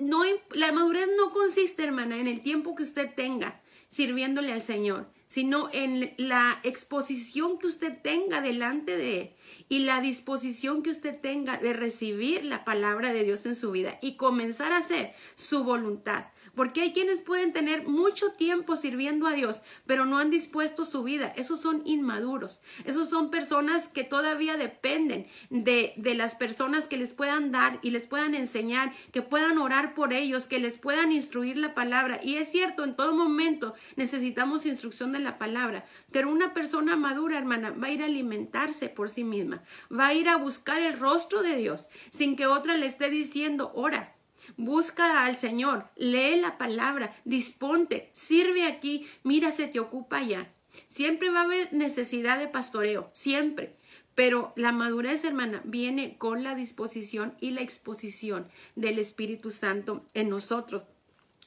no, 0.00 0.22
la 0.52 0.72
madurez 0.72 1.08
no 1.16 1.30
consiste, 1.32 1.84
hermana, 1.84 2.18
en 2.18 2.26
el 2.26 2.40
tiempo 2.40 2.74
que 2.74 2.82
usted 2.82 3.14
tenga 3.14 3.60
sirviéndole 3.90 4.52
al 4.52 4.62
Señor, 4.62 5.08
sino 5.30 5.70
en 5.72 6.12
la 6.16 6.58
exposición 6.64 7.60
que 7.60 7.68
usted 7.68 7.96
tenga 8.02 8.40
delante 8.40 8.96
de 8.96 9.20
Él 9.20 9.30
y 9.68 9.78
la 9.84 10.00
disposición 10.00 10.82
que 10.82 10.90
usted 10.90 11.20
tenga 11.20 11.56
de 11.56 11.72
recibir 11.72 12.44
la 12.44 12.64
palabra 12.64 13.12
de 13.12 13.22
Dios 13.22 13.46
en 13.46 13.54
su 13.54 13.70
vida 13.70 13.96
y 14.02 14.16
comenzar 14.16 14.72
a 14.72 14.78
hacer 14.78 15.14
su 15.36 15.62
voluntad. 15.62 16.24
Porque 16.54 16.82
hay 16.82 16.92
quienes 16.92 17.20
pueden 17.20 17.52
tener 17.52 17.86
mucho 17.86 18.32
tiempo 18.32 18.76
sirviendo 18.76 19.26
a 19.26 19.32
Dios, 19.32 19.62
pero 19.86 20.04
no 20.04 20.18
han 20.18 20.30
dispuesto 20.30 20.84
su 20.84 21.02
vida. 21.02 21.32
Esos 21.36 21.60
son 21.60 21.82
inmaduros. 21.84 22.62
Esos 22.84 23.08
son 23.08 23.30
personas 23.30 23.88
que 23.88 24.04
todavía 24.04 24.56
dependen 24.56 25.26
de, 25.50 25.94
de 25.96 26.14
las 26.14 26.34
personas 26.34 26.86
que 26.86 26.96
les 26.96 27.12
puedan 27.12 27.52
dar 27.52 27.78
y 27.82 27.90
les 27.90 28.06
puedan 28.06 28.34
enseñar, 28.34 28.92
que 29.12 29.22
puedan 29.22 29.58
orar 29.58 29.94
por 29.94 30.12
ellos, 30.12 30.46
que 30.46 30.58
les 30.58 30.78
puedan 30.78 31.12
instruir 31.12 31.56
la 31.56 31.74
palabra. 31.74 32.20
Y 32.22 32.36
es 32.36 32.50
cierto, 32.50 32.84
en 32.84 32.96
todo 32.96 33.14
momento 33.14 33.74
necesitamos 33.96 34.66
instrucción 34.66 35.12
de 35.12 35.20
la 35.20 35.38
palabra. 35.38 35.84
Pero 36.10 36.30
una 36.30 36.54
persona 36.54 36.96
madura, 36.96 37.38
hermana, 37.38 37.70
va 37.70 37.88
a 37.88 37.92
ir 37.92 38.02
a 38.02 38.06
alimentarse 38.06 38.88
por 38.88 39.10
sí 39.10 39.24
misma. 39.24 39.62
Va 39.90 40.08
a 40.08 40.14
ir 40.14 40.28
a 40.28 40.36
buscar 40.36 40.80
el 40.80 40.98
rostro 40.98 41.42
de 41.42 41.56
Dios 41.56 41.90
sin 42.10 42.36
que 42.36 42.46
otra 42.46 42.76
le 42.76 42.86
esté 42.86 43.10
diciendo, 43.10 43.72
ora 43.74 44.14
Busca 44.56 45.24
al 45.24 45.36
Señor, 45.36 45.88
lee 45.96 46.40
la 46.40 46.58
palabra, 46.58 47.14
disponte, 47.24 48.10
sirve 48.12 48.66
aquí, 48.66 49.06
mira, 49.22 49.50
se 49.52 49.66
te 49.66 49.80
ocupa 49.80 50.18
allá. 50.18 50.52
Siempre 50.86 51.30
va 51.30 51.40
a 51.40 51.44
haber 51.44 51.72
necesidad 51.72 52.38
de 52.38 52.48
pastoreo, 52.48 53.10
siempre. 53.12 53.76
Pero 54.14 54.52
la 54.56 54.72
madurez, 54.72 55.24
hermana, 55.24 55.62
viene 55.64 56.18
con 56.18 56.42
la 56.42 56.54
disposición 56.54 57.34
y 57.40 57.50
la 57.50 57.62
exposición 57.62 58.48
del 58.76 58.98
Espíritu 58.98 59.50
Santo 59.50 60.04
en 60.14 60.28
nosotros. 60.28 60.84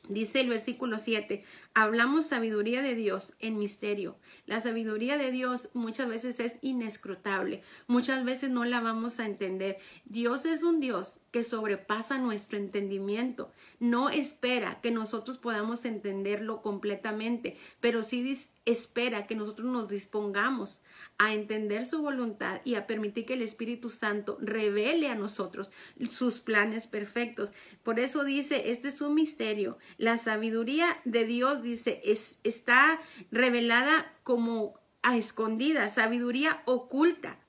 Dice 0.10 0.42
el 0.42 0.50
versículo 0.50 1.00
7, 1.00 1.44
hablamos 1.74 2.26
sabiduría 2.26 2.82
de 2.82 2.94
Dios 2.94 3.36
en 3.40 3.58
misterio. 3.58 4.18
La 4.46 4.60
sabiduría 4.60 5.18
de 5.18 5.32
Dios 5.32 5.70
muchas 5.74 6.10
veces 6.10 6.42
es 6.42 6.60
inescrutable, 6.62 7.62
muchas 7.88 8.26
veces 8.26 8.50
no 8.50 8.66
la 8.66 8.82
vamos 8.82 9.20
a 9.20 9.26
entender. 9.26 9.78
Dios 10.04 10.46
es 10.46 10.64
un 10.64 10.82
Dios 10.82 11.20
que 11.34 11.42
sobrepasa 11.42 12.20
nuestro 12.20 12.60
entendimiento. 12.60 13.52
No 13.80 14.10
espera 14.10 14.80
que 14.82 14.92
nosotros 14.92 15.40
podamos 15.40 15.84
entenderlo 15.84 16.62
completamente, 16.62 17.58
pero 17.82 18.04
sí 18.04 18.38
espera 18.66 19.26
que 19.26 19.36
nosotros 19.36 19.68
nos 19.68 19.90
dispongamos 19.90 20.82
a 21.18 21.34
entender 21.34 21.88
su 21.88 22.04
voluntad 22.04 22.62
y 22.66 22.76
a 22.76 22.86
permitir 22.86 23.26
que 23.26 23.34
el 23.34 23.42
Espíritu 23.42 23.90
Santo 23.90 24.38
revele 24.42 25.10
a 25.10 25.16
nosotros 25.16 25.72
sus 26.12 26.40
planes 26.40 26.86
perfectos. 26.86 27.52
Por 27.82 28.00
eso 28.00 28.24
dice, 28.24 28.70
este 28.70 28.90
es 28.90 29.02
un 29.02 29.16
misterio. 29.16 29.80
La 29.98 30.20
sabiduría 30.20 31.02
de 31.04 31.26
Dios, 31.26 31.64
dice, 31.64 32.00
es, 32.04 32.42
está 32.44 33.02
revelada 33.32 34.14
como 34.22 34.80
a 35.02 35.18
escondida, 35.18 35.90
sabiduría 35.90 36.62
oculta. 36.66 37.40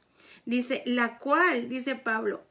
Dice, 0.47 0.83
la 0.87 1.19
cual, 1.19 1.69
dice 1.69 1.97
Pablo, 1.97 2.45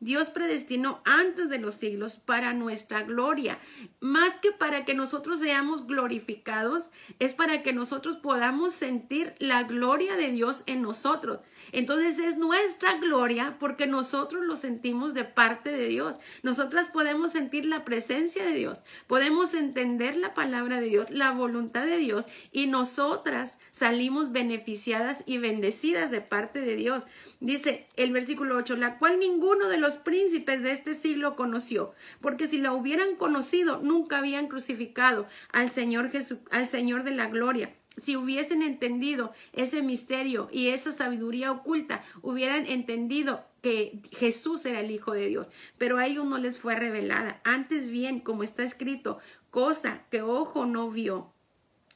Dios 0.00 0.30
predestinó 0.30 1.02
antes 1.04 1.50
de 1.50 1.58
los 1.58 1.74
siglos 1.74 2.16
para 2.16 2.54
nuestra 2.54 3.02
gloria. 3.02 3.58
Más 4.00 4.32
que 4.40 4.50
para 4.50 4.86
que 4.86 4.94
nosotros 4.94 5.40
seamos 5.40 5.86
glorificados, 5.86 6.90
es 7.18 7.34
para 7.34 7.62
que 7.62 7.74
nosotros 7.74 8.16
podamos 8.16 8.72
sentir 8.72 9.34
la 9.38 9.64
gloria 9.64 10.16
de 10.16 10.30
Dios 10.30 10.62
en 10.64 10.80
nosotros. 10.80 11.40
Entonces 11.72 12.18
es 12.18 12.38
nuestra 12.38 12.96
gloria 12.96 13.58
porque 13.60 13.86
nosotros 13.86 14.46
lo 14.46 14.56
sentimos 14.56 15.12
de 15.12 15.24
parte 15.24 15.70
de 15.70 15.88
Dios. 15.88 16.16
Nosotras 16.42 16.88
podemos 16.88 17.32
sentir 17.32 17.66
la 17.66 17.84
presencia 17.84 18.42
de 18.42 18.54
Dios, 18.54 18.80
podemos 19.06 19.52
entender 19.52 20.16
la 20.16 20.32
palabra 20.32 20.80
de 20.80 20.88
Dios, 20.88 21.10
la 21.10 21.30
voluntad 21.32 21.84
de 21.84 21.98
Dios 21.98 22.24
y 22.52 22.66
nosotras 22.68 23.58
salimos 23.70 24.32
beneficiadas 24.32 25.22
y 25.26 25.36
bendecidas 25.36 26.10
de 26.10 26.22
parte 26.22 26.60
de 26.62 26.76
Dios. 26.76 27.04
Dice 27.40 27.88
el 27.96 28.12
versículo 28.12 28.56
8, 28.58 28.76
la 28.76 28.98
cual 28.98 29.18
ninguno 29.18 29.68
de 29.68 29.78
los 29.78 29.96
príncipes 29.96 30.62
de 30.62 30.72
este 30.72 30.94
siglo 30.94 31.36
conoció, 31.36 31.94
porque 32.20 32.46
si 32.46 32.58
la 32.58 32.74
hubieran 32.74 33.16
conocido, 33.16 33.80
nunca 33.82 34.18
habían 34.18 34.46
crucificado 34.46 35.26
al 35.50 35.70
Señor 35.70 36.10
Jesús, 36.10 36.38
al 36.50 36.68
Señor 36.68 37.02
de 37.02 37.12
la 37.12 37.28
gloria. 37.28 37.74
Si 38.00 38.14
hubiesen 38.14 38.62
entendido 38.62 39.32
ese 39.54 39.82
misterio 39.82 40.48
y 40.52 40.68
esa 40.68 40.92
sabiduría 40.92 41.50
oculta, 41.50 42.02
hubieran 42.20 42.66
entendido 42.66 43.44
que 43.62 44.00
Jesús 44.12 44.64
era 44.66 44.80
el 44.80 44.90
Hijo 44.90 45.12
de 45.12 45.26
Dios, 45.26 45.48
pero 45.78 45.98
a 45.98 46.06
ellos 46.06 46.26
no 46.26 46.36
les 46.36 46.58
fue 46.58 46.76
revelada. 46.76 47.40
Antes 47.44 47.88
bien, 47.88 48.20
como 48.20 48.42
está 48.42 48.62
escrito, 48.64 49.18
cosa 49.50 50.04
que 50.10 50.20
ojo 50.20 50.66
no 50.66 50.90
vio, 50.90 51.32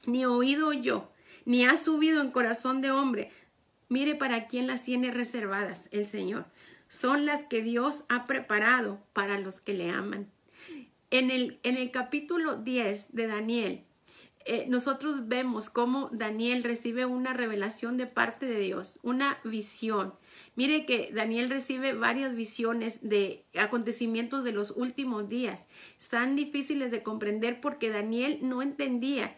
ni 0.07 0.25
oído 0.25 0.73
yo, 0.73 1.11
ni 1.45 1.65
ha 1.65 1.77
subido 1.77 2.21
en 2.21 2.31
corazón 2.31 2.81
de 2.81 2.91
hombre, 2.91 3.31
Mire 3.89 4.15
para 4.15 4.47
quién 4.47 4.67
las 4.67 4.83
tiene 4.83 5.11
reservadas 5.11 5.89
el 5.93 6.07
Señor. 6.07 6.47
Son 6.89 7.27
las 7.27 7.45
que 7.45 7.63
Dios 7.63 8.05
ha 8.09 8.27
preparado 8.27 9.01
para 9.13 9.39
los 9.39 9.61
que 9.61 9.75
le 9.75 9.91
aman. 9.91 10.31
En 11.11 11.31
el, 11.31 11.59
en 11.63 11.77
el 11.77 11.91
capítulo 11.91 12.57
10 12.57 13.13
de 13.13 13.27
Daniel, 13.27 13.85
eh, 14.47 14.67
nosotros 14.69 15.27
vemos 15.27 15.71
cómo 15.71 16.11
Daniel 16.13 16.65
recibe 16.65 17.07
una 17.07 17.33
revelación 17.33 17.97
de 17.97 18.07
parte 18.07 18.45
de 18.45 18.61
Dios, 18.61 18.99
una 19.03 19.39
visión. 19.43 20.13
Mire 20.55 20.85
que 20.85 21.11
Daniel 21.15 21.49
recibe 21.49 21.95
varias 21.95 22.35
visiones 22.35 23.09
de 23.09 23.45
acontecimientos 23.59 24.45
de 24.45 24.53
los 24.53 24.73
últimos 24.73 25.31
días. 25.31 25.65
Están 25.99 26.37
difíciles 26.37 26.91
de 26.91 27.03
comprender 27.03 27.63
porque 27.63 27.89
Daniel 27.89 28.39
no 28.43 28.61
entendía 28.61 29.35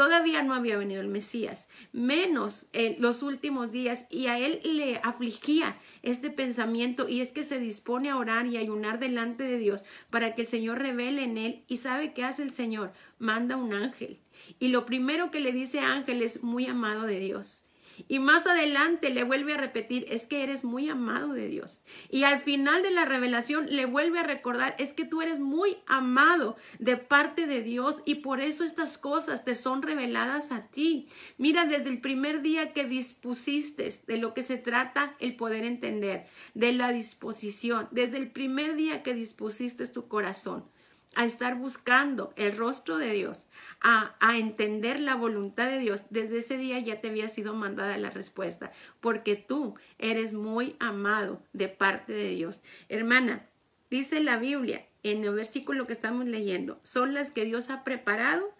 Todavía 0.00 0.42
no 0.42 0.54
había 0.54 0.78
venido 0.78 1.02
el 1.02 1.08
Mesías, 1.08 1.68
menos 1.92 2.68
en 2.72 2.96
los 3.02 3.22
últimos 3.22 3.70
días, 3.70 4.06
y 4.08 4.28
a 4.28 4.38
él 4.38 4.62
le 4.64 4.96
afligía 5.04 5.76
este 6.02 6.30
pensamiento, 6.30 7.06
y 7.06 7.20
es 7.20 7.32
que 7.32 7.44
se 7.44 7.58
dispone 7.58 8.08
a 8.08 8.16
orar 8.16 8.46
y 8.46 8.56
ayunar 8.56 8.98
delante 8.98 9.44
de 9.44 9.58
Dios 9.58 9.84
para 10.08 10.34
que 10.34 10.40
el 10.40 10.48
Señor 10.48 10.78
revele 10.78 11.24
en 11.24 11.36
él. 11.36 11.64
¿Y 11.68 11.76
sabe 11.76 12.14
qué 12.14 12.24
hace 12.24 12.42
el 12.42 12.50
Señor? 12.50 12.94
Manda 13.18 13.56
un 13.56 13.74
ángel. 13.74 14.18
Y 14.58 14.68
lo 14.68 14.86
primero 14.86 15.30
que 15.30 15.40
le 15.40 15.52
dice 15.52 15.80
ángel 15.80 16.22
es 16.22 16.42
muy 16.42 16.64
amado 16.64 17.02
de 17.02 17.18
Dios. 17.18 17.66
Y 18.08 18.18
más 18.18 18.46
adelante 18.46 19.10
le 19.10 19.24
vuelve 19.24 19.54
a 19.54 19.58
repetir, 19.58 20.06
es 20.08 20.26
que 20.26 20.42
eres 20.42 20.64
muy 20.64 20.88
amado 20.88 21.32
de 21.32 21.48
Dios. 21.48 21.82
Y 22.08 22.24
al 22.24 22.40
final 22.40 22.82
de 22.82 22.90
la 22.90 23.04
revelación 23.04 23.66
le 23.68 23.86
vuelve 23.86 24.18
a 24.18 24.24
recordar, 24.24 24.74
es 24.78 24.92
que 24.92 25.04
tú 25.04 25.22
eres 25.22 25.38
muy 25.38 25.78
amado 25.86 26.56
de 26.78 26.96
parte 26.96 27.46
de 27.46 27.62
Dios 27.62 27.98
y 28.04 28.16
por 28.16 28.40
eso 28.40 28.64
estas 28.64 28.98
cosas 28.98 29.44
te 29.44 29.54
son 29.54 29.82
reveladas 29.82 30.52
a 30.52 30.66
ti. 30.66 31.08
Mira, 31.38 31.64
desde 31.64 31.90
el 31.90 32.00
primer 32.00 32.42
día 32.42 32.72
que 32.72 32.84
dispusiste 32.84 33.92
de 34.06 34.18
lo 34.18 34.34
que 34.34 34.42
se 34.42 34.56
trata 34.56 35.14
el 35.18 35.36
poder 35.36 35.64
entender, 35.64 36.26
de 36.54 36.72
la 36.72 36.92
disposición, 36.92 37.88
desde 37.90 38.18
el 38.18 38.30
primer 38.30 38.76
día 38.76 39.02
que 39.02 39.14
dispusiste 39.14 39.86
tu 39.86 40.08
corazón 40.08 40.64
a 41.16 41.24
estar 41.24 41.56
buscando 41.56 42.32
el 42.36 42.56
rostro 42.56 42.96
de 42.96 43.12
Dios, 43.12 43.46
a, 43.80 44.14
a, 44.20 44.38
entender 44.38 45.00
la 45.00 45.16
voluntad 45.16 45.68
de 45.68 45.78
Dios, 45.78 46.02
desde 46.10 46.38
ese 46.38 46.56
día 46.56 46.78
ya 46.78 47.00
te 47.00 47.08
había 47.08 47.28
sido 47.28 47.52
mandada 47.54 47.98
la 47.98 48.10
respuesta, 48.10 48.70
porque 49.00 49.34
tú 49.34 49.74
eres 49.98 50.32
muy 50.32 50.76
amado 50.78 51.42
de 51.52 51.68
parte 51.68 52.12
de 52.12 52.30
Dios. 52.30 52.62
Hermana, 52.88 53.48
dice 53.90 54.20
la 54.20 54.36
Biblia 54.36 54.86
en 55.02 55.24
el 55.24 55.34
versículo 55.34 55.86
que 55.86 55.92
estamos 55.92 56.26
leyendo, 56.26 56.78
son 56.82 57.14
las 57.14 57.30
que 57.30 57.44
Dios 57.44 57.70
ha 57.70 57.84
preparado 57.84 58.54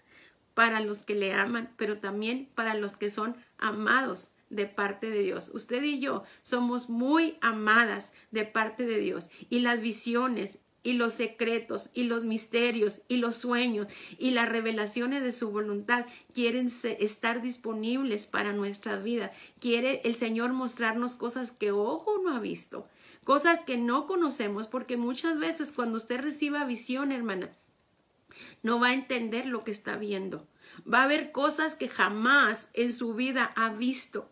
para 0.55 0.80
los 0.80 0.98
que 0.98 1.14
le 1.14 1.32
aman, 1.32 1.72
pero 1.76 1.98
también 1.98 2.51
para 2.55 2.74
los 2.74 2.96
que 2.96 3.11
son 3.11 3.36
amados 3.59 4.32
de 4.48 4.66
parte 4.66 5.11
de 5.11 5.22
Dios. 5.22 5.51
Usted 5.55 5.82
y 5.82 6.01
yo 6.01 6.24
somos 6.42 6.90
muy 6.90 7.38
amadas 7.40 8.12
de 8.30 8.44
parte 8.44 8.84
de 8.84 8.98
Dios 8.98 9.30
y 9.48 9.61
las 9.61 9.80
visiones 9.80 10.59
y 10.83 10.95
los 10.95 11.14
secretos 11.14 11.91
y 11.95 12.05
los 12.05 12.24
misterios 12.24 13.01
y 13.09 13.16
los 13.16 13.37
sueños 13.37 13.87
y 14.18 14.31
las 14.31 14.49
revelaciones 14.49 15.22
de 15.22 15.33
su 15.33 15.51
voluntad 15.51 16.07
quieren 16.33 16.70
estar 16.99 17.43
disponibles 17.43 18.26
para 18.26 18.53
nuestra 18.53 18.99
vida. 18.99 19.33
Quiere 19.59 20.01
el 20.05 20.14
Señor 20.14 20.53
mostrarnos 20.53 21.16
cosas 21.16 21.53
que 21.53 21.72
ojo 21.72 22.20
no 22.24 22.35
ha 22.35 22.41
visto, 22.41 22.89
cosas 23.24 23.61
que 23.61 23.76
no 23.76 24.07
conocemos, 24.07 24.66
porque 24.68 24.97
muchas 24.97 25.39
veces 25.39 25.72
cuando 25.72 25.99
usted 25.99 26.20
reciba 26.20 26.64
visión, 26.64 27.12
hermana, 27.12 27.51
no 28.62 28.81
va 28.81 28.89
a 28.89 28.95
entender 28.95 29.47
lo 29.47 29.64
que 29.64 29.70
está 29.70 29.97
viendo. 29.97 30.47
Va 30.91 31.03
a 31.03 31.09
ver 31.09 31.33
cosas 31.33 31.74
que 31.74 31.89
jamás 31.89 32.70
en 32.74 32.93
su 32.93 33.14
vida 33.14 33.53
ha 33.57 33.70
visto 33.70 34.30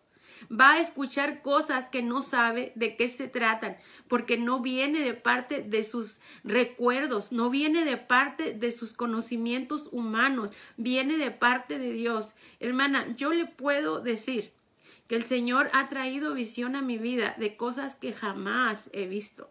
va 0.49 0.73
a 0.73 0.79
escuchar 0.79 1.41
cosas 1.41 1.89
que 1.89 2.01
no 2.01 2.21
sabe 2.21 2.71
de 2.75 2.95
qué 2.95 3.07
se 3.07 3.27
tratan, 3.27 3.77
porque 4.07 4.37
no 4.37 4.59
viene 4.59 5.01
de 5.01 5.13
parte 5.13 5.61
de 5.61 5.83
sus 5.83 6.19
recuerdos, 6.43 7.31
no 7.31 7.49
viene 7.49 7.85
de 7.85 7.97
parte 7.97 8.53
de 8.53 8.71
sus 8.71 8.93
conocimientos 8.93 9.89
humanos, 9.91 10.51
viene 10.77 11.17
de 11.17 11.31
parte 11.31 11.79
de 11.79 11.91
Dios. 11.91 12.35
Hermana, 12.59 13.15
yo 13.15 13.33
le 13.33 13.45
puedo 13.45 13.99
decir 13.99 14.51
que 15.07 15.15
el 15.15 15.23
Señor 15.23 15.69
ha 15.73 15.89
traído 15.89 16.33
visión 16.33 16.75
a 16.75 16.81
mi 16.81 16.97
vida 16.97 17.35
de 17.37 17.57
cosas 17.57 17.95
que 17.95 18.13
jamás 18.13 18.89
he 18.93 19.07
visto. 19.07 19.49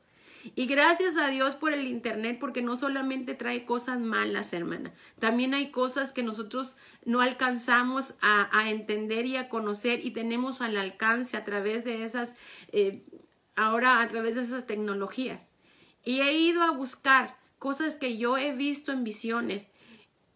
Y 0.54 0.66
gracias 0.66 1.16
a 1.16 1.28
Dios 1.28 1.54
por 1.54 1.72
el 1.72 1.86
Internet, 1.86 2.38
porque 2.40 2.62
no 2.62 2.76
solamente 2.76 3.34
trae 3.34 3.64
cosas 3.64 3.98
malas, 3.98 4.52
hermana, 4.52 4.92
también 5.18 5.54
hay 5.54 5.70
cosas 5.70 6.12
que 6.12 6.22
nosotros 6.22 6.76
no 7.04 7.20
alcanzamos 7.20 8.14
a, 8.20 8.70
entender 8.70 9.26
y 9.26 9.36
a 9.36 9.48
conocer 9.48 10.04
y 10.04 10.10
tenemos 10.10 10.60
al 10.60 10.76
alcance 10.76 11.36
a 11.36 11.44
través 11.44 11.84
de 11.84 12.04
esas, 12.04 12.36
eh, 12.72 13.04
ahora 13.56 14.00
a 14.00 14.08
través 14.08 14.34
de 14.34 14.42
esas 14.42 14.66
tecnologías. 14.66 15.48
Y 16.04 16.20
he 16.20 16.32
ido 16.38 16.62
a 16.62 16.70
buscar 16.70 17.36
cosas 17.58 17.96
que 17.96 18.16
yo 18.16 18.38
he 18.38 18.54
visto 18.54 18.92
en 18.92 19.04
visiones 19.04 19.68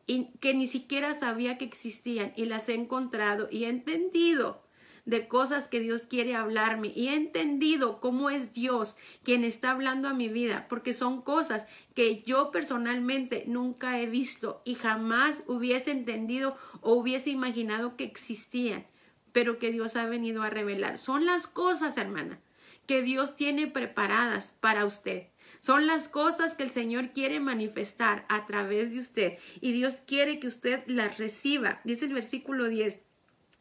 y 0.07 0.33
que 0.41 0.55
ni 0.55 0.67
siquiera 0.67 1.15
sabía 1.15 1.59
que 1.59 1.65
existían 1.65 2.33
y 2.37 2.47
las 2.47 2.69
he 2.69 2.75
encontrado 2.75 3.49
y 3.51 3.65
he 3.65 3.69
entendido 3.69 4.63
de 5.05 5.27
cosas 5.27 5.67
que 5.67 5.81
Dios 5.81 6.03
quiere 6.03 6.37
hablarme 6.37 6.93
y 6.95 7.09
he 7.09 7.15
entendido 7.15 8.01
cómo 8.01 8.31
es 8.31 8.53
Dios 8.53 8.97
quien 9.25 9.45
está 9.45 9.73
hablando 9.73 10.09
a 10.09 10.15
mi 10.15 10.29
vida, 10.29 10.67
porque 10.69 10.93
son 10.93 11.23
cosas 11.23 11.67
que 11.95 12.23
yo 12.23 12.51
personalmente 12.51 13.45
nunca 13.47 14.01
he 14.01 14.07
visto 14.07 14.63
y 14.65 14.75
jamás 14.75 15.43
hubiese 15.47 15.91
entendido 15.91 16.57
o 16.81 16.95
hubiese 16.95 17.31
imaginado 17.31 17.97
que 17.97 18.05
existían, 18.05 18.87
pero 19.33 19.59
que 19.59 19.73
Dios 19.73 19.97
ha 19.97 20.07
venido 20.07 20.43
a 20.43 20.51
revelar. 20.51 20.99
Son 20.99 21.27
las 21.27 21.47
cosas, 21.47 21.97
hermana, 21.97 22.41
que 22.87 23.03
Dios 23.03 23.35
tiene 23.35 23.67
preparadas 23.67 24.53
para 24.61 24.85
usted. 24.85 25.29
Son 25.61 25.87
las 25.87 26.09
cosas 26.09 26.55
que 26.55 26.63
el 26.63 26.71
Señor 26.71 27.13
quiere 27.13 27.41
manifestar 27.41 28.25
a 28.29 28.47
través 28.47 28.93
de 28.93 29.01
usted 29.01 29.39
y 29.61 29.73
Dios 29.73 29.99
quiere 30.07 30.39
que 30.39 30.47
usted 30.47 30.83
las 30.87 31.19
reciba. 31.19 31.81
Dice 31.85 32.05
el 32.07 32.15
versículo 32.15 32.69
10. 32.69 33.01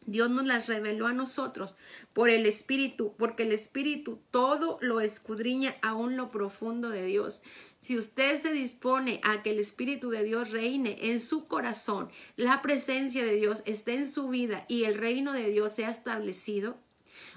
Dios 0.07 0.31
nos 0.31 0.47
las 0.47 0.67
reveló 0.67 1.07
a 1.07 1.13
nosotros 1.13 1.75
por 2.13 2.29
el 2.29 2.45
Espíritu, 2.45 3.13
porque 3.17 3.43
el 3.43 3.51
Espíritu 3.51 4.19
todo 4.31 4.79
lo 4.81 4.99
escudriña 4.99 5.75
aún 5.81 6.17
lo 6.17 6.31
profundo 6.31 6.89
de 6.89 7.05
Dios. 7.05 7.43
Si 7.81 7.97
usted 7.97 8.41
se 8.41 8.51
dispone 8.51 9.21
a 9.23 9.43
que 9.43 9.51
el 9.51 9.59
Espíritu 9.59 10.09
de 10.09 10.23
Dios 10.23 10.51
reine 10.51 10.97
en 11.01 11.19
su 11.19 11.47
corazón, 11.47 12.09
la 12.35 12.61
presencia 12.61 13.23
de 13.23 13.35
Dios 13.35 13.61
esté 13.65 13.93
en 13.93 14.07
su 14.07 14.29
vida 14.29 14.65
y 14.67 14.85
el 14.85 14.95
reino 14.95 15.33
de 15.33 15.49
Dios 15.49 15.73
sea 15.73 15.91
establecido, 15.91 16.77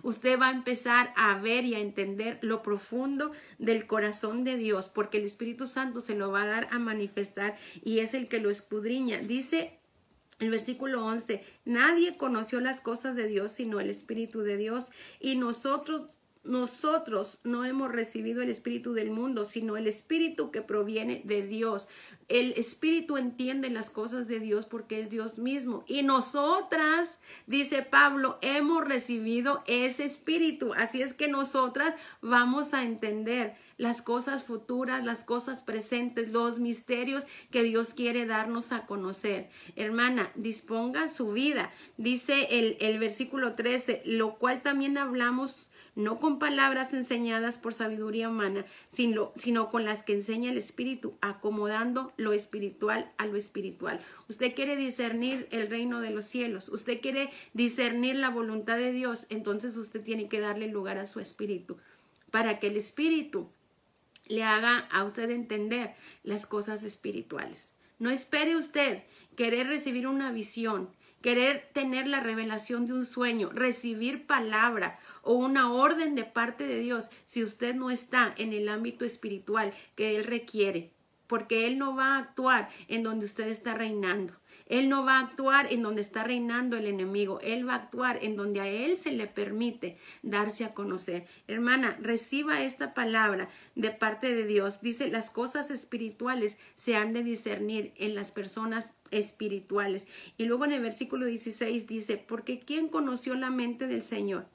usted 0.03 0.41
va 0.41 0.49
a 0.49 0.53
empezar 0.53 1.13
a 1.17 1.39
ver 1.39 1.67
y 1.67 1.75
a 1.75 1.81
entender 1.81 2.39
lo 2.41 2.63
profundo 2.63 3.33
del 3.59 3.87
corazón 3.87 4.43
de 4.43 4.57
Dios, 4.57 4.89
porque 4.89 5.19
el 5.19 5.25
Espíritu 5.25 5.67
Santo 5.67 6.01
se 6.01 6.15
lo 6.15 6.31
va 6.31 6.45
a 6.45 6.47
dar 6.47 6.69
a 6.71 6.79
manifestar 6.79 7.57
y 7.85 7.99
es 7.99 8.15
el 8.15 8.29
que 8.29 8.41
lo 8.41 8.49
escudriña. 8.49 9.19
Dice 9.19 9.79
el 10.41 10.51
versículo 10.51 11.05
11, 11.05 11.43
nadie 11.65 12.17
conoció 12.17 12.61
las 12.61 12.81
cosas 12.81 13.17
de 13.17 13.29
Dios 13.29 13.53
sino 13.53 13.81
el 13.81 13.91
Espíritu 13.91 14.41
de 14.41 14.57
Dios 14.57 14.91
y 15.21 15.37
nosotros 15.37 16.19
nosotros 16.45 17.39
no 17.43 17.65
hemos 17.65 17.91
recibido 17.91 18.43
el 18.43 18.51
espíritu 18.51 18.93
del 18.93 19.11
mundo, 19.11 19.45
sino 19.45 19.77
el 19.77 19.87
espíritu 19.87 20.51
que 20.51 20.63
proviene 20.63 21.23
de 21.25 21.43
Dios. 21.43 21.89
El 22.29 22.53
espíritu 22.53 23.17
entiende 23.17 23.71
las 23.71 23.91
cosas 23.91 24.29
de 24.29 24.41
Dios 24.41 24.67
porque 24.67 25.01
es 25.01 25.11
Dios 25.11 25.39
mismo. 25.39 25.85
Y 25.87 26.03
nosotras, 26.03 27.19
dice 27.47 27.83
Pablo, 27.83 28.39
hemos 28.43 28.85
recibido 28.85 29.63
ese 29.67 30.05
espíritu. 30.05 30.75
Así 30.75 31.03
es 31.03 31.15
que 31.15 31.29
nosotras 31.29 31.95
vamos 32.21 32.75
a 32.75 32.85
entender 32.85 33.55
las 33.77 34.03
cosas 34.03 34.45
futuras, 34.45 35.05
las 35.05 35.25
cosas 35.25 35.63
presentes, 35.63 36.31
los 36.31 36.59
misterios 36.59 37.27
que 37.51 37.63
Dios 37.63 37.95
quiere 37.95 38.27
darnos 38.27 38.73
a 38.73 38.87
conocer. 38.87 39.49
Hermana, 39.77 40.31
disponga 40.35 41.09
su 41.09 41.33
vida. 41.33 41.71
Dice 41.97 42.49
el, 42.51 42.77
el 42.81 42.99
versículo 42.99 43.55
13, 43.55 44.03
lo 44.05 44.37
cual 44.37 44.63
también 44.63 44.99
hablamos 44.99 45.69
no 45.95 46.19
con 46.19 46.39
palabras 46.39 46.93
enseñadas 46.93 47.59
por 47.59 47.75
sabiduría 47.75 48.29
humana, 48.29 48.65
sino, 48.89 49.33
sino 49.37 49.71
con 49.71 49.85
las 49.85 50.03
que 50.03 50.15
enseña 50.15 50.51
el 50.51 50.59
Espíritu, 50.59 51.17
acomodando 51.21 52.13
lo 52.17 52.33
espiritual 52.33 53.13
a 53.17 53.27
lo 53.27 53.37
espiritual. 53.37 54.01
Usted 54.29 54.55
quiere 54.55 54.77
discernir 54.77 55.49
el 55.51 55.69
reino 55.69 56.01
de 56.01 56.11
los 56.11 56.25
cielos, 56.25 56.69
usted 56.69 57.01
quiere 57.01 57.31
discernir 57.53 58.17
la 58.17 58.31
voluntad 58.31 58.77
de 58.77 58.93
Dios, 58.93 59.27
entonces 59.29 59.77
usted 59.77 60.03
tiene 60.03 60.29
que 60.29 60.41
darle 60.41 60.69
lugar 60.69 60.99
a 60.99 61.07
su 61.07 61.21
Espíritu, 61.21 61.77
para 62.31 62.59
que 62.59 62.67
el 62.67 62.77
Espíritu 62.77 63.49
le 64.27 64.43
haga 64.43 64.79
a 64.91 65.05
usted 65.05 65.31
entender 65.31 65.95
las 66.23 66.47
cosas 66.47 66.83
espirituales. 66.83 67.73
No 67.99 68.11
espere 68.11 68.57
usted 68.57 69.03
querer 69.37 69.69
recibir 69.69 70.07
una 70.07 70.33
visión, 70.33 70.91
querer 71.25 71.71
tener 71.73 72.07
la 72.07 72.21
revelación 72.21 72.85
de 72.85 72.93
un 72.93 73.07
sueño, 73.07 73.49
recibir 73.51 74.27
palabra 74.27 74.99
o 75.23 75.33
una 75.33 75.73
orden 75.73 76.15
de 76.15 76.25
parte 76.25 76.67
de 76.67 76.81
Dios 76.81 77.09
si 77.25 77.43
usted 77.43 77.75
no 77.75 77.91
está 77.91 78.35
en 78.37 78.53
el 78.53 78.69
ámbito 78.69 79.07
espiritual 79.07 79.73
que 79.95 80.17
Él 80.17 80.25
requiere, 80.25 80.93
porque 81.27 81.67
Él 81.67 81.79
no 81.79 81.97
va 81.97 82.17
a 82.17 82.19
actuar 82.19 82.69
en 82.89 83.03
donde 83.03 83.25
usted 83.25 83.49
está 83.49 83.73
reinando. 83.73 84.35
Él 84.67 84.89
no 84.89 85.05
va 85.05 85.19
a 85.19 85.21
actuar 85.21 85.71
en 85.73 85.83
donde 85.83 86.01
está 86.01 86.25
reinando 86.25 86.77
el 86.77 86.87
enemigo. 86.87 87.39
Él 87.43 87.69
va 87.69 87.75
a 87.75 87.77
actuar 87.77 88.19
en 88.23 88.37
donde 88.37 88.61
a 88.61 88.69
Él 88.69 88.97
se 88.97 89.13
le 89.13 89.27
permite 89.27 89.97
darse 90.23 90.65
a 90.65 90.75
conocer. 90.75 91.27
Hermana, 91.47 91.99
reciba 92.01 92.63
esta 92.63 92.95
palabra 92.95 93.49
de 93.75 93.91
parte 93.91 94.35
de 94.35 94.47
Dios. 94.47 94.81
Dice, 94.81 95.09
las 95.09 95.31
cosas 95.31 95.71
espirituales 95.71 96.57
se 96.75 96.97
han 96.97 97.13
de 97.13 97.23
discernir 97.23 97.93
en 97.97 98.15
las 98.15 98.33
personas 98.33 98.93
espirituales. 99.11 100.07
Y 100.39 100.47
luego 100.47 100.65
en 100.65 100.73
el 100.73 100.81
versículo 100.81 101.27
16 101.27 101.87
dice, 101.87 102.17
porque 102.17 102.61
¿quién 102.61 102.89
conoció 102.89 103.35
la 103.35 103.51
mente 103.51 103.87
del 103.87 104.03
Señor? 104.03 104.47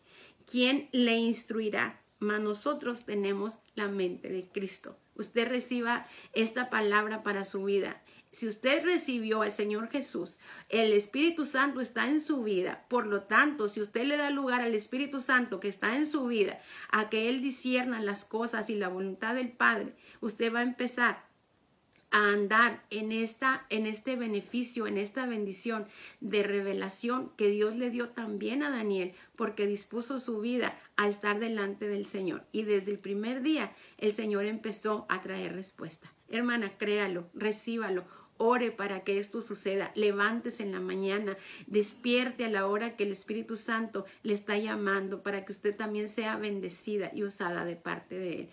¿Quién 0.50 0.90
le 0.92 1.18
instruirá? 1.18 2.02
Mas 2.18 2.42
nosotros 2.42 3.06
tenemos 3.06 3.58
la 3.76 3.88
mente 3.88 4.30
de 4.30 4.48
Cristo. 4.48 4.98
Usted 5.16 5.48
reciba 5.48 6.08
esta 6.34 6.70
palabra 6.70 7.24
para 7.24 7.44
su 7.44 7.64
vida. 7.64 8.02
Si 8.32 8.48
usted 8.48 8.84
recibió 8.84 9.42
al 9.42 9.54
Señor 9.54 9.90
Jesús, 9.90 10.40
el 10.70 10.94
Espíritu 10.94 11.46
Santo 11.46 11.82
está 11.82 12.08
en 12.08 12.20
su 12.20 12.44
vida. 12.44 12.86
Por 12.88 13.08
lo 13.08 13.24
tanto, 13.24 13.68
si 13.68 13.82
usted 13.82 14.04
le 14.04 14.18
da 14.18 14.30
lugar 14.30 14.62
al 14.62 14.76
Espíritu 14.76 15.20
Santo 15.20 15.60
que 15.60 15.68
está 15.68 15.96
en 15.96 16.06
su 16.06 16.28
vida, 16.28 16.62
a 16.92 17.10
que 17.10 17.28
Él 17.30 17.42
disierna 17.42 18.02
las 18.02 18.26
cosas 18.26 18.70
y 18.70 18.76
la 18.76 18.88
voluntad 18.88 19.34
del 19.34 19.52
Padre, 19.52 19.96
usted 20.22 20.54
va 20.54 20.60
a 20.60 20.64
empezar 20.64 21.28
a 22.12 22.30
andar 22.30 22.84
en 22.90 23.12
esta 23.12 23.66
en 23.70 23.86
este 23.86 24.16
beneficio, 24.16 24.88
en 24.88 24.98
esta 24.98 25.26
bendición 25.26 25.88
de 26.22 26.44
revelación 26.44 27.32
que 27.36 27.50
Dios 27.50 27.76
le 27.76 27.90
dio 27.90 28.10
también 28.10 28.64
a 28.64 28.70
Daniel, 28.70 29.14
porque 29.36 29.68
dispuso 29.68 30.20
su 30.20 30.40
vida 30.40 30.78
a 30.98 31.08
estar 31.08 31.40
delante 31.40 31.88
del 31.88 32.06
Señor. 32.06 32.46
Y 32.52 32.64
desde 32.64 32.92
el 32.92 33.00
primer 33.00 33.42
día 33.42 33.74
el 33.98 34.14
Señor 34.14 34.46
empezó 34.46 35.06
a 35.10 35.22
traer 35.22 35.54
respuesta. 35.54 36.12
Hermana, 36.30 36.78
créalo, 36.78 37.28
recíbalo, 37.34 38.06
ore 38.40 38.72
para 38.72 39.04
que 39.04 39.20
esto 39.20 39.42
suceda, 39.42 39.92
levántese 39.94 40.64
en 40.64 40.72
la 40.72 40.80
mañana, 40.80 41.38
despierte 41.68 42.46
a 42.46 42.50
la 42.50 42.66
hora 42.66 42.96
que 42.96 43.04
el 43.04 43.12
Espíritu 43.12 43.58
Santo 43.58 44.06
le 44.24 44.34
está 44.34 44.58
llamando 44.58 45.22
para 45.22 45.46
que 45.46 45.52
usted 45.52 45.76
también 45.76 46.08
sea 46.08 46.38
bendecida 46.38 47.12
y 47.14 47.24
usada 47.24 47.66
de 47.66 47.76
parte 47.76 48.16
de 48.16 48.34
Él. 48.34 48.50